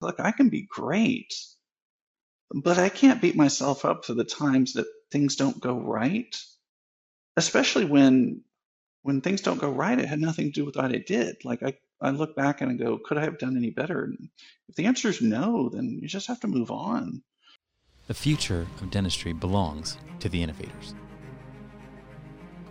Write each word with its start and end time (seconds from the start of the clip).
look, 0.00 0.20
I 0.20 0.32
can 0.32 0.48
be 0.48 0.66
great, 0.68 1.34
but 2.50 2.78
I 2.78 2.88
can't 2.88 3.20
beat 3.20 3.36
myself 3.36 3.84
up 3.84 4.04
for 4.04 4.14
the 4.14 4.24
times 4.24 4.74
that 4.74 4.86
things 5.10 5.36
don't 5.36 5.60
go 5.60 5.78
right, 5.78 6.36
especially 7.36 7.84
when 7.84 8.42
when 9.02 9.22
things 9.22 9.40
don't 9.40 9.60
go 9.60 9.70
right, 9.70 9.98
it 9.98 10.06
had 10.06 10.20
nothing 10.20 10.46
to 10.46 10.52
do 10.52 10.64
with 10.66 10.76
what 10.76 10.94
I 10.94 10.98
did. 10.98 11.36
Like 11.42 11.62
I, 11.62 11.74
I 12.02 12.10
look 12.10 12.36
back 12.36 12.60
and 12.60 12.70
I 12.70 12.74
go, 12.74 12.98
could 12.98 13.16
I 13.16 13.22
have 13.22 13.38
done 13.38 13.56
any 13.56 13.70
better? 13.70 14.04
And 14.04 14.28
if 14.68 14.74
the 14.74 14.84
answer 14.84 15.08
is 15.08 15.22
no, 15.22 15.70
then 15.70 15.98
you 16.02 16.06
just 16.06 16.26
have 16.26 16.40
to 16.40 16.48
move 16.48 16.70
on. 16.70 17.22
The 18.08 18.14
future 18.14 18.66
of 18.82 18.90
dentistry 18.90 19.32
belongs 19.32 19.96
to 20.18 20.28
the 20.28 20.42
innovators. 20.42 20.94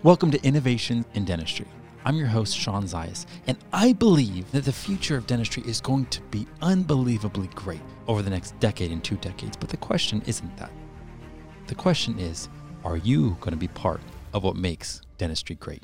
Welcome 0.03 0.29
to 0.31 0.43
Innovation 0.43 1.03
in 1.15 1.25
Dentistry. 1.25 1.65
I'm 2.05 2.15
your 2.15 2.27
host, 2.27 2.57
Shawn 2.57 2.85
Zajas, 2.85 3.25
and 3.45 3.57
I 3.73 3.91
believe 3.91 4.49
that 4.51 4.63
the 4.63 4.71
future 4.71 5.17
of 5.17 5.27
dentistry 5.27 5.63
is 5.65 5.81
going 5.81 6.05
to 6.07 6.21
be 6.31 6.47
unbelievably 6.61 7.47
great 7.55 7.81
over 8.07 8.21
the 8.21 8.29
next 8.29 8.57
decade 8.61 8.91
and 8.91 9.03
two 9.03 9.17
decades. 9.17 9.57
But 9.57 9.67
the 9.67 9.77
question 9.77 10.21
isn't 10.25 10.55
that. 10.57 10.71
The 11.67 11.75
question 11.75 12.17
is, 12.17 12.47
are 12.85 12.95
you 12.95 13.37
going 13.41 13.51
to 13.51 13.57
be 13.57 13.67
part 13.67 13.99
of 14.33 14.43
what 14.43 14.55
makes 14.55 15.01
dentistry 15.17 15.55
great? 15.55 15.83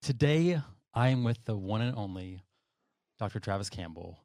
Today, 0.00 0.60
I 0.94 1.08
am 1.08 1.24
with 1.24 1.44
the 1.44 1.56
one 1.56 1.82
and 1.82 1.96
only 1.96 2.42
Dr. 3.18 3.38
Travis 3.38 3.68
Campbell 3.68 4.18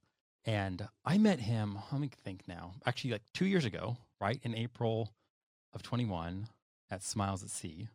and 0.46 0.88
I 1.06 1.18
met 1.18 1.40
him, 1.40 1.78
let 1.92 2.02
me 2.02 2.10
think 2.24 2.48
now, 2.48 2.74
actually 2.86 3.12
like 3.12 3.24
two 3.34 3.46
years 3.46 3.66
ago, 3.66 3.98
right? 4.22 4.40
In 4.44 4.56
April 4.56 5.12
of 5.74 5.84
21 5.84 6.48
at 6.90 7.04
Smiles 7.04 7.44
at 7.44 7.50
Sea. 7.50 7.88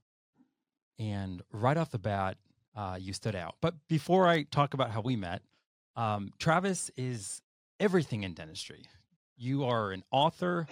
And 0.98 1.43
right 1.53 1.77
off 1.77 1.91
the 1.91 1.98
bat, 1.98 2.37
uh, 2.77 2.97
you 3.01 3.12
stood 3.12 3.34
out. 3.34 3.57
But 3.61 3.75
before 3.89 4.28
I 4.28 4.45
talk 4.45 4.75
about 4.75 4.91
how 4.91 5.01
we 5.01 5.17
met, 5.17 5.42
um, 5.97 6.33
Travis 6.39 6.91
is 6.97 7.41
everything 7.81 8.23
in 8.23 8.34
dentistry. 8.34 8.84
You 9.36 9.64
are 9.64 9.91
an 9.91 10.05
author, 10.11 10.67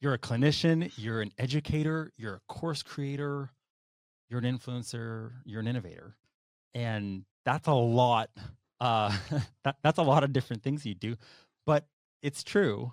you're 0.00 0.14
a 0.14 0.18
clinician, 0.18 0.90
you're 0.96 1.20
an 1.20 1.32
educator, 1.38 2.12
you're 2.16 2.34
a 2.36 2.40
course 2.52 2.82
creator, 2.82 3.50
you're 4.28 4.40
an 4.40 4.58
influencer, 4.58 5.32
you're 5.44 5.60
an 5.60 5.66
innovator. 5.66 6.14
And 6.74 7.24
that's 7.44 7.66
a 7.66 7.72
lot 7.72 8.30
uh, 8.80 9.16
that, 9.64 9.76
that's 9.82 9.98
a 9.98 10.02
lot 10.02 10.24
of 10.24 10.32
different 10.32 10.62
things 10.62 10.86
you 10.86 10.94
do, 10.94 11.16
but 11.66 11.86
it's 12.22 12.42
true. 12.42 12.92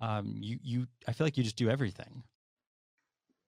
Um, 0.00 0.36
you 0.40 0.58
you 0.62 0.86
I 1.06 1.12
feel 1.12 1.26
like 1.26 1.36
you 1.36 1.44
just 1.44 1.56
do 1.56 1.70
everything. 1.70 2.24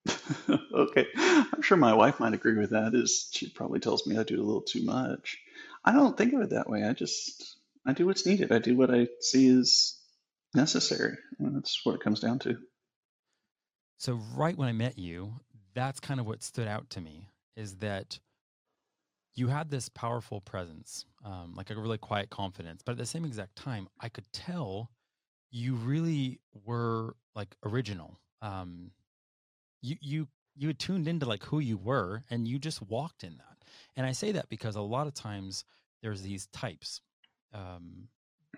okay, 0.48 1.06
I'm 1.16 1.62
sure 1.62 1.76
my 1.76 1.94
wife 1.94 2.20
might 2.20 2.34
agree 2.34 2.56
with 2.56 2.70
that. 2.70 2.94
Is 2.94 3.28
she 3.32 3.48
probably 3.48 3.80
tells 3.80 4.06
me 4.06 4.18
I 4.18 4.22
do 4.22 4.40
a 4.40 4.44
little 4.44 4.62
too 4.62 4.84
much. 4.84 5.38
I 5.84 5.92
don't 5.92 6.16
think 6.16 6.32
of 6.32 6.40
it 6.42 6.50
that 6.50 6.68
way. 6.68 6.84
I 6.84 6.92
just 6.92 7.56
I 7.86 7.92
do 7.92 8.06
what's 8.06 8.26
needed. 8.26 8.52
I 8.52 8.58
do 8.58 8.76
what 8.76 8.94
I 8.94 9.08
see 9.20 9.48
is 9.48 9.98
necessary. 10.54 11.16
And 11.38 11.56
that's 11.56 11.84
what 11.84 11.94
it 11.94 12.00
comes 12.00 12.20
down 12.20 12.38
to. 12.40 12.58
So 13.98 14.20
right 14.34 14.56
when 14.56 14.68
I 14.68 14.72
met 14.72 14.98
you, 14.98 15.34
that's 15.74 16.00
kind 16.00 16.20
of 16.20 16.26
what 16.26 16.42
stood 16.42 16.68
out 16.68 16.90
to 16.90 17.00
me 17.00 17.28
is 17.56 17.76
that 17.76 18.18
you 19.34 19.48
had 19.48 19.70
this 19.70 19.88
powerful 19.88 20.40
presence, 20.40 21.06
um, 21.24 21.54
like 21.56 21.70
a 21.70 21.74
really 21.74 21.98
quiet 21.98 22.30
confidence. 22.30 22.82
But 22.84 22.92
at 22.92 22.98
the 22.98 23.06
same 23.06 23.24
exact 23.24 23.56
time, 23.56 23.88
I 24.00 24.08
could 24.08 24.30
tell 24.32 24.90
you 25.50 25.74
really 25.74 26.40
were 26.64 27.16
like 27.34 27.54
original. 27.64 28.18
Um, 28.42 28.90
you 29.82 29.96
you 30.00 30.28
you 30.56 30.68
had 30.68 30.78
tuned 30.78 31.08
into 31.08 31.26
like 31.26 31.44
who 31.44 31.58
you 31.58 31.76
were, 31.76 32.22
and 32.30 32.46
you 32.46 32.58
just 32.58 32.82
walked 32.82 33.24
in 33.24 33.36
that. 33.38 33.64
And 33.96 34.06
I 34.06 34.12
say 34.12 34.32
that 34.32 34.48
because 34.48 34.76
a 34.76 34.80
lot 34.80 35.06
of 35.06 35.14
times 35.14 35.64
there's 36.02 36.22
these 36.22 36.46
types, 36.48 37.00
um, 37.52 38.08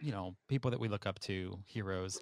you 0.01 0.13
know, 0.13 0.37
people 0.49 0.71
that 0.71 0.81
we 0.81 0.89
look 0.89 1.07
up 1.07 1.19
to, 1.21 1.59
heroes, 1.67 2.21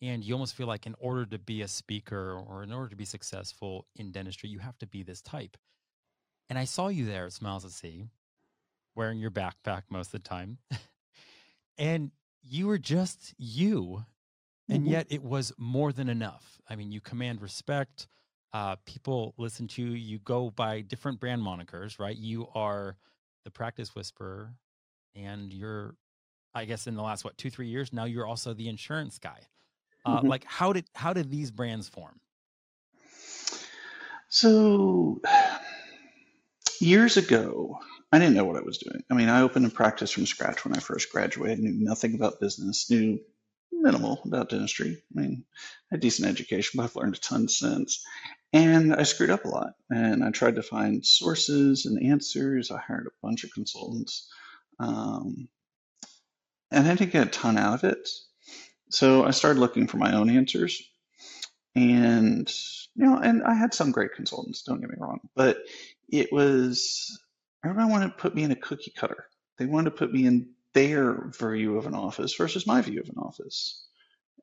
and 0.00 0.24
you 0.24 0.34
almost 0.34 0.54
feel 0.54 0.66
like 0.66 0.86
in 0.86 0.94
order 0.98 1.26
to 1.26 1.38
be 1.38 1.62
a 1.62 1.68
speaker 1.68 2.42
or 2.48 2.62
in 2.62 2.72
order 2.72 2.88
to 2.88 2.96
be 2.96 3.04
successful 3.04 3.86
in 3.96 4.12
dentistry, 4.12 4.48
you 4.48 4.58
have 4.58 4.78
to 4.78 4.86
be 4.86 5.02
this 5.02 5.20
type. 5.20 5.56
And 6.48 6.58
I 6.58 6.64
saw 6.64 6.88
you 6.88 7.06
there 7.06 7.26
at 7.26 7.32
Smiles 7.32 7.64
at 7.64 7.70
Sea, 7.70 8.08
wearing 8.94 9.18
your 9.18 9.30
backpack 9.30 9.82
most 9.90 10.08
of 10.08 10.22
the 10.22 10.28
time. 10.28 10.58
and 11.78 12.10
you 12.42 12.66
were 12.66 12.78
just 12.78 13.34
you. 13.38 14.04
And 14.68 14.82
mm-hmm. 14.82 14.92
yet 14.92 15.06
it 15.10 15.22
was 15.22 15.52
more 15.58 15.92
than 15.92 16.08
enough. 16.08 16.60
I 16.68 16.76
mean, 16.76 16.92
you 16.92 17.00
command 17.00 17.42
respect. 17.42 18.06
Uh, 18.52 18.76
people 18.84 19.34
listen 19.38 19.66
to 19.68 19.82
you. 19.82 19.92
You 19.92 20.18
go 20.18 20.50
by 20.50 20.82
different 20.82 21.20
brand 21.20 21.42
monikers, 21.42 21.98
right? 21.98 22.16
You 22.16 22.48
are 22.54 22.96
the 23.44 23.50
practice 23.50 23.94
whisperer, 23.94 24.54
and 25.16 25.52
you're, 25.52 25.96
I 26.54 26.66
guess, 26.66 26.86
in 26.86 26.94
the 26.94 27.02
last 27.02 27.24
what 27.24 27.36
two, 27.38 27.50
three 27.50 27.68
years 27.68 27.92
now, 27.92 28.04
you're 28.04 28.26
also 28.26 28.52
the 28.52 28.68
insurance 28.68 29.18
guy. 29.18 29.40
Uh, 30.04 30.18
mm-hmm. 30.18 30.28
Like, 30.28 30.44
how 30.44 30.72
did 30.72 30.84
how 30.94 31.12
did 31.12 31.30
these 31.30 31.50
brands 31.50 31.88
form? 31.88 32.20
So 34.28 35.20
years 36.82 37.16
ago, 37.16 37.78
I 38.10 38.18
didn't 38.18 38.34
know 38.34 38.44
what 38.44 38.56
I 38.56 38.62
was 38.62 38.78
doing. 38.78 39.02
I 39.10 39.14
mean, 39.14 39.28
I 39.28 39.42
opened 39.42 39.66
a 39.66 39.70
practice 39.70 40.10
from 40.10 40.26
scratch 40.26 40.64
when 40.64 40.74
I 40.76 40.80
first 40.80 41.10
graduated, 41.10 41.60
knew 41.60 41.72
nothing 41.72 42.14
about 42.14 42.40
business, 42.40 42.90
knew 42.90 43.20
minimal 43.72 44.20
about 44.24 44.50
dentistry. 44.50 45.02
I 45.16 45.20
mean, 45.20 45.44
I 45.90 45.94
had 45.94 46.00
decent 46.00 46.28
education, 46.28 46.72
but 46.76 46.84
I've 46.84 46.96
learned 46.96 47.16
a 47.16 47.20
ton 47.20 47.48
since. 47.48 48.04
And 48.52 48.94
I 48.94 49.04
screwed 49.04 49.30
up 49.30 49.44
a 49.44 49.48
lot. 49.48 49.74
And 49.90 50.22
I 50.22 50.30
tried 50.30 50.56
to 50.56 50.62
find 50.62 51.04
sources 51.06 51.86
and 51.86 52.04
answers. 52.04 52.70
I 52.70 52.78
hired 52.78 53.06
a 53.06 53.26
bunch 53.26 53.44
of 53.44 53.52
consultants. 53.52 54.28
Um, 54.78 55.48
and 56.70 56.86
I 56.86 56.94
didn't 56.94 57.12
get 57.12 57.26
a 57.26 57.30
ton 57.30 57.56
out 57.56 57.74
of 57.74 57.84
it. 57.84 58.08
So 58.90 59.24
I 59.24 59.30
started 59.30 59.60
looking 59.60 59.86
for 59.86 59.96
my 59.96 60.14
own 60.14 60.28
answers. 60.28 60.82
And, 61.74 62.52
you 62.94 63.06
know, 63.06 63.16
and 63.16 63.42
I 63.42 63.54
had 63.54 63.72
some 63.72 63.92
great 63.92 64.12
consultants, 64.14 64.62
don't 64.62 64.80
get 64.80 64.90
me 64.90 64.96
wrong, 64.98 65.20
but 65.34 65.58
it 66.12 66.32
was 66.32 67.18
everyone 67.64 67.90
wanted 67.90 68.08
to 68.08 68.18
put 68.18 68.34
me 68.34 68.44
in 68.44 68.52
a 68.52 68.56
cookie 68.56 68.92
cutter. 68.96 69.24
They 69.58 69.66
wanted 69.66 69.90
to 69.90 69.96
put 69.96 70.12
me 70.12 70.26
in 70.26 70.50
their 70.74 71.30
view 71.30 71.78
of 71.78 71.86
an 71.86 71.94
office 71.94 72.34
versus 72.36 72.66
my 72.66 72.82
view 72.82 73.00
of 73.00 73.08
an 73.08 73.18
office. 73.18 73.86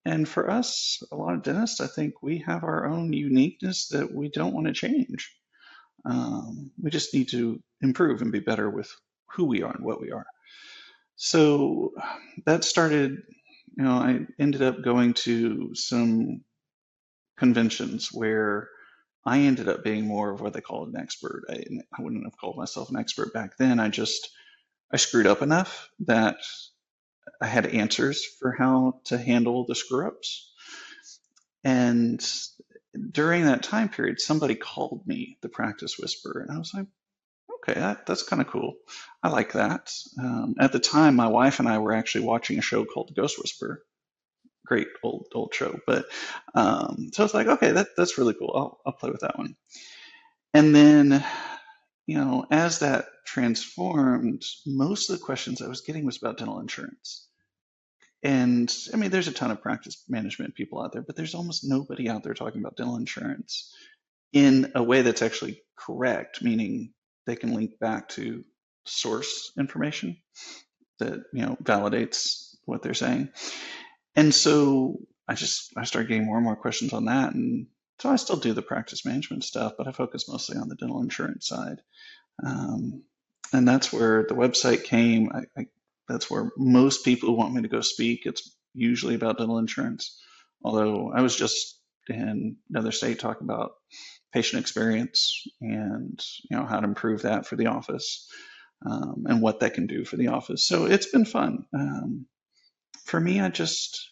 And 0.05 0.27
for 0.27 0.49
us, 0.49 1.03
a 1.11 1.15
lot 1.15 1.35
of 1.35 1.43
dentists, 1.43 1.81
I 1.81 1.87
think 1.87 2.23
we 2.23 2.39
have 2.39 2.63
our 2.63 2.87
own 2.87 3.13
uniqueness 3.13 3.89
that 3.89 4.13
we 4.13 4.29
don't 4.29 4.53
want 4.53 4.67
to 4.67 4.73
change. 4.73 5.35
Um, 6.05 6.71
we 6.81 6.89
just 6.89 7.13
need 7.13 7.29
to 7.29 7.61
improve 7.81 8.21
and 8.21 8.31
be 8.31 8.39
better 8.39 8.69
with 8.69 8.91
who 9.31 9.45
we 9.45 9.61
are 9.61 9.73
and 9.75 9.85
what 9.85 10.01
we 10.01 10.11
are. 10.11 10.25
So 11.17 11.91
that 12.45 12.63
started, 12.63 13.11
you 13.77 13.83
know, 13.83 13.91
I 13.91 14.21
ended 14.39 14.61
up 14.61 14.81
going 14.81 15.13
to 15.15 15.71
some 15.75 16.41
conventions 17.37 18.09
where 18.11 18.69
I 19.29 19.41
ended 19.41 19.69
up 19.69 19.83
being 19.83 20.07
more 20.07 20.31
of 20.31 20.41
what 20.41 20.53
they 20.53 20.61
call 20.61 20.85
an 20.85 20.97
expert. 20.97 21.43
I, 21.47 21.63
I 21.95 22.01
wouldn't 22.01 22.25
have 22.25 22.35
called 22.35 22.57
myself 22.57 22.89
an 22.89 22.97
expert 22.97 23.31
back 23.31 23.57
then. 23.57 23.79
I 23.79 23.89
just 23.89 24.27
I 24.91 24.97
screwed 24.97 25.27
up 25.27 25.43
enough 25.43 25.87
that 26.07 26.37
I 27.39 27.45
had 27.45 27.67
answers 27.67 28.25
for 28.25 28.51
how 28.51 29.01
to 29.05 29.19
handle 29.19 29.65
the 29.67 29.75
screw 29.75 30.07
ups. 30.07 30.51
And 31.63 32.19
during 33.11 33.45
that 33.45 33.61
time 33.61 33.89
period, 33.89 34.19
somebody 34.19 34.55
called 34.55 35.05
me 35.05 35.37
the 35.41 35.49
practice 35.49 35.99
whisperer, 35.99 36.41
and 36.41 36.51
I 36.51 36.57
was 36.57 36.73
like, 36.73 36.87
okay, 37.57 37.79
that, 37.79 38.07
that's 38.07 38.23
kind 38.23 38.41
of 38.41 38.47
cool. 38.47 38.77
I 39.21 39.29
like 39.29 39.53
that. 39.53 39.93
Um, 40.17 40.55
at 40.59 40.71
the 40.71 40.79
time, 40.79 41.15
my 41.15 41.27
wife 41.27 41.59
and 41.59 41.69
I 41.69 41.77
were 41.77 41.93
actually 41.93 42.25
watching 42.25 42.57
a 42.57 42.63
show 42.63 42.83
called 42.83 43.13
Ghost 43.15 43.37
Whisperer, 43.37 43.83
great 44.69 44.87
old 45.03 45.25
old 45.33 45.53
show. 45.53 45.79
But 45.85 46.05
um, 46.55 47.09
so 47.11 47.25
it's 47.25 47.33
like, 47.33 47.47
okay, 47.47 47.71
that 47.71 47.87
that's 47.97 48.17
really 48.17 48.35
cool. 48.35 48.53
I'll 48.55 48.79
I'll 48.85 48.93
play 48.97 49.09
with 49.09 49.21
that 49.21 49.37
one. 49.37 49.55
And 50.53 50.73
then, 50.73 51.23
you 52.07 52.17
know, 52.17 52.45
as 52.49 52.79
that 52.79 53.05
transformed, 53.25 54.43
most 54.65 55.09
of 55.09 55.19
the 55.19 55.25
questions 55.25 55.61
I 55.61 55.67
was 55.67 55.81
getting 55.81 56.05
was 56.05 56.17
about 56.17 56.37
dental 56.37 56.59
insurance. 56.59 57.27
And 58.23 58.73
I 58.93 58.97
mean, 58.97 59.11
there's 59.11 59.27
a 59.27 59.33
ton 59.33 59.51
of 59.51 59.61
practice 59.61 60.03
management 60.09 60.55
people 60.55 60.81
out 60.81 60.91
there, 60.93 61.01
but 61.01 61.15
there's 61.15 61.35
almost 61.35 61.63
nobody 61.63 62.09
out 62.09 62.23
there 62.23 62.33
talking 62.33 62.61
about 62.61 62.77
dental 62.77 62.97
insurance 62.97 63.73
in 64.33 64.71
a 64.75 64.83
way 64.83 65.01
that's 65.01 65.21
actually 65.21 65.61
correct, 65.77 66.41
meaning 66.41 66.93
they 67.25 67.35
can 67.35 67.53
link 67.53 67.79
back 67.79 68.09
to 68.09 68.43
source 68.85 69.51
information 69.57 70.17
that 70.99 71.19
you 71.33 71.45
know 71.45 71.57
validates 71.63 72.55
what 72.65 72.83
they're 72.83 72.93
saying. 72.93 73.29
And 74.19 74.35
so 74.35 74.99
I 75.29 75.33
just 75.35 75.71
I 75.77 75.85
started 75.85 76.09
getting 76.09 76.25
more 76.25 76.35
and 76.35 76.43
more 76.43 76.57
questions 76.57 76.91
on 76.91 77.05
that, 77.05 77.33
and 77.33 77.67
so 77.99 78.09
I 78.09 78.17
still 78.17 78.35
do 78.35 78.51
the 78.51 78.61
practice 78.61 79.05
management 79.05 79.45
stuff, 79.45 79.75
but 79.77 79.87
I 79.87 79.93
focus 79.93 80.27
mostly 80.27 80.57
on 80.57 80.67
the 80.67 80.75
dental 80.75 81.01
insurance 81.01 81.47
side. 81.47 81.79
Um, 82.45 83.03
and 83.53 83.65
that's 83.65 83.93
where 83.93 84.25
the 84.27 84.35
website 84.35 84.83
came. 84.83 85.31
I, 85.33 85.43
I, 85.57 85.65
that's 86.09 86.29
where 86.29 86.51
most 86.57 87.05
people 87.05 87.29
who 87.29 87.35
want 87.37 87.53
me 87.53 87.61
to 87.61 87.69
go 87.69 87.79
speak. 87.79 88.25
It's 88.25 88.57
usually 88.73 89.15
about 89.15 89.37
dental 89.37 89.57
insurance. 89.57 90.19
Although 90.65 91.13
I 91.15 91.21
was 91.21 91.37
just 91.37 91.79
in 92.09 92.57
another 92.69 92.91
state 92.91 93.19
talking 93.19 93.47
about 93.47 93.71
patient 94.33 94.59
experience 94.61 95.47
and 95.61 96.21
you 96.49 96.57
know 96.57 96.65
how 96.65 96.81
to 96.81 96.87
improve 96.87 97.21
that 97.21 97.47
for 97.47 97.55
the 97.55 97.67
office 97.67 98.29
um, 98.85 99.23
and 99.27 99.41
what 99.41 99.61
that 99.61 99.75
can 99.75 99.87
do 99.87 100.03
for 100.03 100.17
the 100.17 100.27
office. 100.27 100.67
So 100.67 100.87
it's 100.87 101.07
been 101.09 101.25
fun. 101.25 101.63
Um, 101.73 102.25
for 103.09 103.19
me, 103.19 103.41
I 103.41 103.49
just 103.49 104.11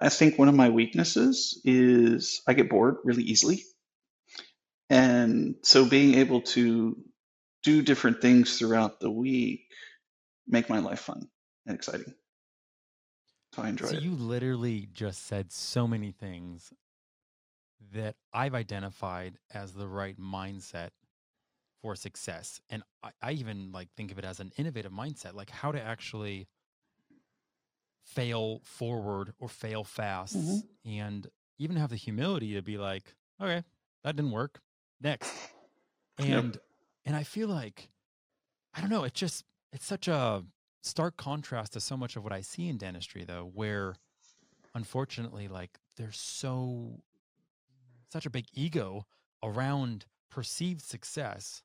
I 0.00 0.08
think 0.08 0.38
one 0.38 0.48
of 0.48 0.54
my 0.54 0.70
weaknesses 0.70 1.60
is 1.64 2.42
I 2.46 2.54
get 2.54 2.70
bored 2.70 2.96
really 3.04 3.24
easily. 3.24 3.64
And 4.90 5.56
so 5.62 5.84
being 5.84 6.14
able 6.14 6.42
to 6.42 6.96
do 7.62 7.82
different 7.82 8.22
things 8.22 8.58
throughout 8.58 9.00
the 9.00 9.10
week 9.10 9.62
make 10.46 10.70
my 10.70 10.78
life 10.78 11.00
fun 11.00 11.28
and 11.66 11.74
exciting. 11.76 12.14
So 13.54 13.62
I 13.62 13.68
enjoy 13.68 13.88
So 13.88 13.96
it. 13.96 14.02
you 14.02 14.12
literally 14.12 14.88
just 14.92 15.26
said 15.26 15.52
so 15.52 15.86
many 15.86 16.12
things 16.12 16.72
that 17.92 18.16
I've 18.32 18.54
identified 18.54 19.34
as 19.52 19.72
the 19.72 19.86
right 19.86 20.18
mindset 20.18 20.90
for 21.82 21.94
success. 21.94 22.60
And 22.70 22.82
I, 23.02 23.10
I 23.22 23.32
even 23.32 23.72
like 23.72 23.88
think 23.96 24.10
of 24.10 24.18
it 24.18 24.24
as 24.24 24.40
an 24.40 24.52
innovative 24.56 24.92
mindset, 24.92 25.34
like 25.34 25.50
how 25.50 25.72
to 25.72 25.80
actually 25.80 26.48
fail 28.08 28.60
forward 28.64 29.34
or 29.38 29.48
fail 29.48 29.84
fast 29.84 30.34
hmm 30.36 30.60
and 30.84 31.26
even 31.58 31.76
have 31.76 31.90
the 31.90 31.96
humility 31.96 32.54
to 32.54 32.62
be 32.62 32.78
like, 32.78 33.14
okay, 33.40 33.64
that 34.04 34.16
didn't 34.16 34.32
work. 34.32 34.60
Next. 35.00 35.38
Yep. 36.18 36.46
And 36.48 36.58
and 37.04 37.16
I 37.16 37.22
feel 37.22 37.48
like 37.48 37.90
I 38.74 38.80
don't 38.80 38.90
know, 38.90 39.04
it's 39.04 39.18
just 39.18 39.44
it's 39.72 39.86
such 39.86 40.08
a 40.08 40.44
stark 40.82 41.16
contrast 41.16 41.74
to 41.74 41.80
so 41.80 41.96
much 41.96 42.16
of 42.16 42.24
what 42.24 42.32
I 42.32 42.40
see 42.40 42.68
in 42.68 42.78
dentistry 42.78 43.24
though, 43.24 43.50
where 43.54 43.96
unfortunately 44.74 45.48
like 45.48 45.78
there's 45.96 46.18
so 46.18 47.02
such 48.10 48.26
a 48.26 48.30
big 48.30 48.46
ego 48.52 49.06
around 49.42 50.06
perceived 50.30 50.82
success 50.82 51.62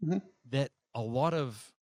hmm 0.00 0.20
that 0.44 0.70
a 0.94 1.00
lot 1.00 1.34
of 1.34 1.72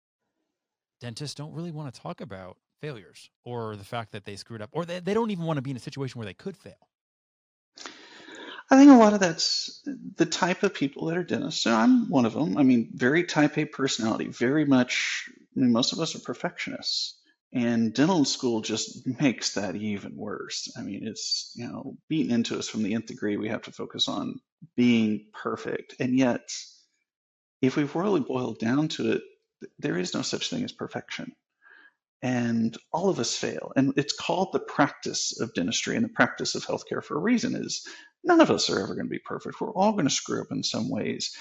dentists 1.00 1.34
don't 1.34 1.52
really 1.52 1.70
want 1.72 1.92
to 1.92 2.00
talk 2.00 2.20
about 2.20 2.56
failures 2.82 3.30
or 3.44 3.76
the 3.76 3.84
fact 3.84 4.12
that 4.12 4.24
they 4.24 4.36
screwed 4.36 4.60
up 4.60 4.70
or 4.72 4.84
they, 4.84 5.00
they 5.00 5.14
don't 5.14 5.30
even 5.30 5.46
want 5.46 5.56
to 5.56 5.62
be 5.62 5.70
in 5.70 5.76
a 5.76 5.80
situation 5.80 6.18
where 6.18 6.26
they 6.26 6.34
could 6.34 6.56
fail 6.56 6.74
I 8.72 8.76
think 8.76 8.90
a 8.90 8.94
lot 8.94 9.12
of 9.12 9.20
that's 9.20 9.86
the 10.16 10.24
type 10.24 10.62
of 10.62 10.72
people 10.72 11.06
that 11.06 11.18
are 11.18 11.22
dentists. 11.22 11.62
So 11.62 11.74
I'm 11.74 12.08
one 12.08 12.24
of 12.24 12.32
them. 12.32 12.56
I 12.56 12.62
mean, 12.62 12.90
very 12.94 13.24
type 13.24 13.58
A 13.58 13.66
personality, 13.66 14.28
very 14.28 14.64
much, 14.64 15.28
I 15.54 15.60
mean, 15.60 15.72
most 15.72 15.92
of 15.92 16.00
us 16.00 16.16
are 16.16 16.20
perfectionists. 16.20 17.18
And 17.52 17.92
dental 17.92 18.24
school 18.24 18.62
just 18.62 19.06
makes 19.20 19.54
that 19.54 19.76
even 19.76 20.16
worse. 20.16 20.72
I 20.74 20.80
mean, 20.80 21.06
it's, 21.06 21.52
you 21.54 21.68
know, 21.68 21.98
beaten 22.08 22.34
into 22.34 22.58
us 22.58 22.66
from 22.66 22.82
the 22.82 22.94
nth 22.94 23.08
degree. 23.08 23.36
We 23.36 23.50
have 23.50 23.62
to 23.64 23.72
focus 23.72 24.08
on 24.08 24.40
being 24.74 25.26
perfect. 25.34 25.96
And 26.00 26.16
yet, 26.16 26.48
if 27.60 27.76
we've 27.76 27.94
really 27.94 28.20
boiled 28.20 28.58
down 28.58 28.88
to 28.88 29.12
it, 29.12 29.22
there 29.78 29.98
is 29.98 30.14
no 30.14 30.22
such 30.22 30.48
thing 30.48 30.64
as 30.64 30.72
perfection. 30.72 31.32
And 32.22 32.76
all 32.92 33.08
of 33.10 33.18
us 33.18 33.36
fail. 33.36 33.72
And 33.76 33.94
it's 33.96 34.14
called 34.14 34.50
the 34.52 34.60
practice 34.60 35.40
of 35.40 35.54
dentistry 35.54 35.96
and 35.96 36.04
the 36.04 36.10
practice 36.10 36.54
of 36.54 36.64
healthcare 36.66 37.02
for 37.04 37.16
a 37.16 37.20
reason 37.20 37.56
is 37.56 37.86
none 38.24 38.40
of 38.40 38.50
us 38.50 38.70
are 38.70 38.80
ever 38.80 38.94
going 38.94 39.06
to 39.06 39.10
be 39.10 39.20
perfect. 39.20 39.60
We're 39.60 39.72
all 39.74 39.92
going 39.92 40.06
to 40.06 40.10
screw 40.10 40.40
up 40.40 40.48
in 40.52 40.62
some 40.62 40.90
ways. 40.90 41.36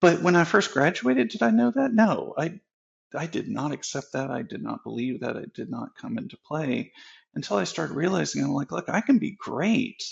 But 0.00 0.22
when 0.22 0.36
I 0.36 0.44
first 0.44 0.72
graduated, 0.72 1.30
did 1.30 1.42
I 1.42 1.50
know 1.50 1.72
that? 1.72 1.92
No, 1.94 2.34
I 2.38 2.60
I 3.16 3.26
did 3.26 3.48
not 3.48 3.72
accept 3.72 4.12
that. 4.14 4.30
I 4.30 4.42
did 4.42 4.62
not 4.62 4.84
believe 4.84 5.20
that. 5.20 5.36
It 5.36 5.54
did 5.54 5.70
not 5.70 5.96
come 5.96 6.18
into 6.18 6.38
play 6.46 6.92
until 7.34 7.56
I 7.58 7.64
started 7.64 7.94
realizing 7.94 8.44
I'm 8.44 8.52
like, 8.52 8.72
look, 8.72 8.88
I 8.88 9.00
can 9.02 9.18
be 9.18 9.36
great, 9.38 10.04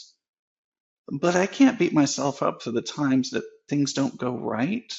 but 1.11 1.37
I 1.37 1.47
can't 1.47 1.79
beat 1.79 1.93
myself 1.93 2.43
up 2.43 2.63
for 2.63 2.73
the 2.73 2.83
times 2.83 3.31
that 3.31 3.45
things 3.69 3.95
don't 3.95 4.19
go 4.19 4.37
right, 4.37 4.93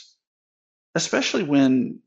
especially 0.95 1.43
when 1.43 2.01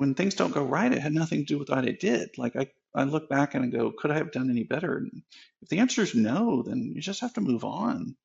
when 0.00 0.14
things 0.14 0.34
don't 0.34 0.54
go 0.54 0.64
right, 0.64 0.94
it 0.94 0.98
had 1.02 1.12
nothing 1.12 1.40
to 1.40 1.44
do 1.44 1.58
with 1.58 1.68
what 1.68 1.84
I 1.84 1.90
did. 1.90 2.30
Like 2.38 2.56
I, 2.56 2.68
I 2.94 3.04
look 3.04 3.28
back 3.28 3.54
and 3.54 3.62
I 3.62 3.68
go, 3.68 3.92
could 3.92 4.10
I 4.10 4.16
have 4.16 4.32
done 4.32 4.48
any 4.48 4.64
better? 4.64 4.96
And 4.96 5.22
if 5.60 5.68
the 5.68 5.80
answer 5.80 6.00
is 6.00 6.14
no, 6.14 6.62
then 6.62 6.92
you 6.94 7.02
just 7.02 7.20
have 7.20 7.34
to 7.34 7.42
move 7.42 7.64
on. 7.64 8.16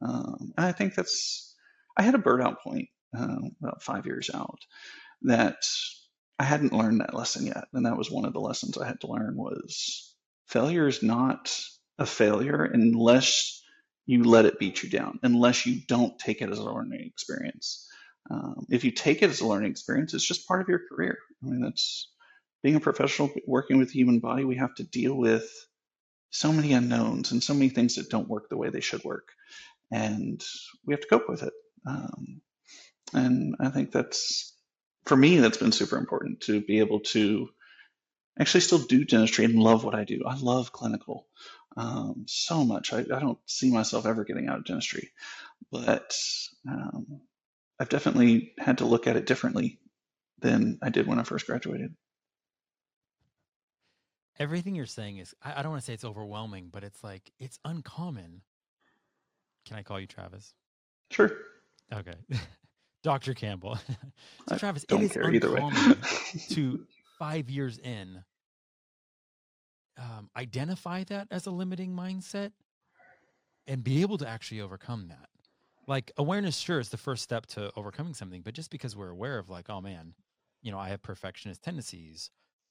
Um, 0.00 0.52
and 0.56 0.64
I 0.64 0.70
think 0.70 0.94
that's, 0.94 1.52
I 1.96 2.02
had 2.02 2.14
a 2.14 2.18
burnout 2.18 2.60
point 2.60 2.90
uh, 3.18 3.38
about 3.60 3.82
five 3.82 4.06
years 4.06 4.30
out 4.32 4.60
that 5.22 5.56
I 6.38 6.44
hadn't 6.44 6.72
learned 6.72 7.00
that 7.00 7.12
lesson 7.12 7.44
yet. 7.46 7.64
And 7.72 7.86
that 7.86 7.98
was 7.98 8.08
one 8.08 8.24
of 8.24 8.32
the 8.32 8.40
lessons 8.40 8.78
I 8.78 8.86
had 8.86 9.00
to 9.00 9.08
learn 9.08 9.36
was 9.36 10.14
failure 10.46 10.86
is 10.86 11.02
not 11.02 11.52
a 11.98 12.06
failure 12.06 12.62
unless 12.62 13.64
you 14.06 14.22
let 14.22 14.44
it 14.44 14.60
beat 14.60 14.84
you 14.84 14.90
down, 14.90 15.18
unless 15.24 15.66
you 15.66 15.80
don't 15.88 16.20
take 16.20 16.40
it 16.40 16.50
as 16.50 16.58
a 16.58 16.62
learning 16.62 17.00
experience. 17.00 17.88
Um, 18.30 18.66
if 18.70 18.84
you 18.84 18.90
take 18.90 19.22
it 19.22 19.30
as 19.30 19.40
a 19.40 19.46
learning 19.46 19.70
experience, 19.70 20.14
it's 20.14 20.26
just 20.26 20.48
part 20.48 20.60
of 20.60 20.68
your 20.68 20.82
career. 20.88 21.18
I 21.42 21.46
mean, 21.46 21.60
that's 21.60 22.10
being 22.62 22.76
a 22.76 22.80
professional 22.80 23.30
working 23.46 23.78
with 23.78 23.88
the 23.88 23.98
human 23.98 24.18
body. 24.18 24.44
We 24.44 24.56
have 24.56 24.74
to 24.76 24.84
deal 24.84 25.14
with 25.14 25.48
so 26.30 26.52
many 26.52 26.72
unknowns 26.72 27.32
and 27.32 27.42
so 27.42 27.54
many 27.54 27.68
things 27.68 27.96
that 27.96 28.10
don't 28.10 28.28
work 28.28 28.48
the 28.48 28.56
way 28.56 28.70
they 28.70 28.80
should 28.80 29.04
work, 29.04 29.28
and 29.92 30.42
we 30.84 30.94
have 30.94 31.00
to 31.00 31.08
cope 31.08 31.28
with 31.28 31.42
it. 31.42 31.52
Um, 31.86 32.40
and 33.12 33.54
I 33.60 33.68
think 33.68 33.92
that's 33.92 34.52
for 35.04 35.16
me 35.16 35.38
that's 35.38 35.58
been 35.58 35.72
super 35.72 35.96
important 35.96 36.40
to 36.42 36.60
be 36.60 36.80
able 36.80 37.00
to 37.00 37.48
actually 38.38 38.60
still 38.60 38.78
do 38.78 39.04
dentistry 39.04 39.44
and 39.44 39.54
love 39.54 39.84
what 39.84 39.94
I 39.94 40.04
do. 40.04 40.22
I 40.26 40.36
love 40.36 40.72
clinical 40.72 41.26
um, 41.76 42.24
so 42.26 42.64
much. 42.64 42.92
I, 42.92 43.00
I, 43.00 43.20
don't 43.20 43.38
see 43.46 43.70
myself 43.70 44.06
ever 44.06 44.24
getting 44.24 44.48
out 44.48 44.58
of 44.58 44.64
dentistry, 44.64 45.10
but 45.70 46.14
um, 46.68 47.20
I've 47.78 47.88
definitely 47.88 48.52
had 48.58 48.78
to 48.78 48.86
look 48.86 49.06
at 49.06 49.16
it 49.16 49.26
differently 49.26 49.78
than 50.40 50.78
I 50.82 50.90
did 50.90 51.06
when 51.06 51.18
I 51.18 51.22
first 51.24 51.46
graduated. 51.46 51.94
Everything 54.38 54.74
you're 54.74 54.86
saying 54.86 55.18
is, 55.18 55.34
I, 55.42 55.60
I 55.60 55.62
don't 55.62 55.70
want 55.72 55.82
to 55.82 55.86
say 55.86 55.94
it's 55.94 56.04
overwhelming, 56.04 56.68
but 56.70 56.84
it's 56.84 57.02
like, 57.02 57.32
it's 57.38 57.58
uncommon. 57.64 58.42
Can 59.66 59.76
I 59.78 59.82
call 59.82 59.98
you 59.98 60.06
Travis? 60.06 60.54
Sure. 61.10 61.32
Okay. 61.92 62.14
Dr. 63.02 63.34
Campbell. 63.34 63.76
so, 64.48 64.54
I 64.54 64.58
Travis, 64.58 64.82
it 64.84 64.88
don't 64.88 65.02
is 65.02 65.12
care 65.12 65.32
either 65.32 65.52
way. 65.52 65.60
uncommon 65.62 65.98
to 66.50 66.86
five 67.18 67.48
years 67.48 67.78
in 67.78 68.22
um, 69.98 70.30
identify 70.36 71.04
that 71.04 71.28
as 71.30 71.46
a 71.46 71.50
limiting 71.50 71.92
mindset 71.92 72.52
and 73.66 73.82
be 73.82 74.02
able 74.02 74.18
to 74.18 74.28
actually 74.28 74.60
overcome 74.60 75.08
that 75.08 75.28
like 75.86 76.10
awareness 76.16 76.56
sure 76.56 76.80
is 76.80 76.88
the 76.88 76.96
first 76.96 77.22
step 77.22 77.46
to 77.46 77.70
overcoming 77.76 78.14
something 78.14 78.42
but 78.42 78.54
just 78.54 78.70
because 78.70 78.96
we're 78.96 79.10
aware 79.10 79.38
of 79.38 79.48
like 79.48 79.68
oh 79.70 79.80
man 79.80 80.14
you 80.62 80.70
know 80.72 80.78
i 80.78 80.88
have 80.88 81.02
perfectionist 81.02 81.62
tendencies 81.62 82.30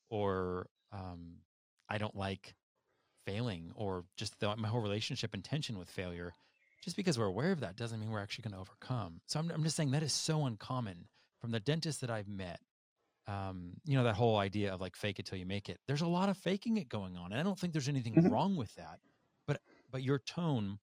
or 0.10 0.67
um, 0.91 1.38
i 1.89 1.98
don't 1.98 2.15
like 2.15 2.55
failing 3.25 3.72
or 3.75 4.05
just 4.17 4.39
the, 4.39 4.55
my 4.55 4.67
whole 4.67 4.81
relationship 4.81 5.34
and 5.34 5.43
tension 5.43 5.77
with 5.77 5.89
failure 5.89 6.34
just 6.84 6.95
because 6.95 7.17
we're 7.17 7.25
aware 7.25 7.51
of 7.51 7.62
that 7.62 7.75
doesn't 7.75 8.00
mean 8.00 8.12
we're 8.12 8.22
actually 8.22 8.43
going 8.43 8.53
to 8.53 8.60
overcome. 8.60 9.19
So 9.25 9.39
I'm, 9.39 9.50
I'm 9.50 9.63
just 9.63 9.75
saying 9.75 9.89
that 9.89 10.03
is 10.03 10.13
so 10.13 10.45
uncommon 10.45 11.07
from 11.41 11.50
the 11.50 11.60
dentists 11.60 12.01
that 12.01 12.12
i've 12.12 12.27
met. 12.27 12.60
Um, 13.27 13.72
you 13.86 13.98
know 13.98 14.03
that 14.03 14.13
whole 14.15 14.38
idea 14.38 14.72
of 14.72 14.81
like 14.81 14.95
fake 14.95 15.17
it 15.17 15.25
till 15.25 15.39
you 15.39 15.48
make 15.48 15.67
it. 15.67 15.79
There's 15.88 16.01
a 16.03 16.07
lot 16.07 16.29
of 16.29 16.38
faking 16.38 16.77
it 16.77 16.88
going 16.88 17.17
on 17.17 17.31
and 17.31 17.39
i 17.39 17.43
don't 17.43 17.57
think 17.57 17.74
there's 17.74 17.89
anything 17.89 18.13
Mhm. 18.13 18.29
wrong 18.29 18.55
with 18.55 18.74
that 18.75 19.00
but 19.48 19.62
but 19.91 20.03
your 20.03 20.19
tone 20.19 20.77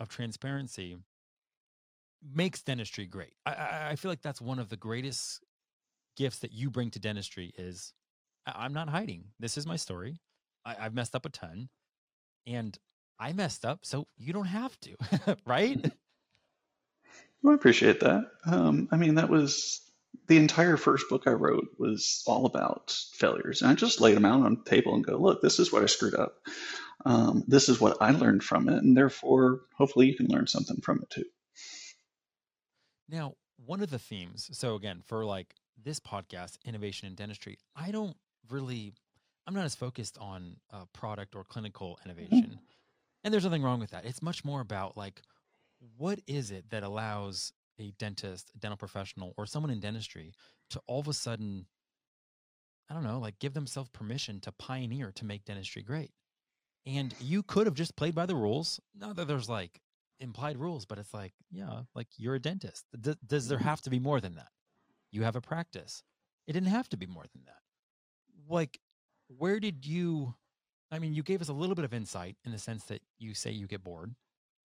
of 0.00 0.08
transparency 0.08 0.96
makes 2.34 2.62
dentistry 2.62 3.06
great. 3.06 3.34
I, 3.46 3.88
I, 3.90 3.96
feel 3.96 4.10
like 4.10 4.22
that's 4.22 4.40
one 4.40 4.58
of 4.58 4.68
the 4.68 4.76
greatest 4.76 5.40
gifts 6.16 6.40
that 6.40 6.52
you 6.52 6.70
bring 6.70 6.90
to 6.90 6.98
dentistry 6.98 7.52
is 7.56 7.92
I'm 8.46 8.72
not 8.72 8.88
hiding. 8.88 9.24
This 9.38 9.56
is 9.56 9.66
my 9.66 9.76
story. 9.76 10.20
I, 10.64 10.76
I've 10.78 10.94
messed 10.94 11.14
up 11.14 11.26
a 11.26 11.30
ton 11.30 11.68
and 12.46 12.76
I 13.18 13.32
messed 13.32 13.64
up, 13.64 13.80
so 13.82 14.06
you 14.16 14.32
don't 14.32 14.46
have 14.46 14.78
to, 14.80 15.36
right? 15.46 15.92
Well, 17.42 17.52
I 17.52 17.54
appreciate 17.54 18.00
that. 18.00 18.24
Um, 18.46 18.88
I 18.90 18.96
mean, 18.96 19.16
that 19.16 19.28
was 19.28 19.82
the 20.26 20.36
entire 20.36 20.76
first 20.76 21.08
book 21.08 21.24
I 21.26 21.32
wrote 21.32 21.68
was 21.78 22.22
all 22.26 22.46
about 22.46 22.96
failures, 23.12 23.62
and 23.62 23.70
I 23.70 23.74
just 23.74 24.00
laid 24.00 24.16
them 24.16 24.24
out 24.24 24.44
on 24.44 24.56
the 24.56 24.70
table 24.70 24.94
and 24.94 25.04
go, 25.04 25.16
"Look, 25.16 25.42
this 25.42 25.58
is 25.58 25.72
what 25.72 25.82
I 25.82 25.86
screwed 25.86 26.14
up. 26.14 26.38
Um, 27.04 27.44
this 27.46 27.68
is 27.68 27.80
what 27.80 27.98
I 28.00 28.10
learned 28.10 28.42
from 28.42 28.68
it, 28.68 28.82
and 28.82 28.96
therefore, 28.96 29.60
hopefully, 29.76 30.06
you 30.06 30.16
can 30.16 30.28
learn 30.28 30.46
something 30.46 30.80
from 30.80 31.02
it 31.02 31.10
too." 31.10 31.24
Now, 33.10 33.34
one 33.66 33.82
of 33.82 33.90
the 33.90 33.98
themes, 33.98 34.48
so 34.52 34.74
again, 34.74 35.02
for 35.04 35.24
like 35.24 35.54
this 35.82 35.98
podcast, 35.98 36.58
innovation 36.64 37.08
in 37.08 37.14
dentistry, 37.14 37.58
I 37.74 37.90
don't 37.90 38.16
really, 38.48 38.92
I'm 39.46 39.54
not 39.54 39.64
as 39.64 39.74
focused 39.74 40.16
on 40.18 40.56
uh, 40.72 40.84
product 40.92 41.34
or 41.34 41.44
clinical 41.44 41.98
innovation. 42.04 42.60
And 43.24 43.34
there's 43.34 43.44
nothing 43.44 43.62
wrong 43.62 43.80
with 43.80 43.90
that. 43.90 44.06
It's 44.06 44.22
much 44.22 44.44
more 44.44 44.60
about 44.60 44.96
like, 44.96 45.22
what 45.96 46.20
is 46.26 46.50
it 46.50 46.70
that 46.70 46.82
allows 46.82 47.52
a 47.78 47.90
dentist, 47.98 48.50
a 48.54 48.58
dental 48.58 48.76
professional, 48.76 49.34
or 49.36 49.46
someone 49.46 49.70
in 49.70 49.80
dentistry 49.80 50.32
to 50.70 50.80
all 50.86 51.00
of 51.00 51.08
a 51.08 51.12
sudden, 51.12 51.66
I 52.88 52.94
don't 52.94 53.04
know, 53.04 53.18
like 53.18 53.38
give 53.38 53.54
themselves 53.54 53.90
permission 53.90 54.40
to 54.40 54.52
pioneer 54.52 55.12
to 55.16 55.24
make 55.24 55.44
dentistry 55.44 55.82
great? 55.82 56.12
And 56.86 57.14
you 57.20 57.42
could 57.42 57.66
have 57.66 57.74
just 57.74 57.96
played 57.96 58.14
by 58.14 58.26
the 58.26 58.34
rules. 58.34 58.80
Not 58.94 59.16
that 59.16 59.28
there's 59.28 59.48
like 59.48 59.80
implied 60.20 60.58
rules, 60.58 60.84
but 60.84 60.98
it's 60.98 61.14
like, 61.14 61.32
yeah, 61.50 61.82
like 61.94 62.08
you're 62.16 62.34
a 62.34 62.40
dentist. 62.40 62.84
D- 62.98 63.14
does 63.26 63.48
there 63.48 63.58
mm-hmm. 63.58 63.68
have 63.68 63.80
to 63.82 63.90
be 63.90 63.98
more 63.98 64.20
than 64.20 64.36
that? 64.36 64.48
You 65.10 65.24
have 65.24 65.36
a 65.36 65.40
practice. 65.40 66.02
It 66.46 66.52
didn't 66.52 66.68
have 66.68 66.88
to 66.90 66.96
be 66.96 67.06
more 67.06 67.24
than 67.32 67.44
that. 67.46 67.60
Like, 68.48 68.78
where 69.28 69.60
did 69.60 69.86
you? 69.86 70.34
I 70.92 70.98
mean, 70.98 71.14
you 71.14 71.22
gave 71.22 71.40
us 71.40 71.48
a 71.48 71.52
little 71.52 71.74
bit 71.74 71.84
of 71.84 71.94
insight 71.94 72.36
in 72.44 72.52
the 72.52 72.58
sense 72.58 72.84
that 72.84 73.00
you 73.18 73.34
say 73.34 73.50
you 73.50 73.66
get 73.66 73.84
bored 73.84 74.14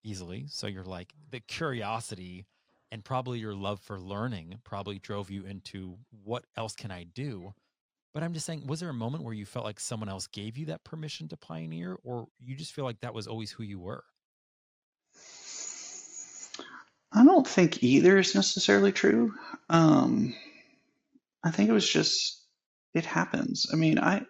easily. 0.04 0.46
So 0.48 0.68
you're 0.68 0.84
like 0.84 1.14
the 1.30 1.40
curiosity 1.40 2.46
and 2.92 3.04
probably 3.04 3.40
your 3.40 3.54
love 3.54 3.80
for 3.80 4.00
learning 4.00 4.60
probably 4.64 5.00
drove 5.00 5.30
you 5.30 5.46
into 5.46 5.98
what 6.24 6.46
else 6.58 6.76
can 6.76 6.92
I 6.92 7.04
do? 7.04 7.54
But 8.14 8.24
I'm 8.24 8.34
just 8.34 8.46
saying, 8.46 8.66
was 8.66 8.80
there 8.80 8.90
a 8.90 8.94
moment 8.94 9.24
where 9.24 9.34
you 9.34 9.46
felt 9.46 9.66
like 9.66 9.80
someone 9.80 10.08
else 10.08 10.28
gave 10.28 10.58
you 10.58 10.68
that 10.68 10.86
permission 10.86 11.28
to 11.28 11.38
pioneer, 11.38 11.98
or 12.04 12.28
you 12.40 12.56
just 12.56 12.72
feel 12.72 12.86
like 12.86 13.02
that 13.02 13.14
was 13.14 13.28
always 13.28 13.52
who 13.52 13.64
you 13.64 13.78
were? 13.78 14.06
I 17.16 17.24
don't 17.24 17.48
think 17.48 17.82
either 17.82 18.18
is 18.18 18.36
necessarily 18.36 18.92
true. 18.92 19.34
Um, 19.70 20.36
I 21.44 21.52
think 21.52 21.70
it 21.70 21.74
was 21.74 21.90
just 21.90 22.44
it 22.94 23.06
happens. 23.06 23.68
I 23.72 23.78
mean, 23.78 24.00
I 24.00 24.26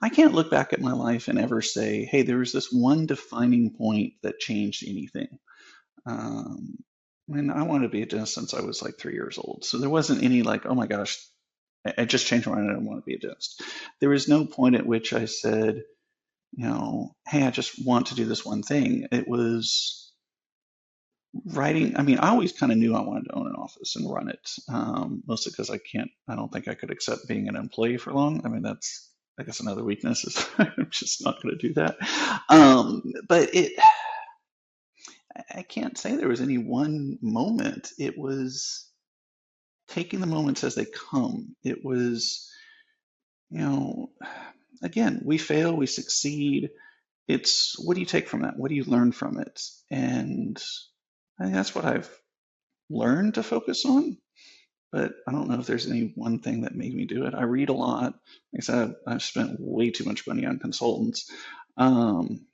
I 0.00 0.10
can't 0.10 0.34
look 0.34 0.50
back 0.50 0.72
at 0.72 0.80
my 0.80 0.92
life 0.92 1.26
and 1.26 1.38
ever 1.40 1.60
say, 1.62 2.04
"Hey, 2.04 2.22
there 2.22 2.38
was 2.38 2.52
this 2.52 2.70
one 2.70 3.06
defining 3.06 3.70
point 3.70 4.14
that 4.22 4.38
changed 4.38 4.84
anything." 4.86 5.38
Um, 6.06 6.78
I 7.28 7.36
mean, 7.36 7.50
I 7.50 7.62
wanted 7.64 7.84
to 7.84 7.90
be 7.90 8.02
a 8.02 8.06
dentist 8.06 8.34
since 8.34 8.54
I 8.54 8.60
was 8.60 8.82
like 8.82 8.96
three 8.98 9.14
years 9.14 9.38
old, 9.38 9.64
so 9.64 9.78
there 9.78 9.90
wasn't 9.90 10.22
any 10.22 10.42
like, 10.42 10.66
"Oh 10.66 10.74
my 10.74 10.86
gosh, 10.86 11.18
I 11.98 12.04
just 12.04 12.26
changed 12.26 12.46
my 12.46 12.56
mind. 12.56 12.70
I 12.70 12.74
don't 12.74 12.84
want 12.86 13.04
to 13.04 13.06
be 13.06 13.14
a 13.14 13.18
dentist." 13.18 13.62
There 14.00 14.10
was 14.10 14.28
no 14.28 14.46
point 14.46 14.76
at 14.76 14.86
which 14.86 15.12
I 15.12 15.24
said, 15.24 15.82
you 16.52 16.66
know, 16.66 17.16
"Hey, 17.26 17.42
I 17.44 17.50
just 17.50 17.84
want 17.84 18.08
to 18.08 18.14
do 18.14 18.24
this 18.26 18.44
one 18.44 18.62
thing." 18.62 19.08
It 19.10 19.26
was 19.26 20.05
writing 21.46 21.96
i 21.96 22.02
mean 22.02 22.18
i 22.18 22.30
always 22.30 22.52
kind 22.52 22.72
of 22.72 22.78
knew 22.78 22.94
i 22.94 23.00
wanted 23.00 23.24
to 23.24 23.34
own 23.34 23.46
an 23.46 23.54
office 23.56 23.96
and 23.96 24.10
run 24.10 24.28
it 24.28 24.50
um, 24.68 25.22
mostly 25.26 25.50
because 25.50 25.70
i 25.70 25.78
can't 25.78 26.10
i 26.28 26.36
don't 26.36 26.52
think 26.52 26.68
i 26.68 26.74
could 26.74 26.90
accept 26.90 27.28
being 27.28 27.48
an 27.48 27.56
employee 27.56 27.98
for 27.98 28.12
long. 28.12 28.42
I 28.44 28.48
mean 28.48 28.62
that's 28.62 29.10
i 29.38 29.42
guess 29.42 29.60
another 29.60 29.84
weakness 29.84 30.24
is 30.24 30.46
i'm 30.58 30.88
just 30.90 31.24
not 31.24 31.42
going 31.42 31.58
to 31.58 31.68
do 31.68 31.74
that. 31.74 31.96
Um, 32.48 33.02
but 33.28 33.54
it 33.54 33.72
i 35.54 35.62
can't 35.62 35.98
say 35.98 36.16
there 36.16 36.28
was 36.28 36.40
any 36.40 36.58
one 36.58 37.18
moment. 37.22 37.92
It 37.98 38.18
was 38.18 38.88
taking 39.88 40.20
the 40.20 40.26
moments 40.26 40.64
as 40.64 40.74
they 40.74 40.86
come. 40.86 41.56
It 41.64 41.84
was 41.84 42.50
you 43.50 43.60
know 43.60 44.10
again 44.82 45.22
we 45.24 45.38
fail 45.38 45.76
we 45.76 45.86
succeed. 45.86 46.70
It's 47.28 47.74
what 47.78 47.94
do 47.94 48.00
you 48.00 48.06
take 48.06 48.28
from 48.28 48.42
that? 48.42 48.56
What 48.58 48.68
do 48.68 48.76
you 48.76 48.84
learn 48.84 49.12
from 49.12 49.38
it? 49.40 49.60
And 49.90 50.62
I 51.38 51.44
think 51.44 51.54
that's 51.54 51.74
what 51.74 51.84
I've 51.84 52.10
learned 52.88 53.34
to 53.34 53.42
focus 53.42 53.84
on, 53.84 54.16
but 54.92 55.12
I 55.26 55.32
don't 55.32 55.48
know 55.48 55.58
if 55.58 55.66
there's 55.66 55.90
any 55.90 56.12
one 56.14 56.38
thing 56.38 56.62
that 56.62 56.74
made 56.74 56.94
me 56.94 57.04
do 57.04 57.26
it. 57.26 57.34
I 57.34 57.42
read 57.42 57.68
a 57.68 57.74
lot. 57.74 58.14
Like 58.52 58.58
I 58.58 58.60
said, 58.60 58.94
I've 59.06 59.22
spent 59.22 59.56
way 59.58 59.90
too 59.90 60.04
much 60.04 60.26
money 60.26 60.46
on 60.46 60.58
consultants, 60.58 61.30
um, 61.76 62.46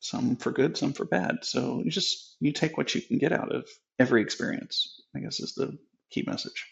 some 0.00 0.36
for 0.36 0.52
good, 0.52 0.76
some 0.76 0.92
for 0.92 1.04
bad. 1.04 1.38
So 1.44 1.82
you 1.84 1.90
just 1.90 2.36
you 2.40 2.52
take 2.52 2.76
what 2.76 2.94
you 2.94 3.00
can 3.00 3.18
get 3.18 3.32
out 3.32 3.54
of 3.54 3.66
every 3.98 4.22
experience. 4.22 5.00
I 5.14 5.20
guess 5.20 5.40
is 5.40 5.54
the 5.54 5.78
key 6.10 6.24
message. 6.26 6.66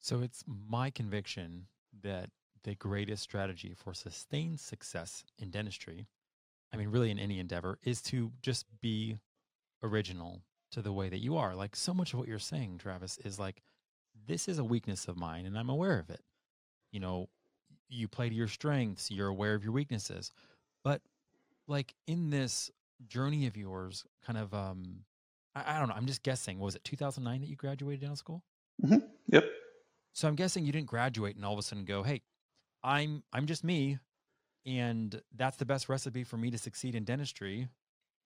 So 0.00 0.20
it's 0.20 0.44
my 0.46 0.90
conviction 0.90 1.66
that 2.02 2.30
the 2.62 2.74
greatest 2.74 3.22
strategy 3.22 3.74
for 3.74 3.94
sustained 3.94 4.60
success 4.60 5.24
in 5.38 5.50
dentistry, 5.50 6.06
I 6.72 6.76
mean, 6.76 6.88
really 6.88 7.10
in 7.10 7.18
any 7.18 7.38
endeavor, 7.40 7.78
is 7.82 8.00
to 8.02 8.32
just 8.42 8.66
be 8.80 9.18
original 9.82 10.42
to 10.72 10.82
the 10.82 10.92
way 10.92 11.08
that 11.08 11.18
you 11.18 11.36
are. 11.36 11.54
Like 11.54 11.76
so 11.76 11.94
much 11.94 12.12
of 12.12 12.18
what 12.18 12.28
you're 12.28 12.38
saying, 12.38 12.78
Travis, 12.78 13.18
is 13.24 13.38
like, 13.38 13.62
this 14.26 14.48
is 14.48 14.58
a 14.58 14.64
weakness 14.64 15.08
of 15.08 15.16
mine 15.16 15.46
and 15.46 15.58
I'm 15.58 15.70
aware 15.70 15.98
of 15.98 16.10
it. 16.10 16.20
You 16.92 17.00
know, 17.00 17.28
you 17.88 18.08
play 18.08 18.28
to 18.28 18.34
your 18.34 18.48
strengths, 18.48 19.10
you're 19.10 19.28
aware 19.28 19.54
of 19.54 19.62
your 19.64 19.72
weaknesses. 19.72 20.32
But 20.84 21.00
like 21.66 21.94
in 22.06 22.30
this 22.30 22.70
journey 23.06 23.46
of 23.46 23.56
yours, 23.56 24.04
kind 24.26 24.38
of, 24.38 24.52
um, 24.52 25.04
I, 25.54 25.76
I 25.76 25.78
don't 25.78 25.88
know, 25.88 25.94
I'm 25.94 26.06
just 26.06 26.22
guessing, 26.22 26.58
was 26.58 26.74
it 26.74 26.84
2009 26.84 27.40
that 27.40 27.48
you 27.48 27.56
graduated 27.56 28.00
dental 28.00 28.16
school? 28.16 28.42
Mm-hmm. 28.84 29.06
Yep. 29.28 29.44
So 30.12 30.26
I'm 30.26 30.34
guessing 30.34 30.64
you 30.64 30.72
didn't 30.72 30.88
graduate 30.88 31.36
and 31.36 31.44
all 31.44 31.52
of 31.52 31.58
a 31.58 31.62
sudden 31.62 31.84
go, 31.84 32.02
hey, 32.02 32.22
I'm 32.82 33.22
I'm 33.32 33.46
just 33.46 33.64
me, 33.64 33.98
and 34.66 35.20
that's 35.36 35.56
the 35.56 35.64
best 35.64 35.88
recipe 35.88 36.24
for 36.24 36.36
me 36.36 36.50
to 36.50 36.58
succeed 36.58 36.94
in 36.94 37.04
dentistry. 37.04 37.68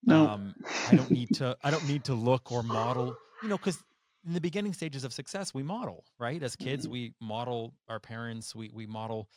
No. 0.04 0.28
Um, 0.28 0.54
I 0.90 0.96
don't 0.96 1.10
need 1.10 1.32
to. 1.34 1.56
I 1.62 1.70
don't 1.70 1.86
need 1.88 2.04
to 2.04 2.14
look 2.14 2.50
or 2.52 2.62
model. 2.62 3.16
You 3.42 3.48
know, 3.48 3.56
because 3.56 3.78
in 4.26 4.32
the 4.34 4.40
beginning 4.40 4.72
stages 4.72 5.04
of 5.04 5.12
success, 5.12 5.52
we 5.54 5.62
model, 5.62 6.04
right? 6.18 6.42
As 6.42 6.56
kids, 6.56 6.84
Mm-hmm. 6.84 6.92
we 6.92 7.14
model 7.20 7.74
our 7.88 8.00
parents. 8.00 8.54
We 8.54 8.70
we 8.72 8.86
model, 8.86 9.28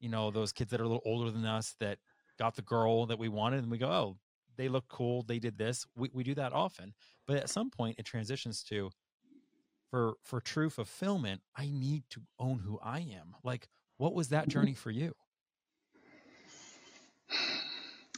you 0.00 0.08
know, 0.08 0.30
those 0.30 0.52
kids 0.52 0.70
that 0.70 0.80
are 0.80 0.84
a 0.84 0.88
little 0.88 1.02
older 1.04 1.30
than 1.30 1.44
us 1.44 1.74
that 1.80 1.98
got 2.38 2.56
the 2.56 2.62
girl 2.62 3.06
that 3.06 3.18
we 3.18 3.28
wanted, 3.28 3.58
and 3.62 3.70
we 3.70 3.78
go, 3.78 3.88
oh, 3.90 4.16
they 4.56 4.68
look 4.68 4.88
cool. 4.88 5.22
They 5.22 5.38
did 5.38 5.58
this. 5.58 5.86
We 5.96 6.10
we 6.12 6.24
do 6.24 6.34
that 6.36 6.52
often, 6.52 6.94
but 7.26 7.36
at 7.36 7.50
some 7.50 7.70
point, 7.70 7.96
it 7.98 8.04
transitions 8.04 8.62
to, 8.64 8.90
for 9.90 10.14
for 10.24 10.40
true 10.40 10.70
fulfillment, 10.70 11.42
I 11.56 11.68
need 11.70 12.04
to 12.10 12.22
own 12.38 12.60
who 12.60 12.78
I 12.82 13.00
am. 13.00 13.34
Like, 13.44 13.68
what 13.98 14.14
was 14.14 14.28
that 14.28 14.48
journey 14.48 14.74
for 14.74 14.90
you? 14.90 15.14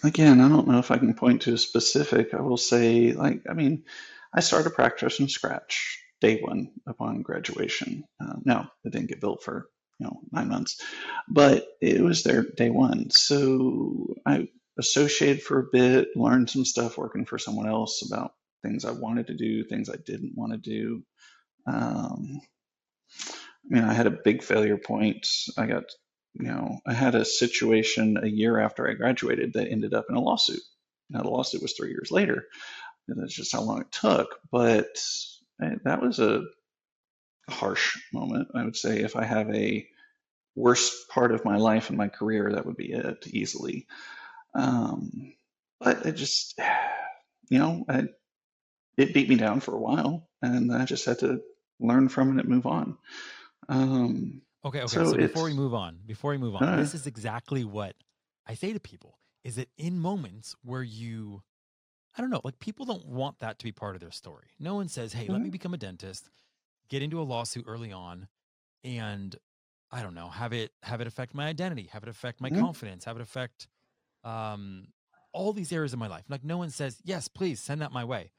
Again, 0.02 0.40
I 0.40 0.48
don't 0.48 0.68
know 0.68 0.78
if 0.78 0.90
I 0.90 0.98
can 0.98 1.14
point 1.14 1.42
to 1.42 1.54
a 1.54 1.58
specific. 1.58 2.32
I 2.32 2.40
will 2.40 2.56
say, 2.56 3.12
like, 3.12 3.42
I 3.48 3.54
mean, 3.54 3.84
I 4.32 4.40
started 4.40 4.70
practice 4.70 5.16
from 5.16 5.28
scratch 5.28 6.02
day 6.20 6.40
one 6.40 6.70
upon 6.86 7.22
graduation. 7.22 8.04
Uh, 8.20 8.36
now, 8.44 8.70
it 8.84 8.92
didn't 8.92 9.08
get 9.08 9.20
built 9.20 9.42
for 9.42 9.68
you 9.98 10.06
know 10.06 10.20
nine 10.32 10.48
months, 10.48 10.80
but 11.28 11.66
it 11.82 12.00
was 12.00 12.22
there 12.22 12.42
day 12.42 12.70
one. 12.70 13.10
So 13.10 14.14
I 14.24 14.48
associated 14.78 15.42
for 15.42 15.58
a 15.60 15.68
bit, 15.70 16.08
learned 16.16 16.48
some 16.48 16.64
stuff 16.64 16.96
working 16.96 17.26
for 17.26 17.38
someone 17.38 17.68
else 17.68 18.02
about 18.10 18.32
things 18.62 18.84
I 18.84 18.92
wanted 18.92 19.26
to 19.26 19.36
do, 19.36 19.64
things 19.64 19.90
I 19.90 19.96
didn't 20.06 20.36
want 20.36 20.52
to 20.52 20.58
do. 20.58 21.02
Um, 21.66 22.40
I 23.70 23.74
mean, 23.74 23.84
I 23.84 23.92
had 23.92 24.06
a 24.06 24.18
big 24.24 24.42
failure 24.42 24.78
point. 24.78 25.26
I 25.58 25.66
got 25.66 25.84
you 26.34 26.46
know, 26.46 26.80
I 26.86 26.94
had 26.94 27.14
a 27.14 27.24
situation 27.24 28.18
a 28.22 28.26
year 28.26 28.58
after 28.58 28.88
I 28.88 28.94
graduated 28.94 29.54
that 29.54 29.68
ended 29.68 29.94
up 29.94 30.06
in 30.08 30.16
a 30.16 30.20
lawsuit. 30.20 30.60
Now, 31.08 31.22
the 31.22 31.28
lawsuit 31.30 31.62
was 31.62 31.72
three 31.72 31.90
years 31.90 32.10
later, 32.10 32.46
and 33.08 33.20
that's 33.20 33.34
just 33.34 33.52
how 33.52 33.62
long 33.62 33.80
it 33.80 33.92
took. 33.92 34.38
But 34.50 34.98
that 35.58 36.00
was 36.00 36.20
a 36.20 36.44
harsh 37.48 37.98
moment. 38.12 38.48
I 38.54 38.64
would 38.64 38.76
say 38.76 39.00
if 39.00 39.16
I 39.16 39.24
have 39.24 39.50
a 39.50 39.86
worst 40.54 41.08
part 41.08 41.32
of 41.32 41.44
my 41.44 41.56
life 41.56 41.88
and 41.88 41.98
my 41.98 42.08
career, 42.08 42.52
that 42.52 42.66
would 42.66 42.76
be 42.76 42.92
it 42.92 43.26
easily. 43.28 43.86
Um, 44.54 45.34
but 45.80 46.06
it 46.06 46.12
just, 46.12 46.58
you 47.48 47.58
know, 47.58 47.84
I, 47.88 48.04
it 48.96 49.14
beat 49.14 49.28
me 49.28 49.36
down 49.36 49.60
for 49.60 49.74
a 49.74 49.80
while, 49.80 50.28
and 50.42 50.72
I 50.72 50.84
just 50.84 51.06
had 51.06 51.20
to 51.20 51.40
learn 51.80 52.08
from 52.08 52.38
it 52.38 52.44
and 52.44 52.48
move 52.48 52.66
on. 52.66 52.98
Um, 53.68 54.42
Okay, 54.64 54.82
okay. 54.82 55.04
so 55.04 55.04
So 55.04 55.16
before 55.16 55.44
we 55.44 55.52
move 55.52 55.72
on, 55.72 56.00
before 56.04 56.32
we 56.32 56.38
move 56.38 56.54
on, 56.54 56.74
uh, 56.74 56.76
this 56.76 56.94
is 56.94 57.06
exactly 57.06 57.64
what 57.64 57.96
I 58.46 58.54
say 58.54 58.72
to 58.72 58.80
people 58.80 59.18
is 59.42 59.56
that 59.56 59.70
in 59.78 59.98
moments 59.98 60.54
where 60.62 60.82
you 60.82 61.42
I 62.16 62.22
don't 62.22 62.30
know, 62.30 62.40
like 62.44 62.58
people 62.60 62.86
don't 62.86 63.06
want 63.06 63.40
that 63.40 63.58
to 63.60 63.64
be 63.64 63.72
part 63.72 63.96
of 63.96 64.00
their 64.00 64.10
story. 64.12 64.50
No 64.58 64.74
one 64.74 64.88
says, 64.88 65.14
"Hey, 65.14 65.28
let 65.28 65.42
me 65.42 65.48
mhm, 65.48 65.50
become 65.50 65.74
a 65.74 65.78
dentist, 65.78 66.30
get 66.88 67.02
into 67.02 67.20
a 67.20 67.24
lawsuit 67.24 67.64
early 67.68 67.92
on 67.92 68.28
and 68.84 69.36
I 69.92 70.02
don't 70.02 70.14
know, 70.14 70.28
have 70.30 70.52
it 70.54 70.72
have 70.84 71.00
it 71.02 71.06
affect 71.08 71.34
my 71.34 71.48
identity, 71.48 71.84
have 71.88 72.02
it 72.04 72.08
affect 72.10 72.40
my 72.40 72.50
mhm, 72.50 72.50
confidence, 72.50 73.04
have 73.06 73.16
it 73.16 73.22
affect 73.22 73.68
um 74.24 74.88
all 75.32 75.52
these 75.52 75.72
areas 75.72 75.92
of 75.94 75.98
my 76.00 76.08
life." 76.08 76.26
Like 76.30 76.44
no 76.44 76.58
one 76.58 76.70
says, 76.70 77.00
"Yes, 77.04 77.28
please 77.28 77.60
send 77.62 77.82
that 77.82 77.92
my 77.92 78.04
way." 78.04 78.32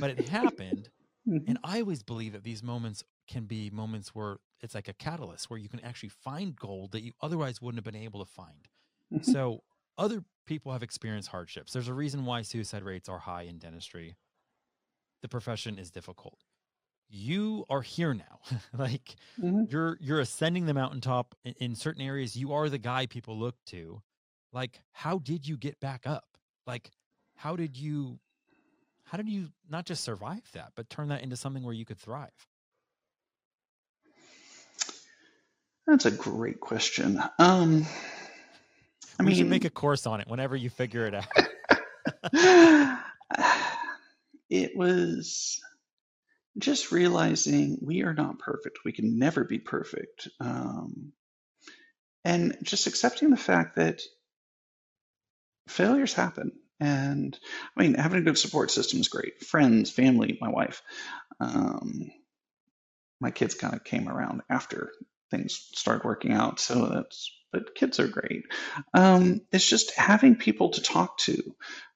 But 0.00 0.10
it 0.10 0.18
happened 0.18 0.90
mhm. 1.26 1.46
and 1.46 1.58
I 1.64 1.80
always 1.80 2.02
believe 2.02 2.32
that 2.32 2.44
these 2.44 2.62
moments 2.62 3.02
can 3.32 3.46
be 3.46 3.70
moments 3.70 4.14
where 4.14 4.38
it's 4.62 4.76
like 4.76 4.88
a 4.88 4.94
catalyst 4.94 5.50
where 5.50 5.58
you 5.60 5.70
can 5.70 5.80
actually 5.80 6.10
find 6.10 6.56
gold 6.56 6.92
that 6.92 7.02
you 7.02 7.14
otherwise 7.22 7.62
wouldn't 7.62 7.84
have 7.84 7.92
been 7.92 8.02
able 8.02 8.24
to 8.24 8.30
find. 8.30 8.68
Mhm. 9.10 9.34
So, 9.34 9.64
other 9.98 10.24
people 10.46 10.72
have 10.72 10.84
experienced 10.84 11.30
hardships. 11.30 11.72
There's 11.74 11.88
a 11.88 11.94
reason 11.94 12.26
why 12.26 12.42
suicide 12.42 12.84
rates 12.84 13.08
are 13.08 13.20
high 13.20 13.44
in 13.44 13.58
dentistry. 13.60 14.16
The 15.22 15.28
profession 15.28 15.78
is 15.78 15.90
difficult. 15.90 16.44
You 17.08 17.66
are 17.70 17.82
here 17.82 18.14
now. 18.14 18.40
like 18.74 19.16
Mhm. 19.36 19.66
you're 19.66 19.98
you're 20.00 20.20
ascending 20.20 20.66
the 20.66 20.74
mountaintop 20.74 21.34
in, 21.44 21.54
in 21.54 21.76
certain 21.76 22.02
areas. 22.02 22.36
You 22.36 22.52
are 22.54 22.68
the 22.70 22.78
guy 22.78 23.06
people 23.06 23.38
look 23.38 23.56
to. 23.66 24.02
Like 24.52 24.82
how 24.92 25.18
did 25.20 25.46
you 25.48 25.56
get 25.58 25.80
back 25.80 26.06
up? 26.06 26.38
Like 26.66 26.92
how 27.36 27.56
did 27.56 27.76
you 27.78 28.20
how 29.04 29.18
did 29.18 29.28
you 29.28 29.50
not 29.68 29.86
just 29.86 30.04
survive 30.04 30.50
that, 30.52 30.72
but 30.76 30.90
turn 30.90 31.08
that 31.08 31.22
into 31.22 31.36
something 31.36 31.64
where 31.64 31.74
you 31.74 31.86
could 31.86 31.98
thrive? 31.98 32.48
That's 35.86 36.06
a 36.06 36.10
great 36.10 36.60
question. 36.60 37.20
Um, 37.38 37.86
I 39.18 39.24
We 39.24 39.34
should 39.34 39.48
make 39.48 39.64
a 39.64 39.70
course 39.70 40.06
on 40.06 40.20
it 40.20 40.28
whenever 40.28 40.56
you 40.56 40.70
figure 40.70 41.06
it 41.06 41.14
out. 41.14 41.26
it 44.50 44.76
was 44.76 45.60
just 46.58 46.92
realizing 46.92 47.78
we 47.82 48.02
are 48.02 48.14
not 48.14 48.38
perfect. 48.38 48.80
We 48.84 48.92
can 48.92 49.18
never 49.18 49.44
be 49.44 49.58
perfect. 49.58 50.28
Um, 50.40 51.12
and 52.24 52.56
just 52.62 52.86
accepting 52.86 53.30
the 53.30 53.36
fact 53.36 53.76
that 53.76 54.02
failures 55.68 56.14
happen. 56.14 56.52
And 56.78 57.38
I 57.76 57.82
mean, 57.82 57.94
having 57.94 58.18
a 58.20 58.24
good 58.24 58.38
support 58.38 58.70
system 58.70 59.00
is 59.00 59.08
great. 59.08 59.40
Friends, 59.42 59.90
family, 59.90 60.38
my 60.40 60.48
wife. 60.48 60.82
Um, 61.40 62.10
my 63.20 63.30
kids 63.30 63.54
kind 63.54 63.74
of 63.74 63.84
came 63.84 64.08
around 64.08 64.42
after 64.50 64.90
things 65.32 65.68
started 65.74 66.04
working 66.04 66.32
out. 66.32 66.60
So 66.60 66.86
that's, 66.86 67.32
but 67.52 67.74
kids 67.74 67.98
are 67.98 68.06
great. 68.06 68.44
Um, 68.94 69.40
it's 69.50 69.68
just 69.68 69.96
having 69.96 70.36
people 70.36 70.70
to 70.70 70.82
talk 70.82 71.18
to. 71.18 71.42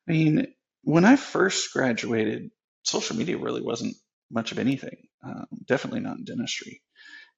I 0.08 0.12
mean, 0.12 0.48
when 0.82 1.04
I 1.04 1.14
first 1.16 1.72
graduated, 1.72 2.50
social 2.82 3.16
media 3.16 3.38
really 3.38 3.62
wasn't 3.62 3.96
much 4.30 4.50
of 4.50 4.58
anything, 4.58 4.96
um, 5.24 5.46
definitely 5.66 6.00
not 6.00 6.18
in 6.18 6.24
dentistry. 6.24 6.82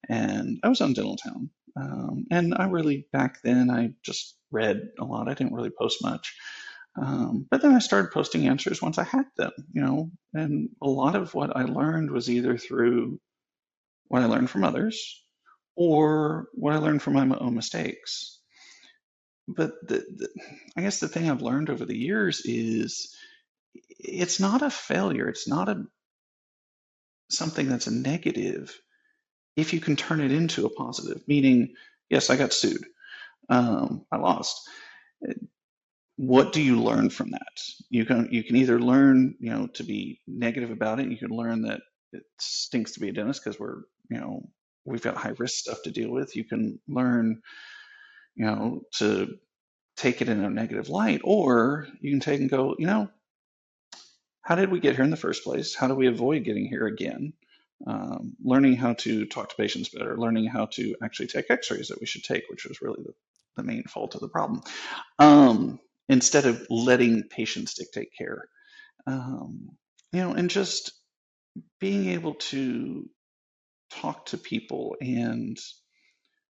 And 0.09 0.59
I 0.63 0.69
was 0.69 0.81
on 0.81 0.95
Dentaltown. 0.95 1.51
Um, 1.77 2.27
and 2.31 2.55
I 2.55 2.67
really, 2.67 3.07
back 3.13 3.43
then, 3.43 3.71
I 3.71 3.91
just 4.03 4.37
read 4.51 4.89
a 4.99 5.05
lot. 5.05 5.29
I 5.29 5.35
didn't 5.35 5.55
really 5.55 5.71
post 5.71 6.03
much. 6.03 6.35
Um, 7.01 7.47
but 7.51 7.63
then 7.63 7.75
I 7.75 7.79
started 7.79 8.11
posting 8.11 8.49
answers 8.49 8.83
once 8.83 8.99
I 8.99 9.05
had 9.05 9.27
them, 9.37 9.53
you 9.73 9.83
know, 9.83 10.11
and 10.35 10.71
a 10.83 10.89
lot 10.89 11.15
of 11.15 11.35
what 11.35 11.57
I 11.57 11.63
learned 11.63 12.11
was 12.11 12.29
either 12.29 12.57
through 12.57 13.21
what 14.09 14.23
I 14.23 14.27
learned 14.27 14.51
from 14.51 14.65
others 14.65 15.23
or 15.79 16.49
what 16.55 16.75
I 16.75 16.79
learned 16.79 17.03
from 17.03 17.15
my 17.15 17.39
own 17.39 17.55
mistakes. 17.55 18.41
But 19.47 19.73
the, 19.87 19.99
the, 19.99 20.29
I 20.77 20.83
guess 20.83 20.99
the 20.99 21.09
thing 21.09 21.31
I've 21.31 21.41
learned 21.41 21.71
over 21.71 21.87
the 21.87 21.97
years 21.97 22.43
is 22.45 23.17
it's 23.99 24.41
not 24.41 24.63
a 24.63 24.71
failure. 24.71 25.29
It's 25.29 25.49
not 25.49 25.69
a 25.69 25.85
something 27.31 27.69
that's 27.69 27.87
a 27.87 27.95
negative 27.95 28.77
if 29.57 29.73
you 29.73 29.81
can 29.81 29.97
turn 29.97 30.21
it 30.21 30.33
into 30.33 30.67
a 30.67 30.71
positive. 30.71 31.23
Meaning, 31.29 31.75
yes, 32.11 32.29
I 32.29 32.37
got 32.37 32.53
sued. 32.53 32.85
Um, 33.49 34.05
I 34.13 34.19
lost. 34.19 34.61
What 36.17 36.53
do 36.53 36.61
you 36.61 36.83
learn 36.83 37.11
from 37.11 37.31
that? 37.31 37.61
You 37.91 38.05
can 38.05 38.29
you 38.33 38.45
can 38.45 38.57
either 38.57 38.81
learn 38.81 39.37
you 39.41 39.51
know 39.51 39.69
to 39.75 39.85
be 39.85 40.21
negative 40.27 40.73
about 40.73 41.01
it. 41.01 41.09
You 41.09 41.17
can 41.19 41.31
learn 41.31 41.63
that 41.63 41.83
it 42.13 42.25
stinks 42.41 42.93
to 42.93 43.01
be 43.01 43.11
a 43.11 43.13
dentist 43.13 43.45
because 43.45 43.61
we're 43.61 43.83
you 44.11 44.19
know 44.19 44.51
we've 44.89 45.03
got 45.03 45.17
high 45.17 45.35
risk 45.39 45.57
stuff 45.59 45.83
to 45.83 45.91
deal 45.91 46.11
with. 46.11 46.37
You 46.37 46.45
can 46.45 46.81
learn 46.89 47.43
you 48.35 48.47
know 48.47 48.83
to 48.99 49.39
take 49.97 50.23
it 50.23 50.29
in 50.29 50.43
a 50.45 50.51
negative 50.51 50.89
light, 50.89 51.21
or 51.25 51.89
you 52.01 52.11
can 52.11 52.21
take 52.21 52.41
and 52.41 52.51
go 52.51 52.77
you 52.79 52.87
know 52.87 53.09
how 54.49 54.55
did 54.55 54.71
we 54.71 54.81
get 54.81 54.95
here 54.95 55.05
in 55.05 55.11
the 55.11 55.17
first 55.17 55.45
place? 55.45 55.75
How 55.75 55.89
do 55.89 55.95
we 55.95 56.07
avoid 56.07 56.45
getting 56.45 56.67
here 56.67 56.87
again? 56.87 57.35
Um, 57.87 58.35
learning 58.43 58.77
how 58.77 58.95
to 58.95 59.27
talk 59.27 59.51
to 59.51 59.57
patients 59.57 59.91
better, 59.91 60.17
learning 60.17 60.47
how 60.47 60.67
to 60.73 60.97
actually 61.03 61.27
take 61.27 61.51
x-rays 61.51 61.89
that 61.89 62.01
we 62.01 62.07
should 62.07 62.25
take, 62.25 62.45
which 62.49 62.65
was 62.65 62.81
really 62.81 63.03
the, 63.03 63.13
the 63.59 63.63
main 63.63 63.85
fault 63.85 64.15
of 64.15 64.23
the 64.23 64.29
problem, 64.29 64.63
um, 65.19 65.79
instead 66.09 66.47
of 66.47 66.67
letting 66.71 67.25
patients 67.25 67.75
dictate 67.75 68.09
care. 68.17 68.49
Um, 69.07 69.77
you 70.13 70.23
know, 70.23 70.33
and 70.33 70.49
just 70.49 70.93
being 71.79 72.09
able 72.09 72.35
to 72.35 73.07
talk 73.91 74.27
to 74.27 74.39
people 74.39 74.97
and 75.01 75.59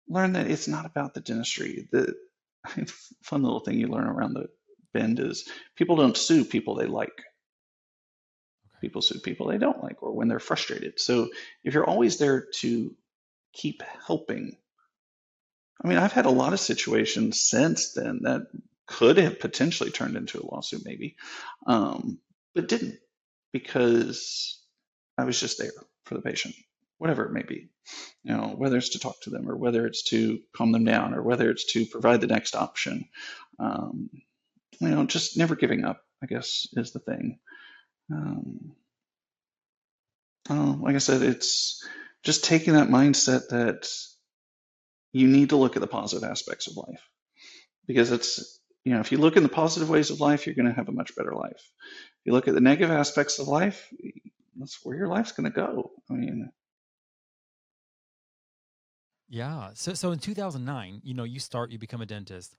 learn 0.08 0.32
that 0.34 0.50
it's 0.50 0.68
not 0.68 0.86
about 0.86 1.14
the 1.14 1.20
dentistry. 1.20 1.88
The 1.90 2.14
fun 3.22 3.42
little 3.42 3.60
thing 3.60 3.78
you 3.78 3.88
learn 3.88 4.06
around 4.06 4.34
the 4.34 4.48
bend 4.92 5.20
is 5.20 5.48
people 5.76 5.96
don't 5.96 6.16
sue 6.16 6.44
people 6.44 6.76
they 6.76 6.86
like 6.86 7.12
people 8.84 9.00
sue 9.00 9.18
people 9.18 9.46
they 9.48 9.58
don't 9.58 9.82
like 9.82 10.02
or 10.02 10.12
when 10.12 10.28
they're 10.28 10.38
frustrated. 10.38 11.00
So 11.00 11.30
if 11.62 11.72
you're 11.72 11.88
always 11.88 12.18
there 12.18 12.46
to 12.56 12.94
keep 13.54 13.82
helping, 14.06 14.58
I 15.82 15.88
mean, 15.88 15.96
I've 15.96 16.12
had 16.12 16.26
a 16.26 16.30
lot 16.30 16.52
of 16.52 16.60
situations 16.60 17.40
since 17.40 17.92
then 17.92 18.20
that 18.22 18.42
could 18.86 19.16
have 19.16 19.40
potentially 19.40 19.90
turned 19.90 20.16
into 20.16 20.40
a 20.40 20.46
lawsuit, 20.46 20.82
maybe, 20.84 21.16
um, 21.66 22.18
but 22.54 22.68
didn't 22.68 22.98
because 23.52 24.60
I 25.16 25.24
was 25.24 25.40
just 25.40 25.58
there 25.58 25.72
for 26.04 26.14
the 26.14 26.22
patient, 26.22 26.54
whatever 27.04 27.26
it 27.26 27.32
may 27.32 27.42
be. 27.42 27.68
You 28.22 28.34
know, 28.34 28.54
whether 28.56 28.78
it's 28.78 28.90
to 28.90 28.98
talk 28.98 29.20
to 29.22 29.30
them 29.30 29.50
or 29.50 29.56
whether 29.56 29.86
it's 29.86 30.04
to 30.04 30.38
calm 30.56 30.72
them 30.72 30.84
down 30.84 31.12
or 31.14 31.22
whether 31.22 31.50
it's 31.50 31.72
to 31.74 31.84
provide 31.84 32.22
the 32.22 32.26
next 32.26 32.56
option. 32.56 33.04
Um, 33.58 34.08
you 34.80 34.88
know, 34.88 35.04
just 35.04 35.36
never 35.36 35.54
giving 35.54 35.84
up, 35.84 36.00
I 36.22 36.26
guess, 36.26 36.66
is 36.72 36.92
the 36.92 37.00
thing. 37.00 37.38
Um, 38.10 38.72
like 40.80 40.94
I 40.94 40.98
said, 40.98 41.22
it's 41.22 41.86
just 42.22 42.44
taking 42.44 42.74
that 42.74 42.88
mindset 42.88 43.48
that 43.48 43.86
you 45.12 45.28
need 45.28 45.50
to 45.50 45.56
look 45.56 45.76
at 45.76 45.80
the 45.80 45.86
positive 45.86 46.28
aspects 46.28 46.66
of 46.68 46.76
life 46.76 47.06
because 47.86 48.12
it's 48.12 48.60
you 48.84 48.94
know 48.94 49.00
if 49.00 49.12
you 49.12 49.18
look 49.18 49.36
in 49.36 49.42
the 49.42 49.48
positive 49.48 49.90
ways 49.90 50.10
of 50.10 50.20
life 50.20 50.46
you're 50.46 50.54
going 50.54 50.68
to 50.68 50.74
have 50.74 50.88
a 50.88 50.92
much 50.92 51.16
better 51.16 51.32
life 51.32 51.52
if 51.60 52.26
you 52.26 52.32
look 52.32 52.48
at 52.48 52.54
the 52.54 52.60
negative 52.60 52.90
aspects 52.90 53.38
of 53.38 53.48
life 53.48 53.88
that's 54.56 54.78
where 54.84 54.96
your 54.96 55.08
life's 55.08 55.32
going 55.32 55.50
to 55.50 55.56
go 55.56 55.90
i 56.10 56.14
mean 56.14 56.50
yeah 59.34 59.70
so 59.74 59.94
so 59.94 60.12
in 60.12 60.18
2009 60.18 61.00
you 61.04 61.14
know 61.14 61.24
you 61.24 61.40
start 61.40 61.70
you 61.70 61.78
become 61.78 62.00
a 62.00 62.06
dentist 62.06 62.56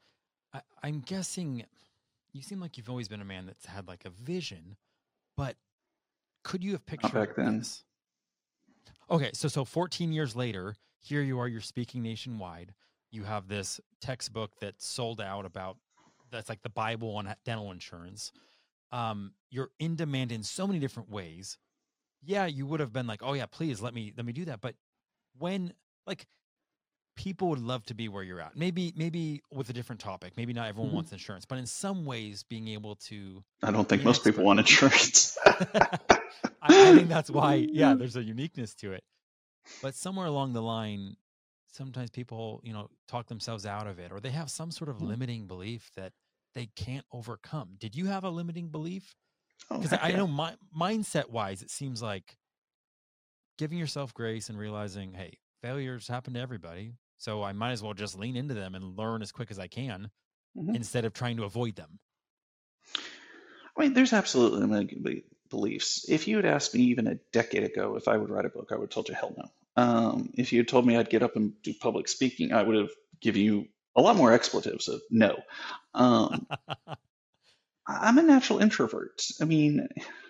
I, 0.53 0.61
i'm 0.83 0.99
guessing 0.99 1.65
you 2.33 2.41
seem 2.41 2.59
like 2.59 2.77
you've 2.77 2.89
always 2.89 3.07
been 3.07 3.21
a 3.21 3.25
man 3.25 3.45
that's 3.45 3.65
had 3.65 3.87
like 3.87 4.05
a 4.05 4.09
vision 4.09 4.75
but 5.37 5.55
could 6.45 6.63
you 6.63 6.71
have 6.73 6.85
pictured 6.85 7.13
back 7.13 7.35
then. 7.35 7.57
this? 7.59 7.83
Okay, 9.09 9.31
so 9.33 9.47
so 9.47 9.65
14 9.65 10.13
years 10.13 10.35
later, 10.35 10.75
here 11.01 11.21
you 11.21 11.39
are, 11.39 11.47
you're 11.47 11.59
speaking 11.59 12.01
nationwide. 12.01 12.73
You 13.11 13.23
have 13.23 13.47
this 13.47 13.81
textbook 14.01 14.51
that 14.61 14.81
sold 14.81 15.19
out 15.19 15.45
about 15.45 15.77
that's 16.31 16.49
like 16.49 16.61
the 16.61 16.69
Bible 16.69 17.15
on 17.15 17.33
dental 17.45 17.71
insurance. 17.71 18.31
Um, 18.91 19.33
you're 19.49 19.71
in 19.79 19.95
demand 19.95 20.31
in 20.31 20.43
so 20.43 20.67
many 20.67 20.79
different 20.79 21.09
ways. 21.09 21.57
Yeah, 22.23 22.45
you 22.45 22.65
would 22.65 22.79
have 22.79 22.93
been 22.93 23.07
like, 23.07 23.21
"Oh 23.23 23.33
yeah, 23.33 23.45
please 23.45 23.81
let 23.81 23.93
me 23.93 24.13
let 24.15 24.25
me 24.25 24.33
do 24.33 24.45
that." 24.45 24.61
But 24.61 24.75
when 25.37 25.73
like 26.07 26.27
people 27.15 27.49
would 27.49 27.59
love 27.59 27.85
to 27.85 27.93
be 27.93 28.07
where 28.07 28.23
you're 28.23 28.41
at. 28.41 28.55
Maybe 28.55 28.93
maybe 28.95 29.41
with 29.51 29.69
a 29.69 29.73
different 29.73 30.01
topic. 30.01 30.33
Maybe 30.37 30.53
not 30.53 30.67
everyone 30.67 30.89
mm-hmm. 30.89 30.95
wants 30.95 31.11
insurance, 31.11 31.45
but 31.45 31.57
in 31.57 31.65
some 31.65 32.05
ways 32.05 32.43
being 32.43 32.67
able 32.69 32.95
to 33.07 33.43
I 33.63 33.71
don't 33.71 33.87
think 33.87 34.03
most 34.03 34.23
people 34.23 34.43
want 34.43 34.59
insurance. 34.59 35.37
I, 35.45 36.09
I 36.61 36.95
think 36.95 37.09
that's 37.09 37.29
why 37.29 37.55
yeah, 37.55 37.93
there's 37.93 38.15
a 38.15 38.23
uniqueness 38.23 38.73
to 38.75 38.93
it. 38.93 39.03
But 39.81 39.95
somewhere 39.95 40.27
along 40.27 40.53
the 40.53 40.61
line 40.61 41.15
sometimes 41.71 42.09
people, 42.09 42.61
you 42.63 42.73
know, 42.73 42.89
talk 43.07 43.27
themselves 43.27 43.65
out 43.65 43.85
of 43.87 43.99
it 43.99 44.11
or 44.11 44.19
they 44.19 44.31
have 44.31 44.49
some 44.49 44.71
sort 44.71 44.89
of 44.89 44.97
mm-hmm. 44.97 45.07
limiting 45.07 45.47
belief 45.47 45.91
that 45.95 46.13
they 46.53 46.69
can't 46.75 47.05
overcome. 47.11 47.75
Did 47.79 47.95
you 47.95 48.05
have 48.05 48.23
a 48.23 48.29
limiting 48.29 48.69
belief? 48.69 49.13
Because 49.69 49.93
oh, 49.93 49.99
I 50.01 50.09
yeah. 50.09 50.17
know 50.17 50.27
my 50.27 50.55
mindset 50.77 51.29
wise, 51.29 51.61
it 51.61 51.69
seems 51.69 52.01
like 52.01 52.37
giving 53.57 53.77
yourself 53.77 54.13
grace 54.13 54.49
and 54.49 54.57
realizing, 54.57 55.13
hey, 55.13 55.37
failures 55.61 56.07
happen 56.07 56.33
to 56.33 56.39
everybody. 56.39 56.93
So 57.17 57.43
I 57.43 57.53
might 57.53 57.71
as 57.71 57.81
well 57.81 57.93
just 57.93 58.17
lean 58.17 58.35
into 58.35 58.53
them 58.53 58.75
and 58.75 58.97
learn 58.97 59.21
as 59.21 59.31
quick 59.31 59.51
as 59.51 59.59
I 59.59 59.67
can 59.67 60.09
mm-hmm. 60.57 60.75
instead 60.75 61.05
of 61.05 61.13
trying 61.13 61.37
to 61.37 61.43
avoid 61.43 61.75
them. 61.75 61.99
I 63.77 63.81
mean, 63.81 63.93
there's 63.93 64.13
absolutely 64.13 65.23
beliefs. 65.49 66.05
If 66.07 66.27
you 66.27 66.37
had 66.37 66.45
asked 66.45 66.73
me 66.73 66.81
even 66.83 67.07
a 67.07 67.15
decade 67.31 67.63
ago 67.63 67.95
if 67.95 68.07
I 68.07 68.17
would 68.17 68.29
write 68.29 68.45
a 68.45 68.49
book, 68.49 68.69
I 68.71 68.75
would 68.75 68.85
have 68.85 68.89
told 68.89 69.09
you 69.09 69.15
hell 69.15 69.33
no. 69.37 69.49
Um, 69.77 70.29
if 70.35 70.53
you 70.53 70.59
had 70.59 70.67
told 70.67 70.85
me 70.85 70.95
I'd 70.95 71.09
get 71.09 71.23
up 71.23 71.35
and 71.35 71.61
do 71.61 71.73
public 71.73 72.07
speaking, 72.07 72.53
I 72.53 72.63
would 72.63 72.77
have 72.77 72.91
given 73.19 73.41
you 73.41 73.67
a 73.95 74.01
lot 74.01 74.15
more 74.15 74.33
expletives 74.33 74.87
of 74.87 75.01
no. 75.09 75.37
Um, 75.93 76.47
I'm 77.87 78.17
a 78.17 78.23
natural 78.23 78.59
introvert. 78.59 79.21
I 79.39 79.45
mean, 79.45 79.87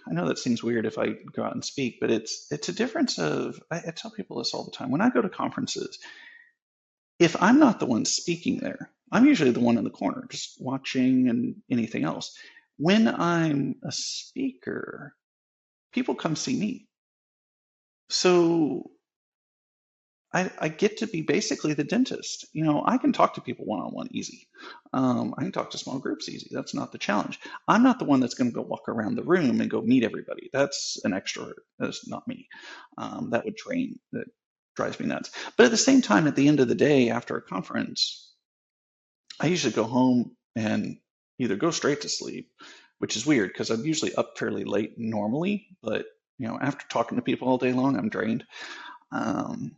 I 0.08 0.14
know 0.14 0.28
that 0.28 0.40
seems 0.40 0.62
weird 0.62 0.86
if 0.86 0.98
I 0.98 1.14
go 1.32 1.44
out 1.44 1.54
and 1.54 1.64
speak, 1.64 2.00
but 2.02 2.12
it's 2.12 2.48
it's 2.52 2.70
a 2.70 2.74
difference 2.74 3.18
of 3.18 3.62
I, 3.72 3.78
I 3.88 3.92
tell 3.92 4.12
people 4.12 4.40
this 4.40 4.54
all 4.54 4.66
the 4.66 4.72
time. 4.72 4.92
When 4.92 5.02
I 5.02 5.10
go 5.10 5.22
to 5.22 5.30
conferences, 5.30 6.00
if 7.20 7.42
I'm 7.42 7.60
not 7.60 7.80
the 7.80 7.86
one 7.86 8.06
speaking 8.06 8.60
there, 8.60 8.92
I'm 9.12 9.26
usually 9.26 9.52
the 9.52 9.62
one 9.62 9.78
in 9.78 9.84
the 9.86 9.90
corner, 9.92 10.26
just 10.30 10.58
watching 10.62 11.30
and 11.30 11.56
anything 11.72 12.04
else. 12.04 12.38
When 12.78 13.08
I'm 13.08 13.76
a 13.84 13.92
speaker, 13.92 15.16
people 15.94 16.16
come 16.16 16.36
see 16.36 16.60
me. 16.60 16.88
So 18.10 18.92
I, 20.32 20.52
I 20.60 20.68
get 20.70 20.98
to 20.98 21.08
be 21.08 21.22
basically 21.22 21.74
the 21.74 21.84
dentist. 21.84 22.46
You 22.54 22.64
know, 22.64 22.84
I 22.86 22.98
can 22.98 23.14
talk 23.14 23.34
to 23.36 23.42
people 23.42 23.66
one 23.66 23.80
on 23.80 23.94
one 23.94 24.10
easy. 24.12 24.48
Um, 24.94 25.34
I 25.38 25.42
can 25.44 25.52
talk 25.52 25.72
to 25.72 25.78
small 25.78 25.98
groups 26.00 26.30
easy. 26.30 26.50
That's 26.52 26.74
not 26.74 26.92
the 26.92 26.98
challenge. 27.00 27.40
I'm 27.68 27.84
not 27.84 27.98
the 28.00 28.06
one 28.06 28.20
that's 28.20 28.36
going 28.36 28.50
to 28.52 28.56
go 28.56 28.62
walk 28.62 28.88
around 28.90 29.16
the 29.16 29.24
room 29.24 29.62
and 29.62 29.72
go 29.72 29.82
meet 29.82 30.04
everybody. 30.04 30.50
That's 30.54 31.00
an 31.04 31.12
extrovert. 31.14 31.54
That's 31.80 32.08
not 32.08 32.28
me. 32.28 32.48
Um, 32.98 33.30
that 33.32 33.46
would 33.46 33.56
drain. 33.56 34.00
That 34.12 34.26
drives 34.76 35.00
me 35.00 35.08
nuts. 35.08 35.32
But 35.58 35.66
at 35.66 35.72
the 35.72 35.78
same 35.78 36.02
time, 36.02 36.28
at 36.28 36.36
the 36.36 36.48
end 36.48 36.60
of 36.60 36.68
the 36.68 36.76
day, 36.76 37.10
after 37.10 37.38
a 37.38 37.42
conference, 37.42 38.34
I 39.40 39.48
usually 39.48 39.74
go 39.74 39.84
home 39.84 40.36
and 40.56 40.98
either 41.40 41.56
go 41.56 41.72
straight 41.72 42.02
to 42.02 42.10
sleep 42.10 42.50
which 43.00 43.16
is 43.16 43.26
weird 43.26 43.50
because 43.50 43.70
I'm 43.70 43.86
usually 43.86 44.16
up 44.16 44.38
fairly 44.38 44.64
late 44.64 44.94
normally, 44.98 45.68
but 45.82 46.06
you 46.38 46.48
know, 46.48 46.58
after 46.60 46.86
talking 46.88 47.18
to 47.18 47.22
people 47.22 47.48
all 47.48 47.58
day 47.58 47.72
long, 47.72 47.98
I'm 47.98 48.10
drained. 48.10 48.46
Um, 49.12 49.76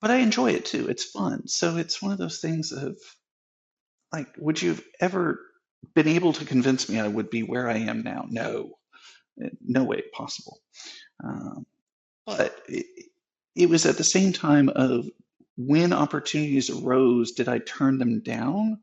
but 0.00 0.10
I 0.10 0.16
enjoy 0.16 0.52
it 0.52 0.64
too. 0.64 0.88
It's 0.88 1.04
fun. 1.04 1.46
So 1.46 1.76
it's 1.76 2.00
one 2.00 2.12
of 2.12 2.18
those 2.18 2.40
things 2.40 2.72
of 2.72 2.96
like, 4.12 4.28
would 4.38 4.60
you 4.60 4.70
have 4.70 4.82
ever 5.00 5.40
been 5.94 6.08
able 6.08 6.32
to 6.34 6.44
convince 6.44 6.88
me 6.88 7.00
I 7.00 7.08
would 7.08 7.30
be 7.30 7.42
where 7.42 7.68
I 7.68 7.78
am 7.78 8.02
now? 8.02 8.26
No, 8.28 8.78
no 9.60 9.84
way 9.84 10.02
possible. 10.12 10.60
Um, 11.22 11.66
but 12.26 12.56
it, 12.68 12.86
it 13.54 13.68
was 13.68 13.86
at 13.86 13.96
the 13.96 14.04
same 14.04 14.32
time 14.32 14.68
of 14.68 15.06
when 15.56 15.92
opportunities 15.92 16.70
arose, 16.70 17.32
did 17.32 17.48
I 17.48 17.58
turn 17.58 17.98
them 17.98 18.20
down? 18.20 18.80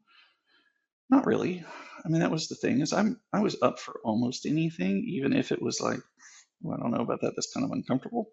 Not 1.10 1.26
really. 1.26 1.64
I 2.06 2.10
mean, 2.10 2.22
that 2.22 2.32
was 2.32 2.48
the 2.48 2.56
thing 2.56 2.82
is 2.82 2.94
I'm 2.94 3.20
I 3.34 3.40
was 3.40 3.58
up 3.62 3.80
for 3.80 4.00
almost 4.04 4.46
anything, 4.46 5.06
even 5.08 5.34
if 5.34 5.52
it 5.52 5.62
was 5.62 5.82
like, 5.82 6.00
well, 6.62 6.78
I 6.78 6.82
don't 6.82 6.92
know 6.92 7.04
about 7.04 7.22
that. 7.22 7.34
That's 7.36 7.52
kind 7.54 7.66
of 7.66 7.72
uncomfortable. 7.72 8.30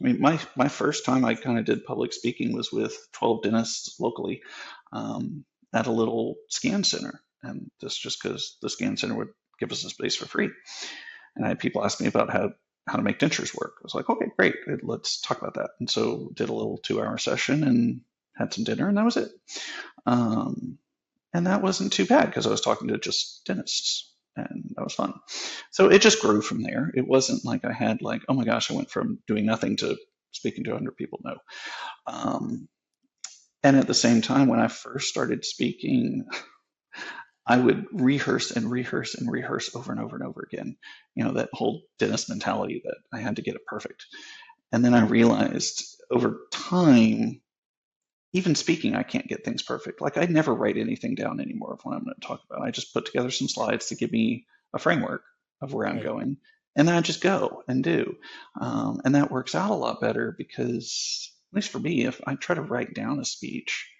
I 0.00 0.04
mean, 0.04 0.20
my 0.20 0.38
my 0.56 0.68
first 0.68 1.04
time 1.04 1.24
I 1.24 1.34
kind 1.34 1.58
of 1.58 1.64
did 1.64 1.84
public 1.84 2.12
speaking 2.12 2.54
was 2.54 2.72
with 2.72 2.96
12 3.14 3.42
dentists 3.42 3.98
locally 4.00 4.42
um, 4.92 5.44
at 5.72 5.86
a 5.86 5.92
little 5.92 6.36
scan 6.48 6.84
center, 6.84 7.20
and 7.42 7.70
just 7.80 8.00
just 8.00 8.22
because 8.22 8.56
the 8.62 8.70
scan 8.70 8.96
center 8.96 9.14
would 9.14 9.28
give 9.58 9.72
us 9.72 9.84
a 9.84 9.90
space 9.90 10.16
for 10.16 10.26
free, 10.26 10.50
and 11.36 11.44
I 11.44 11.48
had 11.48 11.58
people 11.58 11.84
ask 11.84 12.00
me 12.00 12.06
about 12.06 12.30
how 12.30 12.50
how 12.88 12.96
to 12.96 13.02
make 13.02 13.18
dentures 13.18 13.54
work. 13.54 13.74
I 13.78 13.84
was 13.84 13.94
like, 13.94 14.08
okay, 14.08 14.26
great, 14.36 14.54
let's 14.82 15.20
talk 15.20 15.38
about 15.38 15.54
that. 15.54 15.70
And 15.80 15.90
so 15.90 16.30
did 16.34 16.48
a 16.48 16.54
little 16.54 16.78
two 16.78 17.00
hour 17.00 17.18
session 17.18 17.64
and 17.64 18.00
had 18.36 18.52
some 18.52 18.64
dinner, 18.64 18.88
and 18.88 18.96
that 18.96 19.04
was 19.04 19.16
it. 19.16 19.30
Um, 20.06 20.78
and 21.34 21.46
that 21.46 21.62
wasn't 21.62 21.92
too 21.92 22.06
bad 22.06 22.26
because 22.26 22.46
I 22.46 22.50
was 22.50 22.60
talking 22.60 22.88
to 22.88 22.98
just 22.98 23.44
dentists 23.44 24.12
and 24.38 24.72
that 24.76 24.84
was 24.84 24.94
fun. 24.94 25.14
So 25.70 25.88
it 25.88 26.00
just 26.00 26.22
grew 26.22 26.40
from 26.40 26.62
there. 26.62 26.90
It 26.94 27.06
wasn't 27.06 27.44
like 27.44 27.64
I 27.64 27.72
had 27.72 28.02
like, 28.02 28.22
oh 28.28 28.34
my 28.34 28.44
gosh, 28.44 28.70
I 28.70 28.74
went 28.74 28.90
from 28.90 29.18
doing 29.26 29.44
nothing 29.44 29.76
to 29.78 29.96
speaking 30.32 30.64
to 30.64 30.70
100 30.70 30.96
people. 30.96 31.20
No. 31.24 31.36
Um, 32.06 32.68
and 33.62 33.76
at 33.76 33.86
the 33.86 33.94
same 33.94 34.22
time, 34.22 34.48
when 34.48 34.60
I 34.60 34.68
first 34.68 35.08
started 35.08 35.44
speaking, 35.44 36.26
I 37.48 37.56
would 37.56 37.86
rehearse 37.92 38.50
and 38.50 38.70
rehearse 38.70 39.14
and 39.14 39.30
rehearse 39.30 39.74
over 39.74 39.90
and 39.90 40.00
over 40.00 40.16
and 40.16 40.24
over 40.26 40.46
again. 40.52 40.76
You 41.14 41.24
know, 41.24 41.32
that 41.32 41.48
whole 41.54 41.82
dentist 41.98 42.28
mentality 42.28 42.82
that 42.84 42.98
I 43.12 43.20
had 43.20 43.36
to 43.36 43.42
get 43.42 43.54
it 43.54 43.66
perfect. 43.66 44.04
And 44.70 44.84
then 44.84 44.92
I 44.92 45.06
realized 45.06 45.82
over 46.10 46.40
time, 46.52 47.40
even 48.34 48.54
speaking, 48.54 48.94
I 48.94 49.02
can't 49.02 49.26
get 49.26 49.44
things 49.44 49.62
perfect. 49.62 50.02
Like 50.02 50.18
I 50.18 50.26
never 50.26 50.54
write 50.54 50.76
anything 50.76 51.14
down 51.14 51.40
anymore 51.40 51.72
of 51.72 51.80
what 51.82 51.94
I'm 51.94 52.04
going 52.04 52.14
to 52.20 52.26
talk 52.26 52.42
about. 52.48 52.62
I 52.62 52.70
just 52.70 52.92
put 52.92 53.06
together 53.06 53.30
some 53.30 53.48
slides 53.48 53.86
to 53.86 53.96
give 53.96 54.12
me 54.12 54.44
a 54.74 54.78
framework 54.78 55.22
of 55.62 55.72
where 55.72 55.86
I'm 55.86 55.96
right. 55.96 56.04
going, 56.04 56.36
and 56.76 56.86
then 56.86 56.94
I 56.94 57.00
just 57.00 57.22
go 57.22 57.62
and 57.66 57.82
do, 57.82 58.16
um, 58.60 59.00
and 59.04 59.14
that 59.14 59.30
works 59.30 59.54
out 59.54 59.70
a 59.70 59.74
lot 59.74 60.00
better 60.00 60.34
because, 60.36 61.32
at 61.50 61.56
least 61.56 61.70
for 61.70 61.80
me, 61.80 62.04
if 62.04 62.20
I 62.26 62.34
try 62.34 62.54
to 62.54 62.62
write 62.62 62.94
down 62.94 63.18
a 63.18 63.24
speech, 63.24 63.90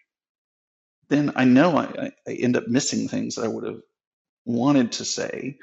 then 1.09 1.33
I 1.37 1.44
know 1.44 1.77
I, 1.77 2.12
I 2.27 2.33
end 2.33 2.57
up 2.57 2.68
missing 2.68 3.09
things 3.09 3.37
that 3.37 3.44
I 3.44 3.49
would 3.49 3.64
have 3.64 3.81
wanted 4.44 4.92
to 4.92 5.05
say, 5.05 5.59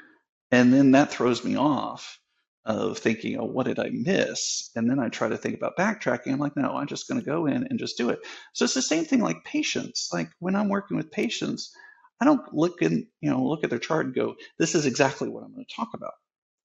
and 0.50 0.72
then 0.72 0.92
that 0.92 1.10
throws 1.10 1.44
me 1.44 1.56
off 1.56 2.18
of 2.64 2.98
thinking, 2.98 3.38
oh, 3.38 3.44
what 3.44 3.66
did 3.66 3.78
I 3.78 3.90
miss? 3.92 4.70
And 4.74 4.90
then 4.90 4.98
I 4.98 5.08
try 5.08 5.28
to 5.28 5.36
think 5.38 5.56
about 5.56 5.76
backtracking. 5.76 6.32
I'm 6.32 6.38
like, 6.38 6.56
no, 6.56 6.76
I'm 6.76 6.88
just 6.88 7.08
going 7.08 7.20
to 7.20 7.26
go 7.26 7.46
in 7.46 7.68
and 7.68 7.78
just 7.78 7.96
do 7.96 8.10
it. 8.10 8.18
So 8.54 8.64
it's 8.64 8.74
the 8.74 8.82
same 8.82 9.04
thing 9.04 9.20
like 9.20 9.44
patients. 9.44 10.10
Like 10.12 10.30
when 10.40 10.56
I'm 10.56 10.68
working 10.68 10.96
with 10.96 11.12
patients, 11.12 11.72
I 12.20 12.24
don't 12.24 12.52
look 12.52 12.82
in, 12.82 13.06
you 13.20 13.30
know, 13.30 13.44
look 13.44 13.62
at 13.62 13.70
their 13.70 13.78
chart 13.78 14.06
and 14.06 14.14
go, 14.14 14.34
this 14.58 14.74
is 14.74 14.84
exactly 14.84 15.28
what 15.28 15.44
I'm 15.44 15.54
going 15.54 15.64
to 15.64 15.74
talk 15.76 15.90
about. 15.94 16.14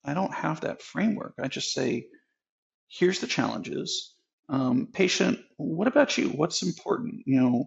I 0.04 0.16
don't 0.16 0.34
have 0.34 0.62
that 0.62 0.82
framework. 0.82 1.36
I 1.40 1.48
just 1.48 1.72
say, 1.72 2.08
here's 2.88 3.20
the 3.20 3.28
challenges. 3.28 4.16
Um, 4.50 4.88
patient, 4.92 5.40
what 5.58 5.88
about 5.88 6.18
you? 6.18 6.30
What's 6.30 6.64
important? 6.64 7.24
You 7.26 7.42
know, 7.42 7.66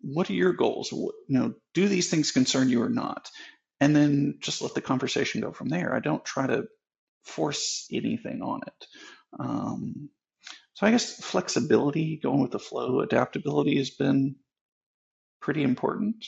what 0.00 0.30
are 0.30 0.34
your 0.34 0.52
goals? 0.52 0.90
What, 0.90 1.14
you 1.28 1.38
know, 1.38 1.54
do 1.74 1.88
these 1.88 2.10
things 2.10 2.32
concern 2.32 2.68
you 2.68 2.82
or 2.82 2.88
not? 2.88 3.30
And 3.80 3.94
then 3.94 4.38
just 4.40 4.62
let 4.62 4.74
the 4.74 4.80
conversation 4.80 5.40
go 5.40 5.52
from 5.52 5.68
there. 5.68 5.94
I 5.94 6.00
don't 6.00 6.24
try 6.24 6.46
to 6.46 6.64
force 7.24 7.86
anything 7.92 8.42
on 8.42 8.60
it. 8.66 8.86
Um, 9.38 10.10
so 10.74 10.86
I 10.86 10.90
guess 10.90 11.20
flexibility, 11.20 12.18
going 12.22 12.40
with 12.40 12.52
the 12.52 12.58
flow, 12.58 13.00
adaptability 13.00 13.76
has 13.78 13.90
been 13.90 14.36
pretty 15.40 15.62
important. 15.62 16.24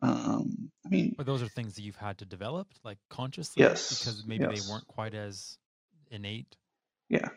Um, 0.00 0.70
I 0.84 0.88
mean, 0.88 1.14
but 1.16 1.26
those 1.26 1.42
are 1.42 1.48
things 1.48 1.74
that 1.74 1.82
you've 1.82 1.96
had 1.96 2.18
to 2.18 2.24
develop, 2.24 2.68
like 2.82 2.98
consciously, 3.10 3.62
yes, 3.62 3.98
because 3.98 4.24
maybe 4.26 4.44
yes. 4.44 4.64
they 4.64 4.72
weren't 4.72 4.86
quite 4.86 5.14
as 5.14 5.58
innate. 6.10 6.56
Yeah, 7.08 7.28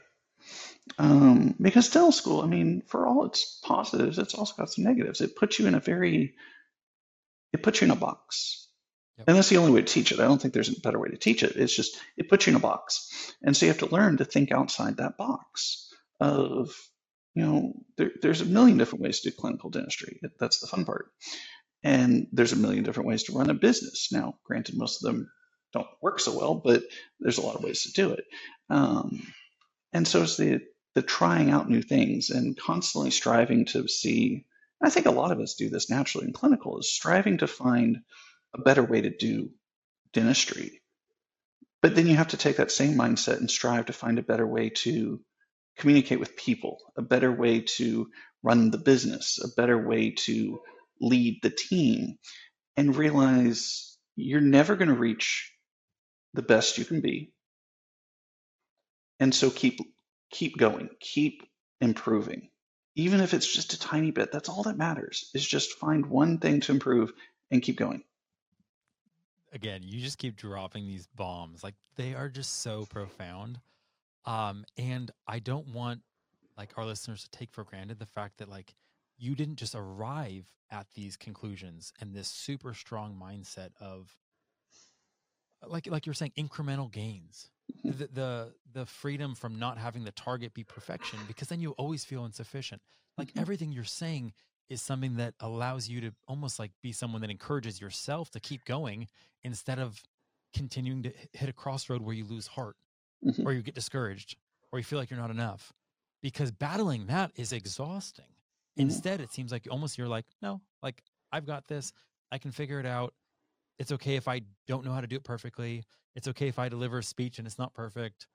um, 0.97 1.55
because 1.59 1.89
dental 1.89 2.11
school, 2.11 2.41
I 2.41 2.47
mean, 2.47 2.83
for 2.87 3.07
all 3.07 3.25
its 3.25 3.59
positives, 3.63 4.19
it's 4.19 4.35
also 4.35 4.53
got 4.57 4.71
some 4.71 4.83
negatives. 4.83 5.21
It 5.21 5.35
puts 5.35 5.59
you 5.59 5.67
in 5.67 5.75
a 5.75 5.79
very, 5.79 6.35
it 7.53 7.63
puts 7.63 7.81
you 7.81 7.85
in 7.85 7.91
a 7.91 7.95
box. 7.95 8.67
Yep. 9.17 9.27
And 9.27 9.37
that's 9.37 9.49
the 9.49 9.57
only 9.57 9.71
way 9.71 9.81
to 9.81 9.87
teach 9.93 10.11
it. 10.11 10.19
I 10.19 10.25
don't 10.25 10.41
think 10.41 10.53
there's 10.53 10.75
a 10.75 10.81
better 10.81 10.99
way 10.99 11.09
to 11.09 11.17
teach 11.17 11.43
it. 11.43 11.55
It's 11.55 11.75
just 11.75 11.97
it 12.17 12.29
puts 12.29 12.45
you 12.45 12.51
in 12.51 12.57
a 12.57 12.59
box, 12.59 13.33
and 13.41 13.55
so 13.55 13.65
you 13.65 13.71
have 13.71 13.79
to 13.79 13.93
learn 13.93 14.17
to 14.17 14.25
think 14.25 14.51
outside 14.51 14.97
that 14.97 15.17
box. 15.17 15.89
Of 16.19 16.69
you 17.33 17.43
know, 17.43 17.73
there, 17.97 18.11
there's 18.21 18.41
a 18.41 18.45
million 18.45 18.77
different 18.77 19.03
ways 19.03 19.21
to 19.21 19.29
do 19.29 19.35
clinical 19.37 19.69
dentistry. 19.69 20.19
That's 20.39 20.59
the 20.59 20.67
fun 20.67 20.83
part, 20.83 21.11
and 21.81 22.27
there's 22.33 22.51
a 22.51 22.57
million 22.57 22.83
different 22.83 23.07
ways 23.07 23.23
to 23.23 23.37
run 23.37 23.49
a 23.49 23.53
business. 23.53 24.09
Now, 24.11 24.35
granted, 24.43 24.77
most 24.77 25.01
of 25.01 25.11
them 25.11 25.31
don't 25.71 25.87
work 26.01 26.19
so 26.19 26.37
well, 26.37 26.55
but 26.55 26.83
there's 27.19 27.37
a 27.37 27.41
lot 27.41 27.55
of 27.55 27.63
ways 27.63 27.83
to 27.83 27.93
do 27.93 28.11
it. 28.11 28.25
Um, 28.69 29.25
and 29.95 30.05
so 30.05 30.23
it's 30.23 30.35
the 30.35 30.59
the 30.93 31.01
trying 31.01 31.51
out 31.51 31.69
new 31.69 31.81
things 31.81 32.29
and 32.29 32.57
constantly 32.57 33.11
striving 33.11 33.63
to 33.65 33.87
see. 33.87 34.45
I 34.83 34.89
think 34.89 35.05
a 35.05 35.11
lot 35.11 35.31
of 35.31 35.39
us 35.39 35.55
do 35.55 35.69
this 35.69 35.89
naturally 35.89 36.27
in 36.27 36.33
clinical 36.33 36.79
is 36.79 36.91
striving 36.91 37.37
to 37.37 37.47
find 37.47 37.99
a 38.53 38.61
better 38.61 38.83
way 38.83 39.01
to 39.01 39.09
do 39.09 39.51
dentistry. 40.11 40.81
But 41.81 41.95
then 41.95 42.07
you 42.07 42.15
have 42.15 42.29
to 42.29 42.37
take 42.37 42.57
that 42.57 42.71
same 42.71 42.97
mindset 42.97 43.37
and 43.37 43.49
strive 43.49 43.85
to 43.85 43.93
find 43.93 44.19
a 44.19 44.23
better 44.23 44.45
way 44.45 44.69
to 44.83 45.21
communicate 45.77 46.19
with 46.19 46.35
people, 46.35 46.77
a 46.97 47.01
better 47.01 47.31
way 47.31 47.61
to 47.77 48.09
run 48.43 48.71
the 48.71 48.77
business, 48.77 49.39
a 49.41 49.55
better 49.55 49.77
way 49.77 50.11
to 50.11 50.59
lead 50.99 51.39
the 51.41 51.51
team, 51.51 52.17
and 52.75 52.97
realize 52.97 53.97
you're 54.17 54.41
never 54.41 54.75
going 54.75 54.89
to 54.89 54.93
reach 54.93 55.53
the 56.33 56.41
best 56.41 56.77
you 56.77 56.83
can 56.83 56.99
be. 56.99 57.31
And 59.19 59.33
so 59.33 59.49
keep 59.49 59.79
keep 60.31 60.57
going, 60.57 60.89
keep 60.99 61.43
improving. 61.81 62.49
Even 62.95 63.19
if 63.19 63.33
it's 63.33 63.51
just 63.51 63.73
a 63.73 63.79
tiny 63.79 64.11
bit, 64.11 64.31
that's 64.31 64.49
all 64.49 64.63
that 64.63 64.77
matters. 64.77 65.29
Is 65.33 65.45
just 65.45 65.73
find 65.73 66.05
one 66.05 66.39
thing 66.39 66.61
to 66.61 66.71
improve 66.71 67.11
and 67.51 67.61
keep 67.61 67.77
going 67.77 68.03
again, 69.55 69.81
you 69.83 70.01
just 70.01 70.19
keep 70.19 70.35
dropping 70.35 70.85
these 70.85 71.07
bombs. 71.15 71.63
Like 71.63 71.73
they 71.95 72.13
are 72.13 72.29
just 72.29 72.61
so 72.61 72.85
profound. 72.85 73.59
Um, 74.25 74.65
and 74.77 75.09
I 75.27 75.39
don't 75.39 75.69
want 75.69 76.01
like 76.57 76.77
our 76.77 76.85
listeners 76.85 77.23
to 77.23 77.29
take 77.31 77.51
for 77.51 77.63
granted 77.63 77.97
the 77.97 78.05
fact 78.05 78.37
that 78.37 78.49
like 78.49 78.75
you 79.17 79.33
didn't 79.33 79.55
just 79.55 79.73
arrive 79.75 80.45
at 80.69 80.87
these 80.93 81.15
conclusions 81.15 81.93
and 81.99 82.13
this 82.13 82.27
super 82.27 82.73
strong 82.73 83.19
mindset 83.19 83.69
of 83.79 84.15
like 85.65 85.87
like 85.87 86.05
you're 86.05 86.13
saying 86.13 86.33
incremental 86.37 86.91
gains. 86.91 87.49
The, 87.83 88.07
the 88.13 88.53
the 88.73 88.85
freedom 88.85 89.35
from 89.35 89.57
not 89.57 89.77
having 89.77 90.03
the 90.03 90.11
target 90.11 90.53
be 90.53 90.63
perfection 90.63 91.19
because 91.27 91.47
then 91.47 91.59
you 91.59 91.71
always 91.71 92.05
feel 92.05 92.25
insufficient 92.25 92.81
like 93.17 93.29
mm-hmm. 93.29 93.39
everything 93.39 93.71
you're 93.71 93.83
saying 93.83 94.33
is 94.69 94.81
something 94.81 95.17
that 95.17 95.33
allows 95.39 95.87
you 95.87 96.01
to 96.01 96.11
almost 96.27 96.59
like 96.59 96.71
be 96.81 96.91
someone 96.91 97.21
that 97.21 97.29
encourages 97.29 97.79
yourself 97.79 98.31
to 98.31 98.39
keep 98.39 98.65
going 98.65 99.07
instead 99.43 99.79
of 99.79 100.01
continuing 100.53 101.03
to 101.03 101.11
hit 101.33 101.49
a 101.49 101.53
crossroad 101.53 102.01
where 102.01 102.15
you 102.15 102.25
lose 102.25 102.47
heart 102.47 102.75
mm-hmm. 103.23 103.47
or 103.47 103.51
you 103.51 103.61
get 103.61 103.75
discouraged 103.75 104.35
or 104.71 104.79
you 104.79 104.83
feel 104.83 104.97
like 104.97 105.09
you're 105.09 105.19
not 105.19 105.31
enough 105.31 105.73
because 106.21 106.51
battling 106.51 107.07
that 107.07 107.31
is 107.35 107.51
exhausting 107.51 108.25
mm-hmm. 108.25 108.81
instead 108.81 109.21
it 109.21 109.31
seems 109.31 109.51
like 109.51 109.67
almost 109.69 109.97
you're 109.97 110.07
like 110.07 110.25
no 110.41 110.61
like 110.81 111.01
i've 111.31 111.45
got 111.45 111.67
this 111.67 111.93
i 112.31 112.37
can 112.37 112.51
figure 112.51 112.79
it 112.79 112.85
out 112.85 113.13
it's 113.79 113.91
okay 113.91 114.15
if 114.15 114.27
i 114.27 114.41
don't 114.67 114.85
know 114.85 114.91
how 114.91 115.01
to 115.01 115.07
do 115.07 115.15
it 115.15 115.23
perfectly 115.23 115.83
it's 116.15 116.27
okay 116.27 116.47
if 116.47 116.59
i 116.59 116.69
deliver 116.69 116.99
a 116.99 117.03
speech 117.03 117.37
and 117.37 117.47
it's 117.47 117.59
not 117.59 117.73
perfect 117.73 118.27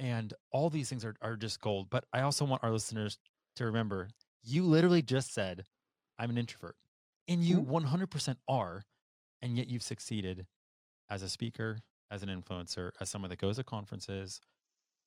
and 0.00 0.34
all 0.50 0.70
these 0.70 0.88
things 0.88 1.04
are, 1.04 1.14
are 1.22 1.36
just 1.36 1.60
gold 1.60 1.88
but 1.90 2.04
i 2.12 2.20
also 2.20 2.44
want 2.44 2.62
our 2.64 2.70
listeners 2.70 3.18
to 3.56 3.64
remember 3.64 4.08
you 4.44 4.62
literally 4.62 5.02
just 5.02 5.32
said, 5.32 5.64
I'm 6.18 6.30
an 6.30 6.38
introvert. 6.38 6.76
And 7.26 7.42
you 7.42 7.62
100% 7.62 8.08
mm-hmm. 8.08 8.32
are. 8.48 8.84
And 9.42 9.56
yet 9.56 9.68
you've 9.68 9.82
succeeded 9.82 10.46
as 11.10 11.22
a 11.22 11.28
speaker, 11.28 11.78
as 12.10 12.22
an 12.22 12.28
influencer, 12.28 12.90
as 13.00 13.10
someone 13.10 13.30
that 13.30 13.38
goes 13.40 13.56
to 13.56 13.64
conferences. 13.64 14.40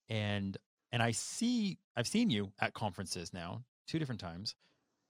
And 0.09 0.57
and 0.91 1.03
I 1.03 1.11
see 1.11 1.79
I've 1.95 2.07
seen 2.07 2.29
you 2.29 2.51
at 2.61 2.73
conferences 2.73 3.33
now 3.33 3.63
two 3.87 3.99
different 3.99 4.21
times. 4.21 4.55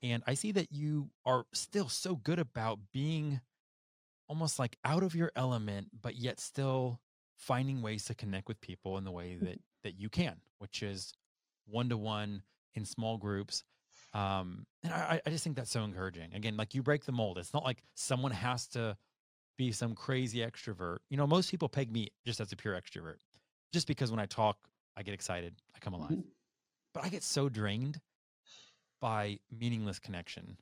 And 0.01 0.23
I 0.27 0.33
see 0.33 0.51
that 0.53 0.71
you 0.71 1.09
are 1.25 1.45
still 1.53 1.89
so 1.89 2.15
good 2.15 2.39
about 2.39 2.79
being 2.93 3.41
almost 4.27 4.59
like 4.59 4.77
out 4.83 5.03
of 5.03 5.15
your 5.15 5.31
element, 5.35 5.87
but 6.01 6.15
yet 6.15 6.39
still 6.39 6.99
finding 7.37 7.81
ways 7.81 8.05
to 8.05 8.15
connect 8.15 8.47
with 8.47 8.59
people 8.61 8.97
in 8.97 9.03
the 9.03 9.11
way 9.11 9.37
that 9.41 9.59
that 9.83 9.99
you 9.99 10.09
can, 10.09 10.37
which 10.59 10.83
is 10.83 11.13
one 11.65 11.89
to 11.89 11.97
one 11.97 12.43
in 12.75 12.85
small 12.85 13.17
groups. 13.17 13.63
Um, 14.13 14.65
and 14.83 14.93
I, 14.93 15.21
I 15.25 15.29
just 15.29 15.43
think 15.43 15.55
that's 15.55 15.71
so 15.71 15.83
encouraging. 15.83 16.33
Again, 16.33 16.57
like 16.57 16.73
you 16.73 16.81
break 16.81 17.05
the 17.05 17.11
mold. 17.11 17.37
It's 17.37 17.53
not 17.53 17.63
like 17.63 17.83
someone 17.95 18.31
has 18.31 18.67
to 18.69 18.97
be 19.57 19.71
some 19.71 19.95
crazy 19.95 20.39
extrovert. 20.39 20.97
You 21.09 21.17
know, 21.17 21.27
most 21.27 21.51
people 21.51 21.69
peg 21.69 21.91
me 21.91 22.09
just 22.25 22.39
as 22.39 22.51
a 22.51 22.55
pure 22.55 22.73
extrovert, 22.79 23.17
just 23.73 23.87
because 23.87 24.11
when 24.11 24.19
I 24.19 24.25
talk, 24.25 24.57
I 24.95 25.03
get 25.03 25.13
excited, 25.13 25.55
I 25.75 25.79
come 25.79 25.93
alive. 25.93 26.11
Mm-hmm. 26.11 26.21
But 26.93 27.03
I 27.03 27.09
get 27.09 27.23
so 27.23 27.49
drained 27.49 27.99
by 28.99 29.39
meaningless 29.51 29.99
connection 29.99 30.57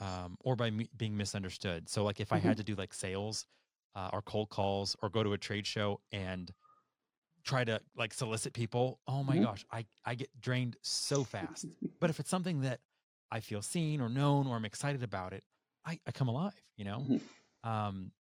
um, 0.00 0.36
or 0.40 0.56
by 0.56 0.70
me 0.70 0.88
being 0.96 1.16
misunderstood. 1.16 1.88
So, 1.88 2.04
like, 2.04 2.20
if 2.20 2.32
I 2.32 2.38
mm-hmm. 2.38 2.48
had 2.48 2.56
to 2.58 2.64
do 2.64 2.74
like 2.74 2.92
sales 2.92 3.46
uh, 3.94 4.10
or 4.12 4.22
cold 4.22 4.50
calls 4.50 4.96
or 5.02 5.08
go 5.08 5.22
to 5.22 5.32
a 5.32 5.38
trade 5.38 5.66
show 5.66 6.00
and 6.12 6.52
try 7.44 7.64
to 7.64 7.80
like 7.96 8.12
solicit 8.12 8.52
people, 8.52 9.00
oh 9.06 9.22
my 9.22 9.34
mm-hmm. 9.34 9.44
gosh, 9.44 9.64
I 9.72 9.86
I 10.04 10.14
get 10.14 10.28
drained 10.40 10.76
so 10.82 11.24
fast. 11.24 11.66
but 12.00 12.10
if 12.10 12.20
it's 12.20 12.30
something 12.30 12.62
that 12.62 12.80
I 13.30 13.40
feel 13.40 13.62
seen 13.62 14.00
or 14.00 14.08
known 14.08 14.46
or 14.46 14.56
I'm 14.56 14.64
excited 14.64 15.02
about 15.02 15.32
it, 15.32 15.44
I, 15.84 15.98
I 16.06 16.12
come 16.12 16.28
alive. 16.28 16.60
You 16.76 16.84
know. 16.84 17.04
Mm-hmm. 17.08 17.68
Um, 17.68 18.12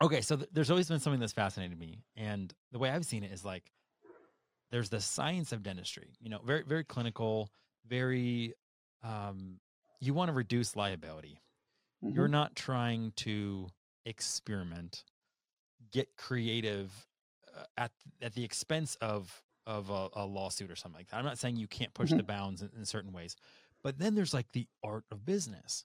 okay, 0.00 0.20
so 0.20 0.36
th- 0.36 0.48
there's 0.52 0.70
always 0.70 0.88
been 0.88 1.00
something 1.00 1.20
that's 1.20 1.32
fascinated 1.32 1.78
me, 1.78 2.04
and 2.16 2.52
the 2.72 2.78
way 2.78 2.90
I've 2.90 3.04
seen 3.04 3.24
it 3.24 3.32
is 3.32 3.44
like 3.44 3.64
there's 4.70 4.88
the 4.88 5.00
science 5.00 5.52
of 5.52 5.62
dentistry. 5.62 6.14
You 6.20 6.30
know, 6.30 6.38
very 6.44 6.62
very 6.62 6.84
clinical, 6.84 7.50
very 7.86 8.54
um, 9.02 9.58
you 10.00 10.14
want 10.14 10.28
to 10.28 10.32
reduce 10.32 10.76
liability. 10.76 11.40
Mm-hmm. 12.04 12.14
You're 12.14 12.28
not 12.28 12.54
trying 12.54 13.12
to 13.16 13.68
experiment, 14.04 15.04
get 15.92 16.16
creative 16.16 16.92
uh, 17.56 17.64
at 17.76 17.92
at 18.22 18.34
the 18.34 18.44
expense 18.44 18.96
of 19.00 19.42
of 19.66 19.90
a, 19.90 20.08
a, 20.14 20.24
lawsuit 20.24 20.70
or 20.70 20.76
something 20.76 20.98
like 20.98 21.08
that. 21.08 21.16
I'm 21.16 21.26
not 21.26 21.38
saying 21.38 21.56
you 21.56 21.66
can't 21.66 21.92
push 21.92 22.08
mm-hmm. 22.08 22.18
the 22.18 22.22
bounds 22.22 22.62
in, 22.62 22.70
in 22.76 22.86
certain 22.86 23.12
ways, 23.12 23.36
but 23.82 23.98
then 23.98 24.14
there's 24.14 24.32
like 24.32 24.50
the 24.52 24.66
art 24.82 25.04
of 25.10 25.26
business, 25.26 25.84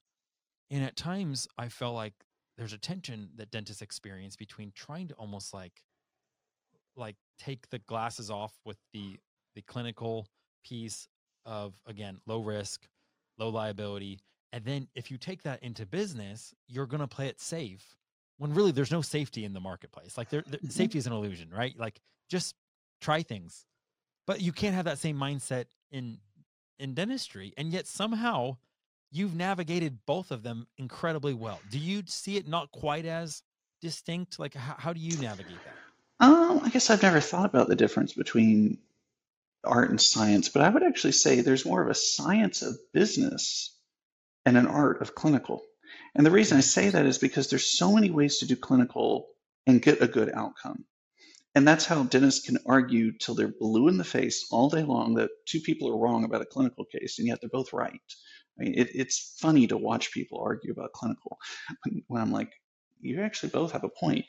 and 0.70 0.84
at 0.84 0.96
times 0.96 1.48
I 1.58 1.70
felt 1.70 1.96
like 1.96 2.14
there's 2.58 2.74
a 2.74 2.78
tension 2.78 3.30
that 3.36 3.52
dentists 3.52 3.82
experience 3.82 4.36
between 4.36 4.72
trying 4.76 5.08
to 5.08 5.16
almost 5.16 5.54
like 5.54 5.84
like 6.96 7.16
take 7.40 7.70
the 7.70 7.80
glasses 7.80 8.30
off 8.30 8.54
with 8.66 8.78
the 8.94 9.18
the 9.56 9.62
clinical 9.64 10.28
piece 10.64 11.08
of 11.46 11.74
again 11.88 12.20
low 12.26 12.42
risk 12.42 12.88
low 13.38 13.50
liability. 13.50 14.20
And 14.52 14.64
then 14.66 14.88
if 14.96 15.10
you 15.10 15.18
take 15.18 15.44
that 15.44 15.64
into 15.64 15.86
business, 15.86 16.54
you're 16.68 16.86
going 16.86 17.02
to 17.02 17.08
play 17.08 17.28
it 17.28 17.42
safe 17.42 17.96
when 18.38 18.54
really 18.54 18.72
there's 18.72 18.92
no 18.92 19.02
safety 19.02 19.46
in 19.46 19.54
the 19.54 19.60
marketplace. 19.60 20.18
Like 20.18 20.30
there, 20.30 20.44
there 20.46 20.60
mm-hmm. 20.60 20.70
safety 20.70 20.98
is 20.98 21.08
an 21.08 21.14
illusion, 21.14 21.50
right? 21.56 21.78
Like 21.78 22.00
just 22.30 22.56
try 23.02 23.24
things. 23.24 23.66
But 24.26 24.42
you 24.42 24.52
can't 24.52 24.76
have 24.76 24.86
that 24.86 25.00
same 25.00 25.18
mindset 25.18 25.66
in 25.92 26.18
in 26.80 26.94
dentistry. 26.94 27.54
And 27.58 27.72
yet 27.72 27.88
somehow 27.88 28.58
you've 29.12 29.36
navigated 29.36 30.00
both 30.06 30.32
of 30.32 30.44
them 30.44 30.68
incredibly 30.78 31.34
well. 31.34 31.60
Do 31.72 31.78
you 31.78 32.04
see 32.06 32.38
it 32.38 32.48
not 32.48 32.72
quite 32.72 33.06
as 33.06 33.44
distinct? 33.82 34.40
Like 34.40 34.56
how, 34.56 34.76
how 34.78 34.94
do 34.94 35.00
you 35.00 35.18
navigate 35.18 35.60
that? 35.64 36.26
Um, 36.26 36.62
I 36.64 36.70
guess 36.70 36.90
I've 36.90 37.04
never 37.04 37.20
thought 37.20 37.46
about 37.46 37.68
the 37.68 37.76
difference 37.76 38.14
between 38.14 38.78
art 39.64 39.90
and 39.90 40.02
science, 40.02 40.50
but 40.50 40.62
I 40.62 40.70
would 40.70 40.84
actually 40.84 41.14
say 41.14 41.42
there's 41.42 41.66
more 41.66 41.82
of 41.82 41.90
a 41.90 41.96
science 41.96 42.62
of 42.62 42.76
business 42.94 43.78
and 44.46 44.58
an 44.58 44.68
art 44.68 45.02
of 45.02 45.16
clinical. 45.16 45.62
And 46.16 46.26
the 46.26 46.32
reason 46.32 46.58
I 46.58 46.62
say 46.62 46.90
that 46.90 47.06
is 47.06 47.18
because 47.18 47.50
there's 47.50 47.78
so 47.78 47.94
many 47.94 48.12
ways 48.12 48.40
to 48.40 48.46
do 48.46 48.56
clinical 48.56 49.28
and 49.66 49.82
get 49.82 50.02
a 50.02 50.08
good 50.08 50.32
outcome. 50.34 50.86
And 51.56 51.68
that's 51.68 51.86
how 51.86 52.04
dentists 52.04 52.46
can 52.46 52.58
argue 52.66 53.12
till 53.18 53.36
they're 53.36 53.54
blue 53.60 53.88
in 53.88 53.98
the 53.98 54.04
face 54.04 54.48
all 54.52 54.70
day 54.70 54.84
long 54.84 55.16
that 55.16 55.30
two 55.46 55.60
people 55.60 55.90
are 55.90 55.98
wrong 55.98 56.24
about 56.24 56.42
a 56.42 56.46
clinical 56.46 56.86
case, 56.86 57.20
and 57.20 57.28
yet 57.28 57.40
they're 57.42 57.50
both 57.50 57.74
right. 57.74 58.02
I 58.60 58.64
mean, 58.64 58.74
it, 58.76 58.90
it's 58.94 59.38
funny 59.40 59.68
to 59.68 59.78
watch 59.78 60.12
people 60.12 60.42
argue 60.44 60.72
about 60.72 60.94
clinical 60.94 61.38
when, 61.84 62.04
when 62.08 62.22
I'm 62.22 62.32
like, 62.32 62.52
you 63.02 63.22
actually 63.22 63.50
both 63.50 63.74
have 63.74 63.84
a 63.84 63.90
point. 63.90 64.26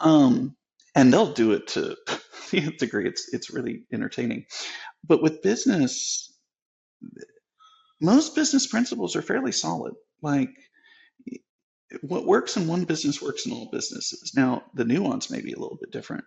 Um, 0.00 0.56
and 0.94 1.12
they'll 1.12 1.34
do 1.34 1.52
it 1.52 1.68
to 1.68 1.96
the 2.52 2.72
degree. 2.78 3.08
It's 3.08 3.32
it's 3.34 3.50
really 3.50 3.84
entertaining. 3.92 4.46
But 5.06 5.22
with 5.22 5.42
business, 5.42 6.32
most 8.00 8.34
business 8.36 8.66
principles 8.66 9.16
are 9.16 9.22
fairly 9.22 9.52
solid. 9.52 9.94
Like 10.22 10.50
what 12.02 12.26
works 12.26 12.56
in 12.56 12.68
one 12.68 12.84
business 12.84 13.22
works 13.22 13.46
in 13.46 13.52
all 13.52 13.70
businesses. 13.72 14.32
Now, 14.36 14.64
the 14.74 14.84
nuance 14.84 15.30
may 15.30 15.40
be 15.42 15.52
a 15.52 15.58
little 15.58 15.78
bit 15.80 15.92
different, 15.92 16.24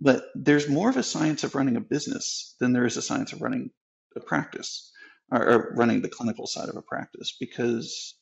but 0.00 0.24
there's 0.34 0.68
more 0.68 0.90
of 0.90 0.96
a 0.96 1.02
science 1.02 1.44
of 1.44 1.54
running 1.54 1.76
a 1.76 1.80
business 1.82 2.56
than 2.60 2.72
there 2.72 2.86
is 2.86 2.96
a 2.96 3.02
science 3.02 3.32
of 3.32 3.42
running 3.42 3.70
a 4.16 4.20
practice 4.20 4.92
or, 5.32 5.48
or 5.48 5.74
running 5.76 6.02
the 6.02 6.08
clinical 6.10 6.46
side 6.46 6.68
of 6.70 6.76
a 6.76 6.82
practice 6.82 7.36
because 7.40 8.16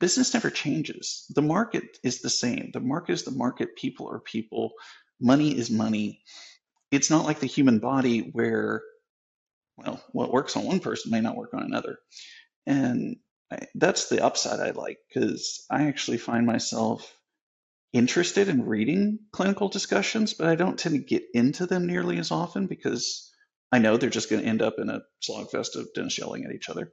business 0.00 0.34
never 0.34 0.50
changes. 0.50 1.26
The 1.34 1.42
market 1.42 1.84
is 2.04 2.22
the 2.22 2.30
same. 2.30 2.70
The 2.72 2.80
market 2.80 3.14
is 3.14 3.24
the 3.24 3.30
market. 3.32 3.76
People 3.76 4.10
are 4.10 4.20
people 4.20 4.72
money 5.20 5.56
is 5.56 5.70
money. 5.70 6.22
It's 6.90 7.10
not 7.10 7.24
like 7.24 7.40
the 7.40 7.46
human 7.46 7.78
body 7.78 8.20
where, 8.20 8.82
well, 9.76 10.02
what 10.12 10.32
works 10.32 10.56
on 10.56 10.64
one 10.64 10.80
person 10.80 11.10
may 11.10 11.20
not 11.20 11.36
work 11.36 11.54
on 11.54 11.62
another. 11.62 11.98
And 12.66 13.16
I, 13.50 13.66
that's 13.74 14.08
the 14.08 14.24
upside 14.24 14.60
I 14.60 14.70
like 14.70 14.98
because 15.08 15.64
I 15.70 15.86
actually 15.86 16.18
find 16.18 16.46
myself 16.46 17.12
interested 17.92 18.48
in 18.48 18.66
reading 18.66 19.20
clinical 19.32 19.68
discussions, 19.68 20.34
but 20.34 20.48
I 20.48 20.56
don't 20.56 20.78
tend 20.78 20.94
to 20.96 21.04
get 21.04 21.24
into 21.32 21.66
them 21.66 21.86
nearly 21.86 22.18
as 22.18 22.30
often 22.30 22.66
because 22.66 23.32
I 23.72 23.78
know 23.78 23.96
they're 23.96 24.10
just 24.10 24.30
going 24.30 24.42
to 24.42 24.48
end 24.48 24.62
up 24.62 24.74
in 24.78 24.88
a 24.88 25.02
slogfest 25.22 25.76
of 25.76 25.88
dentists 25.94 26.18
yelling 26.18 26.44
at 26.44 26.52
each 26.52 26.68
other. 26.68 26.92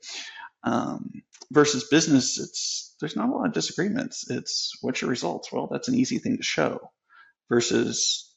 Um, 0.63 1.11
versus 1.51 1.85
business, 1.89 2.39
it's 2.39 2.95
there's 2.99 3.15
not 3.15 3.29
a 3.29 3.31
lot 3.31 3.47
of 3.47 3.53
disagreements. 3.53 4.29
It's 4.29 4.77
what's 4.81 5.01
your 5.01 5.09
results? 5.09 5.51
Well, 5.51 5.67
that's 5.71 5.87
an 5.87 5.95
easy 5.95 6.19
thing 6.19 6.37
to 6.37 6.43
show 6.43 6.91
versus 7.51 8.33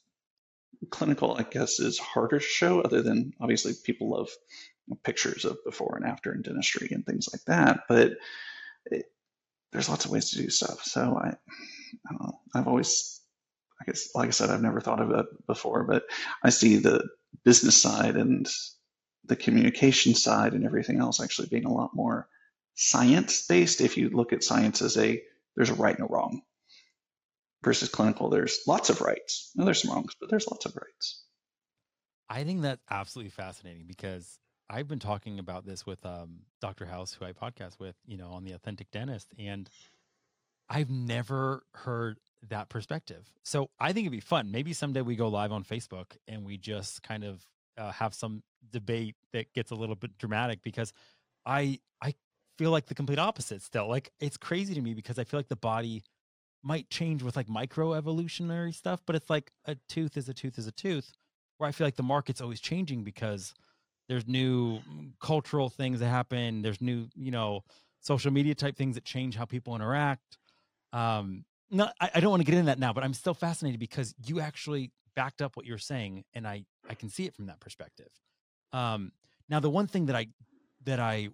clinical, 0.91 1.35
I 1.37 1.43
guess, 1.43 1.79
is 1.79 1.97
harder 1.97 2.39
to 2.39 2.45
show, 2.45 2.81
other 2.81 3.01
than 3.01 3.33
obviously 3.39 3.73
people 3.83 4.11
love 4.11 4.29
pictures 5.03 5.45
of 5.45 5.57
before 5.63 5.97
and 5.97 6.05
after 6.05 6.33
in 6.33 6.43
dentistry 6.43 6.89
and 6.91 7.05
things 7.05 7.29
like 7.33 7.43
that. 7.45 7.85
But 7.89 8.11
it, 8.87 9.05
there's 9.71 9.89
lots 9.89 10.05
of 10.05 10.11
ways 10.11 10.31
to 10.31 10.37
do 10.37 10.49
stuff. 10.49 10.83
So 10.83 11.17
I, 11.17 11.35
I. 12.09 12.29
I've 12.53 12.67
always, 12.67 13.21
I 13.81 13.85
guess, 13.85 14.09
like 14.15 14.27
I 14.27 14.31
said, 14.31 14.49
I've 14.49 14.61
never 14.61 14.81
thought 14.81 15.01
of 15.01 15.09
that 15.09 15.25
before, 15.47 15.85
but 15.85 16.03
I 16.43 16.49
see 16.49 16.77
the 16.77 17.07
business 17.45 17.81
side 17.81 18.17
and 18.17 18.47
the 19.25 19.35
communication 19.35 20.15
side 20.15 20.53
and 20.53 20.65
everything 20.65 20.99
else 20.99 21.21
actually 21.21 21.49
being 21.49 21.65
a 21.65 21.73
lot 21.73 21.91
more 21.93 22.27
science 22.75 23.45
based. 23.47 23.81
If 23.81 23.97
you 23.97 24.09
look 24.09 24.33
at 24.33 24.43
science 24.43 24.81
as 24.81 24.97
a, 24.97 25.21
there's 25.55 25.69
a 25.69 25.75
right 25.75 25.97
and 25.97 26.09
a 26.09 26.11
wrong 26.11 26.41
versus 27.65 27.89
clinical, 27.89 28.29
there's 28.29 28.59
lots 28.65 28.89
of 28.89 29.01
rights. 29.01 29.51
Now, 29.55 29.65
there's 29.65 29.81
some 29.81 29.91
wrongs, 29.91 30.13
but 30.19 30.29
there's 30.29 30.47
lots 30.47 30.65
of 30.65 30.75
rights. 30.75 31.25
I 32.29 32.43
think 32.43 32.61
that's 32.61 32.81
absolutely 32.89 33.31
fascinating 33.31 33.85
because 33.87 34.39
I've 34.69 34.87
been 34.87 34.99
talking 34.99 35.39
about 35.39 35.65
this 35.65 35.85
with 35.85 36.05
um, 36.05 36.43
Dr. 36.61 36.85
House, 36.85 37.13
who 37.13 37.25
I 37.25 37.33
podcast 37.33 37.79
with, 37.79 37.95
you 38.05 38.17
know, 38.17 38.29
on 38.29 38.45
the 38.45 38.53
Authentic 38.53 38.91
Dentist, 38.91 39.33
and 39.37 39.69
I've 40.69 40.89
never 40.89 41.63
heard 41.73 42.17
that 42.49 42.69
perspective. 42.69 43.29
So 43.43 43.69
I 43.79 43.93
think 43.93 44.05
it'd 44.05 44.11
be 44.11 44.19
fun. 44.19 44.51
Maybe 44.51 44.73
someday 44.73 45.01
we 45.01 45.15
go 45.15 45.27
live 45.27 45.51
on 45.51 45.63
Facebook 45.63 46.17
and 46.27 46.45
we 46.45 46.57
just 46.57 47.03
kind 47.03 47.23
of 47.23 47.45
uh, 47.77 47.91
have 47.91 48.13
some 48.13 48.43
debate 48.71 49.15
that 49.33 49.53
gets 49.53 49.71
a 49.71 49.75
little 49.75 49.95
bit 49.95 50.17
dramatic 50.17 50.61
because 50.63 50.93
I 51.45 51.79
I 52.01 52.13
feel 52.57 52.71
like 52.71 52.85
the 52.85 52.95
complete 52.95 53.19
opposite 53.19 53.61
still. 53.61 53.87
Like 53.87 54.11
it's 54.19 54.37
crazy 54.37 54.73
to 54.75 54.81
me 54.81 54.93
because 54.93 55.19
I 55.19 55.23
feel 55.23 55.39
like 55.39 55.47
the 55.49 55.55
body 55.55 56.03
might 56.65 56.89
change 56.89 57.21
with 57.21 57.35
like 57.35 57.47
micro 57.47 57.93
evolutionary 57.93 58.71
stuff, 58.71 59.01
but 59.05 59.15
it's 59.15 59.29
like 59.29 59.51
a 59.65 59.75
tooth 59.87 60.17
is 60.17 60.27
a 60.27 60.33
tooth 60.33 60.57
is 60.57 60.65
a 60.65 60.71
tooth. 60.71 61.13
Where 61.57 61.69
I 61.69 61.71
feel 61.71 61.87
like 61.87 61.95
the 61.95 62.03
market's 62.03 62.41
always 62.41 62.59
changing 62.59 63.03
because 63.03 63.53
there's 64.09 64.27
new 64.27 64.79
cultural 65.21 65.69
things 65.69 65.99
that 65.99 66.07
happen. 66.07 66.63
There's 66.63 66.81
new, 66.81 67.07
you 67.15 67.31
know, 67.31 67.63
social 68.01 68.31
media 68.31 68.55
type 68.55 68.75
things 68.75 68.95
that 68.95 69.05
change 69.05 69.35
how 69.35 69.45
people 69.45 69.75
interact. 69.75 70.37
Um, 70.91 71.45
no, 71.69 71.89
I, 72.01 72.09
I 72.15 72.19
don't 72.19 72.31
want 72.31 72.41
to 72.41 72.45
get 72.45 72.55
into 72.55 72.65
that 72.65 72.79
now, 72.79 72.93
but 72.93 73.03
I'm 73.03 73.13
still 73.13 73.33
fascinated 73.33 73.79
because 73.79 74.13
you 74.25 74.39
actually 74.39 74.91
backed 75.15 75.41
up 75.41 75.55
what 75.55 75.65
you're 75.65 75.77
saying, 75.77 76.25
and 76.33 76.47
I 76.47 76.65
I 76.89 76.95
can 76.95 77.09
see 77.09 77.25
it 77.25 77.35
from 77.35 77.45
that 77.45 77.59
perspective. 77.59 78.09
Um, 78.73 79.11
now, 79.49 79.59
the 79.59 79.69
one 79.69 79.87
thing 79.87 80.07
that 80.07 80.15
I 80.15 80.27
that 80.83 80.99
I 80.99 81.29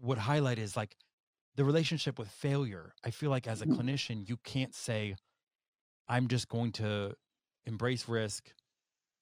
would 0.00 0.18
highlight 0.18 0.58
is 0.58 0.76
like 0.76 0.96
the 1.56 1.64
relationship 1.64 2.18
with 2.18 2.28
failure. 2.28 2.94
I 3.04 3.10
feel 3.10 3.30
like 3.30 3.46
as 3.46 3.62
a 3.62 3.66
mm-hmm. 3.66 3.80
clinician, 3.80 4.28
you 4.28 4.36
can't 4.44 4.74
say, 4.74 5.16
I'm 6.08 6.28
just 6.28 6.48
going 6.48 6.72
to 6.72 7.14
embrace 7.66 8.08
risk 8.08 8.50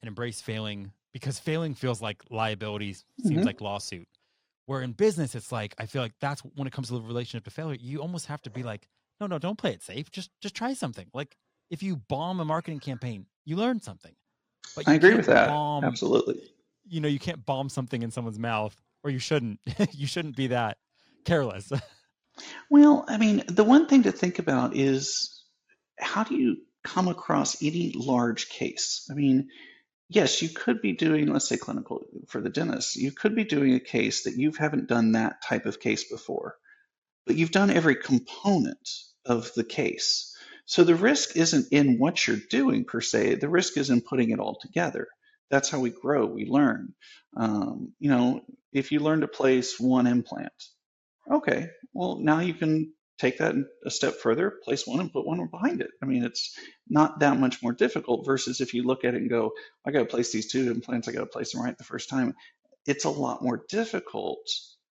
and 0.03 0.09
embrace 0.09 0.41
failing 0.41 0.93
because 1.13 1.39
failing 1.39 1.75
feels 1.75 2.01
like 2.01 2.23
liability, 2.31 2.95
seems 2.95 3.31
mm-hmm. 3.31 3.43
like 3.43 3.61
lawsuit. 3.61 4.09
Where 4.67 4.83
in 4.83 4.93
business, 4.93 5.35
it's 5.35 5.51
like, 5.51 5.75
I 5.79 5.87
feel 5.87 6.03
like 6.03 6.13
that's 6.21 6.43
when 6.43 6.67
it 6.67 6.73
comes 6.73 6.89
to 6.89 6.95
the 6.95 7.01
relationship 7.01 7.45
to 7.45 7.51
failure, 7.51 7.79
you 7.81 8.01
almost 8.01 8.27
have 8.27 8.43
to 8.43 8.51
be 8.51 8.63
like, 8.63 8.87
no, 9.21 9.27
no, 9.27 9.39
don't 9.39 9.59
play 9.59 9.73
it 9.73 9.83
safe. 9.83 10.11
Just 10.11 10.31
just 10.41 10.55
try 10.55 10.75
something. 10.75 11.07
Like 11.13 11.37
if 11.71 11.83
you 11.83 11.97
bomb 11.97 12.41
a 12.41 12.45
marketing 12.45 12.81
campaign, 12.81 13.27
you 13.45 13.57
learn 13.57 13.81
something. 13.81 14.15
But 14.77 14.89
I 14.89 14.95
agree 14.95 15.15
with 15.15 15.27
that. 15.27 15.49
Bomb, 15.49 15.85
Absolutely. 15.85 16.41
You 16.87 17.01
know, 17.01 17.09
you 17.09 17.19
can't 17.19 17.45
bomb 17.45 17.69
something 17.69 18.03
in 18.03 18.11
someone's 18.11 18.39
mouth, 18.39 18.77
or 19.03 19.11
you 19.11 19.19
shouldn't. 19.19 19.61
you 19.93 20.07
shouldn't 20.07 20.37
be 20.37 20.49
that 20.49 20.79
careless. 21.25 21.73
well, 22.71 23.05
I 23.09 23.19
mean, 23.19 23.45
the 23.49 23.65
one 23.65 23.87
thing 23.87 24.05
to 24.05 24.13
think 24.13 24.39
about 24.39 24.77
is 24.77 25.43
how 25.99 26.25
do 26.25 26.35
you 26.37 26.59
come 26.85 27.09
across 27.09 27.63
any 27.63 27.93
large 27.95 28.49
case? 28.49 29.07
I 29.11 29.15
mean, 29.15 29.49
yes, 30.09 30.43
you 30.43 30.49
could 30.49 30.81
be 30.81 30.93
doing, 30.93 31.33
let's 31.33 31.49
say, 31.49 31.57
clinical 31.57 32.07
for 32.29 32.41
the 32.41 32.51
dentist. 32.51 32.97
You 32.97 33.13
could 33.13 33.35
be 33.35 33.45
doing 33.45 33.75
a 33.75 33.81
case 33.81 34.25
that 34.25 34.37
you 34.37 34.53
haven't 34.53 34.89
done 34.89 35.13
that 35.13 35.43
type 35.45 35.67
of 35.67 35.81
case 35.81 36.11
before, 36.11 36.57
but 37.27 37.37
you've 37.37 37.51
done 37.51 37.71
every 37.71 37.97
component 37.97 38.89
of 39.25 39.53
the 39.55 39.65
case. 39.65 40.35
So 40.67 40.85
the 40.85 40.95
risk 40.95 41.37
isn't 41.37 41.73
in 41.73 41.99
what 41.99 42.27
you're 42.27 42.39
doing 42.51 42.85
per 42.85 43.01
se. 43.01 43.37
The 43.37 43.49
risk 43.49 43.77
is 43.77 43.91
in 43.91 44.03
putting 44.03 44.31
it 44.31 44.39
all 44.39 44.59
together. 44.61 45.09
That's 45.51 45.71
how 45.71 45.81
we 45.81 45.91
grow. 45.91 46.27
We 46.27 46.45
learn. 46.45 46.95
Um, 47.37 47.93
you 47.99 48.11
know, 48.11 48.43
if 48.73 48.93
you 48.93 49.01
learn 49.01 49.23
to 49.23 49.29
place 49.29 49.81
one 49.81 50.07
implant, 50.07 50.53
okay, 51.31 51.69
well 51.99 52.19
now 52.21 52.39
you 52.39 52.55
can 52.55 52.93
take 53.19 53.39
that 53.39 53.57
a 53.85 53.91
step 53.91 54.15
further, 54.23 54.55
place 54.63 54.87
one 54.87 55.01
and 55.01 55.13
put 55.13 55.27
one 55.27 55.45
behind 55.51 55.81
it. 55.81 55.91
I 56.01 56.07
mean, 56.07 56.23
it's 56.23 56.57
not 56.89 57.19
that 57.19 57.41
much 57.41 57.61
more 57.61 57.73
difficult 57.73 58.25
versus 58.25 58.61
if 58.61 58.73
you 58.73 58.85
look 58.85 59.05
at 59.05 59.15
it 59.15 59.21
and 59.23 59.29
go, 59.29 59.51
I 59.85 59.91
got 59.91 59.99
to 60.01 60.05
place 60.05 60.31
these 60.31 60.51
two 60.53 60.71
implants, 60.71 61.09
I 61.09 61.13
got 61.13 61.21
to 61.21 61.27
place 61.27 61.53
them 61.53 61.63
right 61.63 61.77
the 61.77 61.83
first 61.83 62.09
time. 62.09 62.35
It's 62.87 63.05
a 63.05 63.11
lot 63.11 63.43
more 63.43 63.65
difficult 63.69 64.39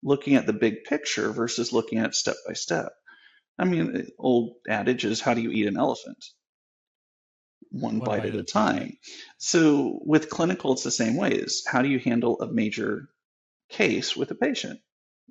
looking 0.04 0.36
at 0.36 0.46
the 0.46 0.52
big 0.52 0.84
picture 0.84 1.32
versus 1.32 1.72
looking 1.72 1.98
at 1.98 2.14
step 2.14 2.36
by 2.46 2.52
step. 2.54 2.92
I 3.58 3.64
mean, 3.64 4.06
old 4.18 4.54
adage 4.68 5.04
is 5.04 5.20
how 5.20 5.34
do 5.34 5.42
you 5.42 5.50
eat 5.50 5.66
an 5.66 5.76
elephant? 5.76 6.24
One, 7.70 7.98
One 7.98 8.06
bite, 8.06 8.22
bite, 8.22 8.34
at 8.34 8.34
a 8.36 8.44
time. 8.44 8.78
time. 8.78 8.98
So 9.38 9.98
with 10.04 10.30
clinical, 10.30 10.74
it's 10.74 10.84
the 10.84 10.92
same 10.92 11.16
way. 11.16 11.32
Is 11.32 11.64
how 11.66 11.82
do 11.82 11.88
you 11.88 11.98
handle 11.98 12.40
a 12.40 12.46
major 12.46 13.08
case 13.70 14.16
with 14.16 14.30
a 14.30 14.36
patient? 14.36 14.78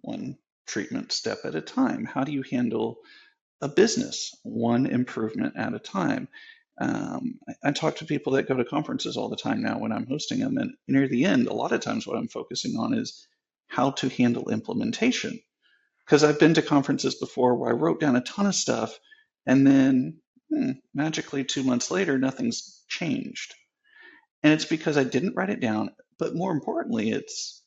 One 0.02 0.38
treatment 0.68 1.12
step 1.12 1.40
at 1.44 1.56
a 1.56 1.62
time? 1.62 2.06
How 2.06 2.24
do 2.24 2.32
you 2.32 2.44
handle 2.44 3.00
a 3.62 3.68
business 3.68 4.36
one 4.44 4.86
improvement 4.86 5.56
at 5.58 5.74
a 5.74 5.80
time? 5.80 6.28
Um, 6.80 7.40
I, 7.64 7.72
talk 7.72 7.98
to 7.98 8.06
people 8.06 8.34
that 8.34 8.48
go 8.48 8.56
to 8.56 8.66
conferences 8.66 9.18
all 9.18 9.30
the 9.30 9.36
time 9.36 9.62
now 9.62 9.78
when 9.78 9.92
I'm 9.92 10.08
hosting 10.08 10.40
them, 10.40 10.58
and 10.58 10.74
near 10.88 11.08
the 11.08 11.26
end, 11.26 11.48
a 11.48 11.54
lot 11.54 11.74
of 11.74 11.82
times 11.82 12.08
what 12.08 12.18
I'm 12.18 12.28
focusing 12.28 12.78
on 12.78 12.94
is 12.94 13.28
how 13.68 13.92
to 13.92 14.10
handle 14.10 14.50
implementation. 14.50 15.40
Because 16.06 16.24
I've 16.24 16.40
been 16.40 16.56
to 16.56 16.62
conferences 16.62 17.16
before 17.16 17.56
where 17.56 17.70
I 17.70 17.74
wrote 17.74 18.00
down 18.00 18.16
a 18.16 18.22
ton 18.22 18.48
of 18.48 18.56
stuff, 18.56 18.98
and 19.46 19.66
then 19.68 20.22
hmm, 20.50 20.72
magically 20.94 21.44
two 21.44 21.64
months 21.64 21.92
later, 21.92 22.18
nothing's 22.18 22.84
changed. 22.88 23.54
And 24.44 24.54
it's 24.54 24.66
because 24.66 24.98
I 24.98 25.04
didn't 25.04 25.36
write 25.36 25.52
it 25.52 25.60
down, 25.60 25.92
but 26.18 26.36
more 26.36 26.52
importantly, 26.52 27.12
it's 27.12 27.61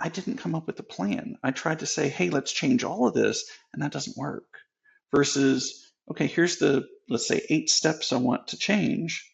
I 0.00 0.08
didn't 0.08 0.38
come 0.38 0.54
up 0.54 0.66
with 0.66 0.80
a 0.80 0.84
plan. 0.84 1.36
I 1.42 1.50
tried 1.50 1.80
to 1.80 1.86
say, 1.86 2.08
hey, 2.08 2.30
let's 2.30 2.52
change 2.52 2.84
all 2.84 3.06
of 3.06 3.14
this, 3.14 3.44
and 3.72 3.82
that 3.82 3.92
doesn't 3.92 4.16
work. 4.16 4.46
Versus, 5.14 5.92
okay, 6.10 6.26
here's 6.26 6.56
the, 6.56 6.86
let's 7.08 7.28
say, 7.28 7.44
eight 7.50 7.68
steps 7.68 8.12
I 8.12 8.16
want 8.16 8.48
to 8.48 8.56
change. 8.56 9.30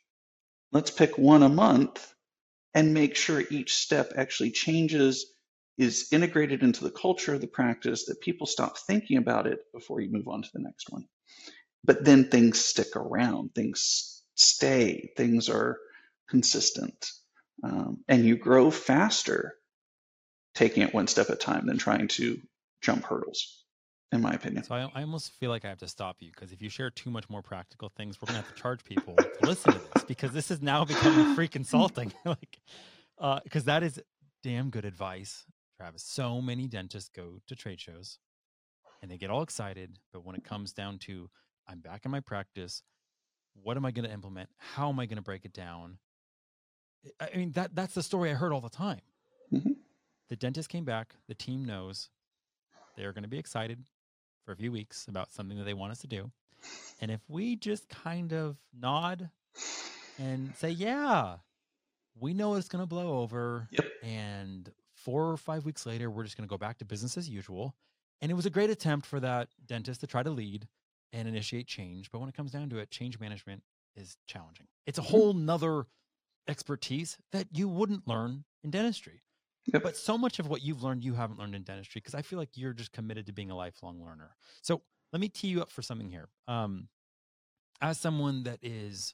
Let's 0.72 0.90
pick 0.90 1.16
one 1.16 1.44
a 1.44 1.48
month 1.48 2.12
and 2.74 2.92
make 2.92 3.14
sure 3.14 3.42
each 3.48 3.76
step 3.76 4.12
actually 4.16 4.50
changes, 4.50 5.32
is 5.78 6.08
integrated 6.10 6.62
into 6.62 6.82
the 6.82 6.90
culture 6.90 7.34
of 7.34 7.40
the 7.40 7.46
practice, 7.46 8.06
that 8.06 8.20
people 8.20 8.46
stop 8.46 8.76
thinking 8.76 9.18
about 9.18 9.46
it 9.46 9.60
before 9.72 10.00
you 10.00 10.10
move 10.10 10.26
on 10.26 10.42
to 10.42 10.48
the 10.52 10.60
next 10.60 10.90
one. 10.90 11.06
But 11.84 12.04
then 12.04 12.28
things 12.28 12.58
stick 12.58 12.96
around, 12.96 13.54
things 13.54 14.24
stay, 14.34 15.12
things 15.16 15.48
are 15.48 15.78
consistent, 16.28 17.10
um, 17.62 17.98
and 18.08 18.24
you 18.24 18.36
grow 18.36 18.70
faster 18.70 19.54
taking 20.56 20.82
it 20.82 20.92
one 20.92 21.06
step 21.06 21.30
at 21.30 21.36
a 21.36 21.38
time 21.38 21.66
than 21.66 21.78
trying 21.78 22.08
to 22.08 22.40
jump 22.80 23.04
hurdles 23.04 23.62
in 24.12 24.22
my 24.22 24.32
opinion. 24.32 24.64
So 24.64 24.74
I, 24.74 24.90
I 24.94 25.02
almost 25.02 25.32
feel 25.32 25.50
like 25.50 25.64
I 25.64 25.68
have 25.68 25.78
to 25.78 25.88
stop 25.88 26.16
you 26.20 26.30
because 26.34 26.52
if 26.52 26.62
you 26.62 26.68
share 26.68 26.90
too 26.90 27.10
much 27.10 27.28
more 27.28 27.42
practical 27.42 27.90
things, 27.96 28.20
we're 28.20 28.26
gonna 28.26 28.38
have 28.38 28.54
to 28.54 28.60
charge 28.60 28.82
people 28.84 29.14
to 29.16 29.30
listen 29.42 29.72
to 29.74 29.80
this 29.94 30.04
because 30.04 30.32
this 30.32 30.50
is 30.50 30.62
now 30.62 30.84
becoming 30.84 31.34
free 31.34 31.48
consulting. 31.48 32.12
like, 32.24 32.60
because 33.44 33.64
uh, 33.64 33.66
that 33.66 33.82
is 33.82 34.00
damn 34.42 34.70
good 34.70 34.84
advice, 34.84 35.44
Travis. 35.76 36.02
So 36.02 36.40
many 36.40 36.66
dentists 36.66 37.10
go 37.14 37.40
to 37.46 37.54
trade 37.54 37.80
shows 37.80 38.18
and 39.02 39.10
they 39.10 39.18
get 39.18 39.30
all 39.30 39.42
excited, 39.42 39.98
but 40.12 40.24
when 40.24 40.36
it 40.36 40.44
comes 40.44 40.72
down 40.72 40.98
to 41.00 41.28
I'm 41.68 41.80
back 41.80 42.04
in 42.04 42.10
my 42.10 42.20
practice, 42.20 42.82
what 43.54 43.76
am 43.76 43.84
I 43.84 43.90
going 43.90 44.06
to 44.06 44.12
implement? 44.12 44.48
How 44.56 44.88
am 44.88 45.00
I 45.00 45.06
going 45.06 45.16
to 45.16 45.22
break 45.22 45.44
it 45.44 45.52
down? 45.52 45.98
I 47.20 47.36
mean 47.36 47.52
that 47.52 47.74
that's 47.74 47.94
the 47.94 48.02
story 48.02 48.30
I 48.30 48.34
heard 48.34 48.52
all 48.52 48.60
the 48.60 48.68
time. 48.68 49.00
Mm-hmm. 49.52 49.72
The 50.28 50.36
dentist 50.36 50.68
came 50.68 50.84
back. 50.84 51.14
The 51.28 51.34
team 51.34 51.64
knows 51.64 52.10
they 52.96 53.04
are 53.04 53.12
going 53.12 53.22
to 53.22 53.28
be 53.28 53.38
excited 53.38 53.84
for 54.44 54.52
a 54.52 54.56
few 54.56 54.72
weeks 54.72 55.06
about 55.08 55.32
something 55.32 55.58
that 55.58 55.64
they 55.64 55.74
want 55.74 55.92
us 55.92 56.00
to 56.00 56.06
do. 56.06 56.30
And 57.00 57.10
if 57.10 57.20
we 57.28 57.56
just 57.56 57.88
kind 57.88 58.32
of 58.32 58.56
nod 58.78 59.30
and 60.18 60.54
say, 60.56 60.70
yeah, 60.70 61.36
we 62.18 62.32
know 62.32 62.54
it's 62.54 62.68
going 62.68 62.82
to 62.82 62.86
blow 62.86 63.18
over. 63.18 63.68
Yep. 63.70 63.86
And 64.02 64.70
four 64.94 65.30
or 65.30 65.36
five 65.36 65.64
weeks 65.64 65.86
later, 65.86 66.10
we're 66.10 66.24
just 66.24 66.36
going 66.36 66.48
to 66.48 66.52
go 66.52 66.58
back 66.58 66.78
to 66.78 66.84
business 66.84 67.16
as 67.16 67.28
usual. 67.28 67.74
And 68.20 68.30
it 68.30 68.34
was 68.34 68.46
a 68.46 68.50
great 68.50 68.70
attempt 68.70 69.06
for 69.06 69.20
that 69.20 69.48
dentist 69.66 70.00
to 70.00 70.06
try 70.06 70.22
to 70.22 70.30
lead 70.30 70.66
and 71.12 71.28
initiate 71.28 71.66
change. 71.66 72.10
But 72.10 72.20
when 72.20 72.28
it 72.28 72.34
comes 72.34 72.50
down 72.50 72.70
to 72.70 72.78
it, 72.78 72.90
change 72.90 73.20
management 73.20 73.62
is 73.94 74.16
challenging. 74.26 74.66
It's 74.86 74.98
a 74.98 75.02
mm-hmm. 75.02 75.10
whole 75.10 75.34
nother 75.34 75.86
expertise 76.48 77.18
that 77.32 77.48
you 77.52 77.68
wouldn't 77.68 78.08
learn 78.08 78.44
in 78.64 78.70
dentistry. 78.70 79.22
Yep. 79.72 79.82
But 79.82 79.96
so 79.96 80.16
much 80.16 80.38
of 80.38 80.48
what 80.48 80.62
you've 80.62 80.82
learned, 80.82 81.04
you 81.04 81.14
haven't 81.14 81.38
learned 81.38 81.54
in 81.54 81.62
dentistry 81.62 82.00
because 82.00 82.14
I 82.14 82.22
feel 82.22 82.38
like 82.38 82.50
you're 82.54 82.72
just 82.72 82.92
committed 82.92 83.26
to 83.26 83.32
being 83.32 83.50
a 83.50 83.56
lifelong 83.56 84.02
learner. 84.02 84.36
So 84.62 84.82
let 85.12 85.20
me 85.20 85.28
tee 85.28 85.48
you 85.48 85.60
up 85.60 85.70
for 85.70 85.82
something 85.82 86.08
here. 86.08 86.28
Um, 86.46 86.88
as 87.80 87.98
someone 87.98 88.44
that 88.44 88.58
is 88.62 89.12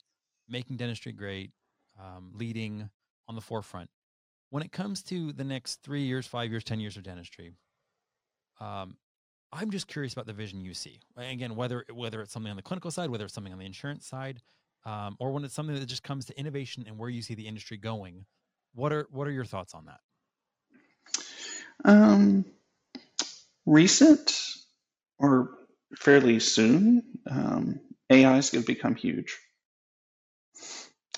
making 0.48 0.76
dentistry 0.76 1.12
great, 1.12 1.50
um, 1.98 2.32
leading 2.34 2.90
on 3.28 3.34
the 3.34 3.40
forefront, 3.40 3.88
when 4.50 4.62
it 4.62 4.72
comes 4.72 5.02
to 5.04 5.32
the 5.32 5.44
next 5.44 5.82
three 5.82 6.02
years, 6.02 6.26
five 6.26 6.50
years, 6.50 6.64
10 6.64 6.80
years 6.80 6.96
of 6.96 7.02
dentistry, 7.02 7.54
um, 8.60 8.96
I'm 9.52 9.70
just 9.70 9.86
curious 9.86 10.12
about 10.12 10.26
the 10.26 10.32
vision 10.32 10.60
you 10.60 10.74
see. 10.74 11.00
Again, 11.16 11.56
whether 11.56 11.84
whether 11.92 12.22
it's 12.22 12.32
something 12.32 12.50
on 12.50 12.56
the 12.56 12.62
clinical 12.62 12.90
side, 12.90 13.10
whether 13.10 13.24
it's 13.24 13.34
something 13.34 13.52
on 13.52 13.58
the 13.58 13.66
insurance 13.66 14.06
side, 14.06 14.40
um, 14.84 15.16
or 15.18 15.30
when 15.30 15.44
it's 15.44 15.54
something 15.54 15.74
that 15.74 15.86
just 15.86 16.02
comes 16.02 16.24
to 16.26 16.38
innovation 16.38 16.84
and 16.86 16.98
where 16.98 17.10
you 17.10 17.22
see 17.22 17.34
the 17.34 17.46
industry 17.46 17.76
going. 17.76 18.24
What 18.74 18.92
are 18.92 19.06
what 19.10 19.28
are 19.28 19.30
your 19.30 19.44
thoughts 19.44 19.74
on 19.74 19.84
that? 19.86 20.00
Um, 21.84 22.44
recent 23.66 24.32
or 25.18 25.50
fairly 25.98 26.40
soon, 26.40 27.04
um, 27.30 27.80
AI 28.10 28.38
is 28.38 28.50
going 28.50 28.64
to 28.64 28.66
become 28.66 28.96
huge 28.96 29.38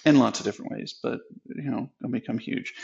in 0.05 0.19
lots 0.19 0.41
of 0.41 0.47
different 0.47 0.73
ways, 0.73 0.97
but 1.03 1.21
you 1.47 1.71
know, 1.71 1.91
to 2.03 2.09
become 2.09 2.39
huge. 2.39 2.75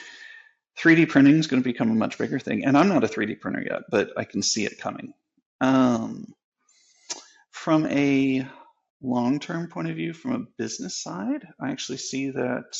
3D 0.80 1.08
printing 1.08 1.38
is 1.38 1.48
going 1.48 1.62
to 1.62 1.68
become 1.68 1.90
a 1.90 1.94
much 1.94 2.18
bigger 2.18 2.38
thing, 2.38 2.64
and 2.64 2.78
I'm 2.78 2.88
not 2.88 3.04
a 3.04 3.08
3D 3.08 3.40
printer 3.40 3.62
yet, 3.68 3.82
but 3.90 4.10
I 4.16 4.24
can 4.24 4.42
see 4.42 4.64
it 4.66 4.80
coming. 4.80 5.14
Um, 5.60 6.34
from 7.52 7.86
a 7.86 8.46
long-term 9.02 9.68
point 9.68 9.90
of 9.90 9.96
view, 9.96 10.14
from 10.14 10.32
a 10.32 10.46
business 10.58 11.02
side, 11.02 11.46
I 11.60 11.70
actually 11.70 11.98
see 11.98 12.30
that 12.30 12.76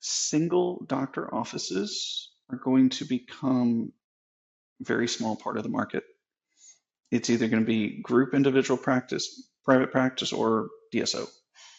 single 0.00 0.84
doctor 0.86 1.32
offices 1.34 2.30
are 2.50 2.58
going 2.58 2.90
to 2.90 3.04
become 3.04 3.92
very 4.80 5.08
small 5.08 5.36
part 5.36 5.56
of 5.56 5.62
the 5.62 5.68
market. 5.68 6.04
It's 7.10 7.30
either 7.30 7.48
going 7.48 7.62
to 7.62 7.66
be 7.66 8.00
group 8.02 8.34
individual 8.34 8.76
practice, 8.76 9.48
private 9.64 9.92
practice, 9.92 10.32
or 10.32 10.68
DSO. 10.92 11.28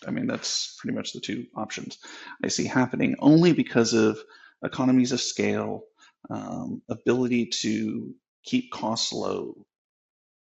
I 0.08 0.12
mean, 0.12 0.28
that's 0.28 0.78
pretty 0.80 0.96
much 0.96 1.14
the 1.14 1.20
two 1.20 1.48
options 1.56 1.98
I 2.44 2.50
see 2.50 2.66
happening 2.66 3.16
only 3.20 3.54
because 3.54 3.94
of 3.94 4.20
economies 4.64 5.12
of 5.12 5.22
scale, 5.22 5.84
um, 6.30 6.82
ability 6.90 7.48
to 7.62 8.14
keep 8.44 8.72
costs 8.72 9.12
low 9.12 9.66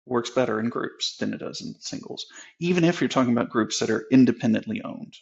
works 0.06 0.30
better 0.30 0.60
in 0.60 0.70
groups 0.70 1.18
than 1.18 1.34
it 1.34 1.40
does 1.40 1.62
in 1.62 1.74
singles, 1.80 2.28
even 2.60 2.84
if 2.84 3.02
you're 3.02 3.08
talking 3.08 3.34
about 3.34 3.50
groups 3.50 3.80
that 3.80 3.90
are 3.90 4.06
independently 4.12 4.82
owned. 4.84 5.16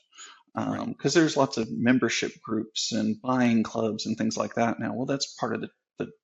Because 0.56 0.68
um, 0.68 0.96
right. 1.04 1.14
there's 1.14 1.38
lots 1.38 1.58
of 1.58 1.72
membership 1.72 2.34
groups 2.44 2.92
and 2.92 3.20
buying 3.22 3.64
clubs 3.64 4.06
and 4.06 4.18
things 4.18 4.38
like 4.38 4.56
that 4.56 4.80
now. 4.80 4.94
Well, 4.94 5.06
that's 5.06 5.36
part 5.40 5.56
of 5.56 5.62
the 5.62 5.70
the 5.70 5.70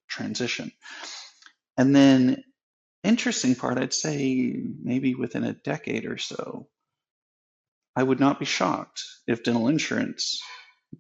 transition. 0.10 0.72
And 1.78 1.96
then, 1.96 2.44
interesting 3.04 3.56
part, 3.56 3.78
I'd 3.78 3.94
say 3.94 4.54
maybe 4.84 5.16
within 5.16 5.44
a 5.44 5.54
decade 5.54 6.06
or 6.06 6.18
so, 6.18 6.68
I 7.96 8.04
would 8.04 8.20
not 8.20 8.40
be 8.40 8.46
shocked 8.46 9.04
if 9.28 9.44
dental 9.44 9.68
insurance 9.68 10.42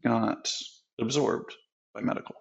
got 0.03 0.51
absorbed 0.99 1.53
by 1.93 2.01
medical. 2.01 2.35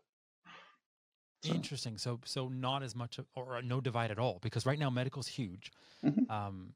So. 1.44 1.54
Interesting. 1.54 1.98
So, 1.98 2.20
so 2.24 2.48
not 2.48 2.82
as 2.82 2.96
much, 2.96 3.20
or 3.34 3.62
no 3.62 3.80
divide 3.80 4.10
at 4.10 4.18
all, 4.18 4.38
because 4.42 4.66
right 4.66 4.78
now 4.78 4.90
medical's 4.90 5.28
huge. 5.28 5.70
Mm-hmm. 6.04 6.30
Um, 6.30 6.74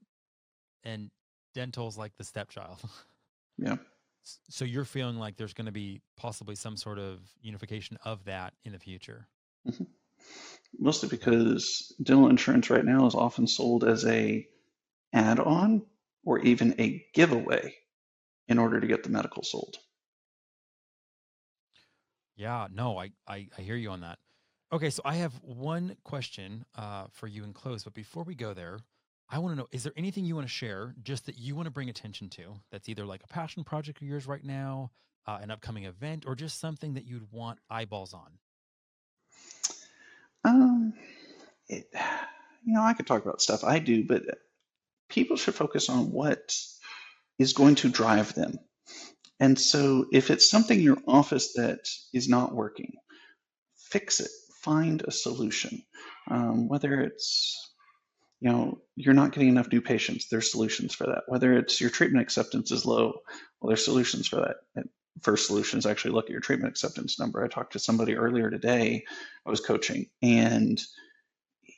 and 0.85 1.11
dental's 1.55 1.99
like 1.99 2.17
the 2.17 2.25
stepchild. 2.25 2.81
Yeah. 3.59 3.77
So 4.49 4.65
you're 4.65 4.85
feeling 4.85 5.17
like 5.17 5.37
there's 5.37 5.53
going 5.53 5.67
to 5.67 5.73
be 5.73 6.01
possibly 6.17 6.55
some 6.55 6.77
sort 6.77 6.99
of 6.99 7.21
unification 7.41 7.99
of 8.05 8.25
that 8.25 8.55
in 8.65 8.73
the 8.73 8.79
future. 8.79 9.27
Mm-hmm. 9.67 9.85
Mostly 10.79 11.09
because 11.09 11.95
dental 12.03 12.29
insurance 12.29 12.71
right 12.71 12.85
now 12.85 13.07
is 13.07 13.15
often 13.15 13.47
sold 13.47 13.85
as 13.85 14.05
a 14.05 14.47
add-on 15.13 15.83
or 16.25 16.39
even 16.41 16.81
a 16.81 17.05
giveaway 17.15 17.75
in 18.49 18.59
order 18.59 18.81
to 18.81 18.87
get 18.87 19.03
the 19.03 19.11
medical 19.11 19.43
sold. 19.43 19.77
Yeah, 22.37 22.69
no, 22.73 22.99
I, 22.99 23.11
I, 23.29 23.49
I 23.57 23.63
hear 23.63 23.77
you 23.77 23.91
on 23.91 24.01
that. 24.01 24.19
Okay, 24.73 24.89
so 24.89 25.03
I 25.05 25.17
have 25.17 25.35
one 25.43 25.97
question 26.03 26.65
uh, 26.77 27.05
for 27.13 27.27
you 27.27 27.45
in 27.45 27.53
close, 27.53 27.85
but 27.85 27.93
before 27.93 28.25
we 28.25 28.35
go 28.35 28.55
there, 28.55 28.79
I 29.29 29.39
want 29.39 29.53
to 29.53 29.59
know 29.59 29.69
is 29.71 29.83
there 29.83 29.93
anything 29.97 30.25
you 30.25 30.35
want 30.35 30.47
to 30.47 30.53
share 30.53 30.95
just 31.03 31.27
that 31.27 31.39
you 31.39 31.55
want 31.55 31.67
to 31.67 31.71
bring 31.71 31.91
attention 31.91 32.31
to 32.31 32.55
that's 32.71 32.89
either 32.89 33.05
like 33.05 33.23
a 33.23 33.29
passion 33.29 33.65
project 33.65 34.01
of 34.01 34.09
yours 34.09 34.27
right 34.27 34.45
now, 34.45 34.91
uh, 35.27 35.39
an 35.43 35.51
upcoming 35.51 35.85
event, 35.85 36.25
or 36.27 36.35
just 36.35 36.59
something 36.59 36.95
that 36.95 37.05
you'd 37.05 37.31
want 37.31 37.59
eyeballs 37.71 38.15
on? 38.15 38.39
Um, 40.45 40.95
it, 41.69 41.87
you 42.65 42.75
know, 42.75 42.83
I 42.83 42.95
could 42.95 43.07
talk 43.07 43.23
about 43.23 43.43
stuff 43.43 43.65
I 43.65 43.79
do, 43.79 44.05
but 44.05 44.23
people 45.09 45.37
should 45.37 45.55
focus 45.55 45.89
on 45.89 46.13
what 46.13 46.55
is 47.39 47.53
going 47.53 47.77
to 47.77 47.89
drive 47.89 48.35
them. 48.35 48.59
And 49.41 49.59
so 49.59 50.07
if 50.13 50.31
it's 50.31 50.49
something 50.49 50.79
in 50.79 50.85
your 50.85 50.99
office 51.09 51.55
that 51.55 51.89
is 52.13 52.29
not 52.29 52.55
working, 52.55 52.93
fix 53.77 54.21
it, 54.21 54.31
find 54.63 55.03
a 55.03 55.11
solution. 55.11 55.83
Um, 56.31 56.69
whether 56.69 57.01
it's 57.01 57.73
you 58.43 58.51
know 58.51 58.81
you're 58.97 59.15
not 59.15 59.33
getting 59.33 59.49
enough 59.49 59.71
new 59.71 59.81
patients 59.81 60.29
there's 60.29 60.51
solutions 60.51 60.95
for 60.95 61.07
that 61.07 61.23
whether 61.29 61.57
it's 61.57 61.81
your 61.81 61.91
treatment 61.91 62.23
acceptance 62.23 62.71
is 62.73 62.85
low 62.85 63.15
well 63.61 63.69
there's 63.69 63.85
solutions 63.85 64.29
for 64.29 64.37
that 64.37 64.85
first 65.23 65.47
solution 65.47 65.79
is 65.79 65.87
actually 65.87 66.13
look 66.13 66.27
at 66.27 66.31
your 66.33 66.41
treatment 66.41 66.71
acceptance 66.71 67.19
number 67.19 67.45
i 67.45 67.49
talked 67.49 67.75
to 67.75 67.79
somebody 67.79 68.17
earlier 68.17 68.51
today 68.51 69.05
i 69.47 69.51
was 69.51 69.61
coaching 69.61 70.07
and 70.23 70.81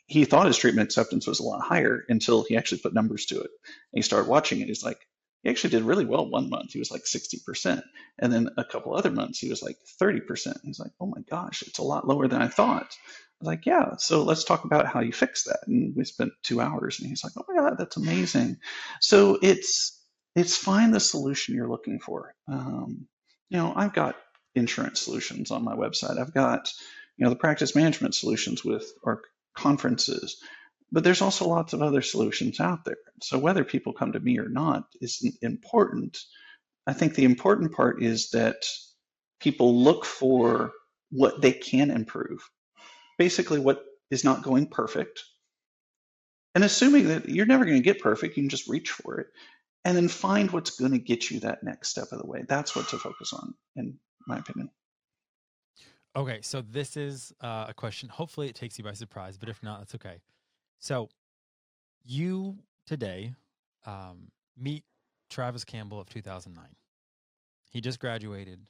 he 0.07 0.25
thought 0.25 0.47
his 0.47 0.57
treatment 0.59 0.87
acceptance 0.87 1.27
was 1.27 1.41
a 1.41 1.45
lot 1.45 1.61
higher 1.63 2.05
until 2.09 2.45
he 2.45 2.57
actually 2.57 2.79
put 2.81 2.95
numbers 2.95 3.27
to 3.27 3.37
it 3.37 3.51
and 3.51 3.95
he 3.95 4.03
started 4.03 4.29
watching 4.29 4.61
it 4.61 4.69
he's 4.69 4.85
like 4.85 5.07
he 5.45 5.51
actually 5.51 5.71
did 5.71 5.83
really 5.83 6.07
well 6.07 6.27
one 6.29 6.49
month. 6.49 6.73
He 6.73 6.79
was 6.79 6.91
like 6.91 7.03
60%. 7.05 7.83
And 8.19 8.33
then 8.33 8.49
a 8.57 8.65
couple 8.65 8.95
other 8.95 9.11
months, 9.11 9.39
he 9.39 9.51
was 9.51 9.63
like 9.63 9.77
30%. 10.01 10.57
He's 10.65 10.81
like, 10.81 10.93
oh 10.99 11.07
my 11.07 11.21
gosh, 11.31 11.63
it's 11.63 11.79
a 11.79 11.83
lot 11.85 12.09
lower 12.09 12.29
than 12.29 12.41
I 12.41 12.49
thought. 12.49 12.87
I 12.87 13.41
was 13.41 13.47
like, 13.47 13.67
yeah, 13.67 13.97
so 13.99 14.23
let's 14.23 14.45
talk 14.45 14.65
about 14.65 14.87
how 14.87 15.01
you 15.01 15.13
fix 15.13 15.45
that. 15.45 15.61
And 15.67 15.95
we 15.95 16.05
spent 16.05 16.33
two 16.43 16.63
hours 16.63 16.99
and 16.99 17.11
he's 17.11 17.23
like, 17.23 17.35
oh 17.37 17.45
my 17.47 17.61
God, 17.61 17.77
that's 17.77 17.99
amazing. 17.99 18.57
So 19.03 19.39
it's, 19.43 20.01
it's 20.35 20.57
find 20.57 20.95
the 20.95 21.01
solution 21.01 21.55
you're 21.55 21.69
looking 21.69 22.01
for. 22.01 22.35
Um, 22.49 23.07
you 23.55 23.61
know, 23.61 23.73
I've 23.77 23.93
got 23.93 24.17
insurance 24.57 25.01
solutions 25.01 25.53
on 25.53 25.63
my 25.63 25.77
website. 25.77 26.19
I've 26.19 26.35
got, 26.35 26.73
you 27.17 27.23
know, 27.23 27.31
the 27.31 27.37
practice 27.37 27.77
management 27.77 28.17
solutions 28.17 28.65
with 28.65 28.93
our 29.05 29.23
conferences. 29.57 30.43
But 30.91 31.05
there's 31.05 31.23
also 31.23 31.47
lots 31.47 31.73
of 31.73 31.81
other 31.81 32.03
solutions 32.03 32.59
out 32.59 32.85
there. 32.85 32.97
So 33.23 33.39
whether 33.39 33.63
people 33.63 33.93
come 33.93 34.11
to 34.11 34.19
me 34.19 34.41
or 34.41 34.49
not 34.49 34.87
isn't 35.01 35.37
important. 35.41 36.19
I 36.89 36.95
think 36.95 37.15
the 37.15 37.27
important 37.27 37.71
part 37.71 38.03
is 38.03 38.31
that 38.31 38.57
people 39.39 39.81
look 39.85 40.05
for 40.05 40.73
what 41.13 41.41
they 41.41 41.53
can 41.53 41.93
improve. 41.93 42.41
Basically, 43.19 43.61
what 43.61 43.85
is 44.11 44.25
not 44.25 44.43
going 44.43 44.67
perfect. 44.67 45.23
And 46.57 46.65
assuming 46.65 47.07
that 47.07 47.29
you're 47.29 47.47
never 47.47 47.65
going 47.65 47.77
to 47.77 47.85
get 47.85 48.03
perfect, 48.03 48.37
you 48.37 48.43
can 48.43 48.51
just 48.51 48.69
reach 48.69 48.91
for 48.91 49.21
it 49.21 49.29
and 49.85 49.97
then 49.97 50.09
find 50.09 50.51
what's 50.51 50.71
going 50.71 50.93
to 50.93 50.99
get 50.99 51.31
you 51.31 51.41
that 51.41 51.63
next 51.63 51.91
step 51.91 52.13
of 52.13 52.19
the 52.19 52.27
way. 52.27 52.45
That's 52.49 52.75
what 52.75 52.89
to 52.89 52.99
focus 52.99 53.33
on, 53.33 53.55
in 53.77 53.99
my 54.27 54.39
opinion. 54.39 54.71
Okay, 56.17 56.39
so 56.43 56.63
this 56.63 56.97
is 56.97 57.33
uh, 57.41 57.67
a 57.69 57.75
question. 57.75 58.09
Hopefully, 58.09 58.49
it 58.49 58.55
takes 58.55 58.79
you 58.79 58.85
by 58.85 58.93
surprise, 58.93 59.37
but 59.37 59.49
if 59.49 59.63
not, 59.63 59.81
that's 59.81 59.95
okay. 59.97 60.21
So 60.79 61.09
you 62.05 62.59
today 62.87 63.35
um, 63.85 64.29
meet 64.57 64.85
Travis 65.29 65.65
Campbell 65.65 66.01
of 66.01 66.09
2009. 66.09 66.65
He 67.71 67.81
just 67.81 67.99
graduated, 67.99 68.61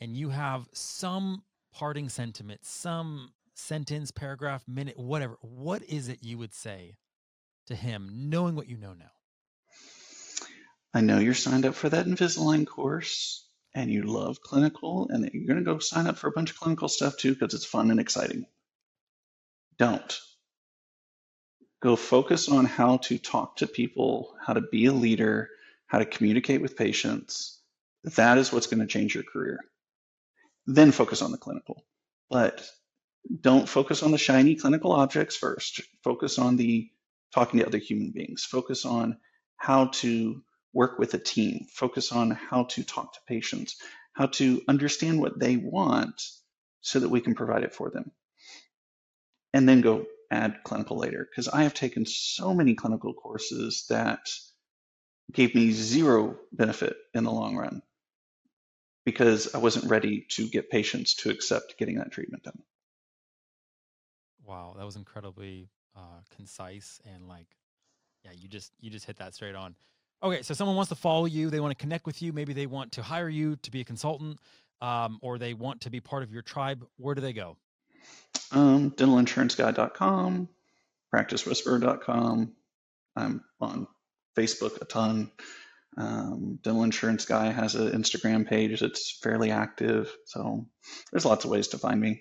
and 0.00 0.16
you 0.16 0.28
have 0.28 0.68
some 0.72 1.42
parting 1.72 2.10
sentiment, 2.10 2.64
some 2.64 3.30
sentence, 3.54 4.10
paragraph, 4.10 4.62
minute, 4.68 4.98
whatever. 4.98 5.38
What 5.40 5.82
is 5.84 6.08
it 6.08 6.18
you 6.22 6.36
would 6.36 6.52
say 6.52 6.96
to 7.66 7.74
him, 7.74 8.10
knowing 8.12 8.54
what 8.54 8.68
you 8.68 8.76
know 8.76 8.92
now? 8.92 9.13
I 10.94 11.00
know 11.00 11.18
you're 11.18 11.34
signed 11.34 11.66
up 11.66 11.74
for 11.74 11.88
that 11.88 12.06
Invisalign 12.06 12.66
course 12.66 13.44
and 13.74 13.90
you 13.90 14.04
love 14.04 14.40
clinical, 14.40 15.08
and 15.10 15.28
you're 15.34 15.46
going 15.46 15.58
to 15.58 15.64
go 15.64 15.80
sign 15.80 16.06
up 16.06 16.16
for 16.16 16.28
a 16.28 16.32
bunch 16.32 16.50
of 16.50 16.56
clinical 16.56 16.88
stuff 16.88 17.16
too 17.16 17.34
because 17.34 17.52
it's 17.52 17.64
fun 17.64 17.90
and 17.90 17.98
exciting. 17.98 18.46
Don't 19.76 20.20
go 21.82 21.96
focus 21.96 22.48
on 22.48 22.64
how 22.64 22.98
to 22.98 23.18
talk 23.18 23.56
to 23.56 23.66
people, 23.66 24.36
how 24.40 24.52
to 24.52 24.60
be 24.60 24.86
a 24.86 24.92
leader, 24.92 25.50
how 25.86 25.98
to 25.98 26.04
communicate 26.04 26.62
with 26.62 26.76
patients. 26.76 27.60
That 28.16 28.38
is 28.38 28.52
what's 28.52 28.68
going 28.68 28.80
to 28.80 28.86
change 28.86 29.16
your 29.16 29.24
career. 29.24 29.58
Then 30.66 30.92
focus 30.92 31.20
on 31.20 31.32
the 31.32 31.38
clinical. 31.38 31.84
But 32.30 32.64
don't 33.40 33.68
focus 33.68 34.04
on 34.04 34.12
the 34.12 34.18
shiny 34.18 34.54
clinical 34.54 34.92
objects 34.92 35.36
first. 35.36 35.80
Focus 36.04 36.38
on 36.38 36.56
the 36.56 36.88
talking 37.34 37.58
to 37.58 37.66
other 37.66 37.78
human 37.78 38.12
beings. 38.12 38.44
Focus 38.44 38.84
on 38.84 39.18
how 39.56 39.86
to 39.86 40.42
work 40.74 40.98
with 40.98 41.14
a 41.14 41.18
team. 41.18 41.66
Focus 41.72 42.12
on 42.12 42.32
how 42.32 42.64
to 42.64 42.82
talk 42.82 43.14
to 43.14 43.20
patients, 43.26 43.76
how 44.12 44.26
to 44.26 44.62
understand 44.68 45.20
what 45.20 45.38
they 45.38 45.56
want 45.56 46.20
so 46.80 47.00
that 47.00 47.08
we 47.08 47.20
can 47.20 47.34
provide 47.34 47.62
it 47.62 47.74
for 47.74 47.90
them. 47.90 48.10
And 49.52 49.68
then 49.68 49.80
go 49.80 50.06
add 50.30 50.64
clinical 50.64 50.98
later 50.98 51.26
because 51.30 51.48
I 51.48 51.62
have 51.62 51.74
taken 51.74 52.04
so 52.06 52.52
many 52.52 52.74
clinical 52.74 53.14
courses 53.14 53.86
that 53.88 54.28
gave 55.32 55.54
me 55.54 55.70
zero 55.70 56.36
benefit 56.52 56.96
in 57.14 57.24
the 57.24 57.32
long 57.32 57.56
run 57.56 57.82
because 59.04 59.54
I 59.54 59.58
wasn't 59.58 59.90
ready 59.90 60.26
to 60.30 60.48
get 60.48 60.70
patients 60.70 61.14
to 61.16 61.30
accept 61.30 61.78
getting 61.78 61.98
that 61.98 62.10
treatment 62.10 62.42
done. 62.42 62.62
Wow, 64.44 64.74
that 64.76 64.84
was 64.84 64.96
incredibly 64.96 65.68
uh, 65.96 66.20
concise 66.36 67.00
and 67.14 67.28
like, 67.28 67.46
yeah, 68.24 68.32
you 68.32 68.48
just 68.48 68.72
you 68.80 68.90
just 68.90 69.06
hit 69.06 69.16
that 69.16 69.34
straight 69.34 69.54
on. 69.54 69.74
Okay, 70.22 70.42
so 70.42 70.54
someone 70.54 70.76
wants 70.76 70.88
to 70.88 70.94
follow 70.94 71.26
you, 71.26 71.50
they 71.50 71.60
want 71.60 71.76
to 71.76 71.80
connect 71.80 72.06
with 72.06 72.22
you, 72.22 72.32
maybe 72.32 72.52
they 72.52 72.66
want 72.66 72.92
to 72.92 73.02
hire 73.02 73.28
you 73.28 73.56
to 73.56 73.70
be 73.70 73.80
a 73.80 73.84
consultant, 73.84 74.38
um, 74.80 75.18
or 75.20 75.38
they 75.38 75.52
want 75.52 75.82
to 75.82 75.90
be 75.90 76.00
part 76.00 76.22
of 76.22 76.32
your 76.32 76.42
tribe. 76.42 76.86
Where 76.96 77.14
do 77.14 77.20
they 77.20 77.32
go? 77.32 77.56
Um, 78.52 78.90
dentalinsuranceguycom 78.92 80.48
practicewhisperer.com. 81.14 82.52
I'm 83.16 83.44
on 83.60 83.86
Facebook 84.36 84.80
a 84.82 84.84
ton. 84.84 85.30
Um, 85.96 86.58
Dental 86.62 86.82
Insurance 86.82 87.24
Guy 87.24 87.52
has 87.52 87.76
an 87.76 87.92
Instagram 87.92 88.48
page 88.48 88.80
that's 88.80 89.16
fairly 89.22 89.52
active. 89.52 90.12
So 90.26 90.66
there's 91.12 91.24
lots 91.24 91.44
of 91.44 91.52
ways 91.52 91.68
to 91.68 91.78
find 91.78 92.00
me. 92.00 92.20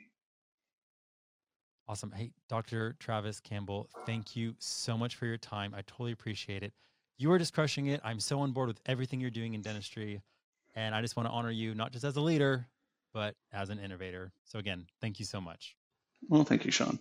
Awesome. 1.88 2.12
Hey, 2.12 2.32
Dr. 2.48 2.96
Travis 3.00 3.40
Campbell, 3.40 3.90
thank 4.06 4.36
you 4.36 4.56
so 4.60 4.98
much 4.98 5.16
for 5.16 5.26
your 5.26 5.38
time. 5.38 5.74
I 5.76 5.82
totally 5.82 6.12
appreciate 6.12 6.64
it. 6.64 6.72
You 7.18 7.32
are 7.32 7.40
just 7.40 7.54
crushing 7.54 7.88
it. 7.88 8.02
I'm 8.04 8.20
so 8.20 8.40
on 8.40 8.52
board 8.52 8.68
with 8.68 8.80
everything 8.86 9.20
you're 9.20 9.30
doing 9.30 9.54
in 9.54 9.62
dentistry. 9.62 10.22
And 10.76 10.96
I 10.96 11.02
just 11.02 11.16
want 11.16 11.28
to 11.30 11.34
honor 11.34 11.52
you, 11.52 11.76
not 11.76 11.92
just 11.92 12.04
as 12.04 12.16
a 12.16 12.22
leader, 12.22 12.68
but 13.14 13.36
as 13.52 13.70
an 13.70 13.80
innovator. 13.80 14.32
So, 14.46 14.60
again, 14.60 14.88
thank 15.02 15.20
you 15.20 15.26
so 15.26 15.40
much. 15.40 15.76
Well, 16.28 16.44
thank 16.44 16.66
you, 16.66 16.72
Shawn. 16.72 17.00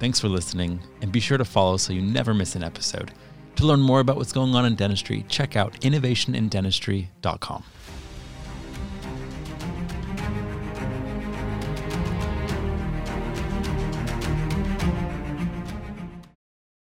Thanks 0.00 0.18
for 0.18 0.28
listening, 0.28 0.80
and 1.02 1.12
be 1.12 1.20
sure 1.20 1.38
to 1.38 1.44
follow 1.44 1.76
so 1.76 1.92
you 1.92 2.02
never 2.02 2.34
miss 2.34 2.56
an 2.56 2.64
episode. 2.64 3.12
To 3.56 3.66
learn 3.66 3.80
more 3.80 4.00
about 4.00 4.16
what's 4.16 4.32
going 4.32 4.54
on 4.56 4.66
in 4.66 4.74
dentistry, 4.74 5.24
check 5.28 5.54
out 5.54 5.80
innovationindentistry.com. 5.82 7.64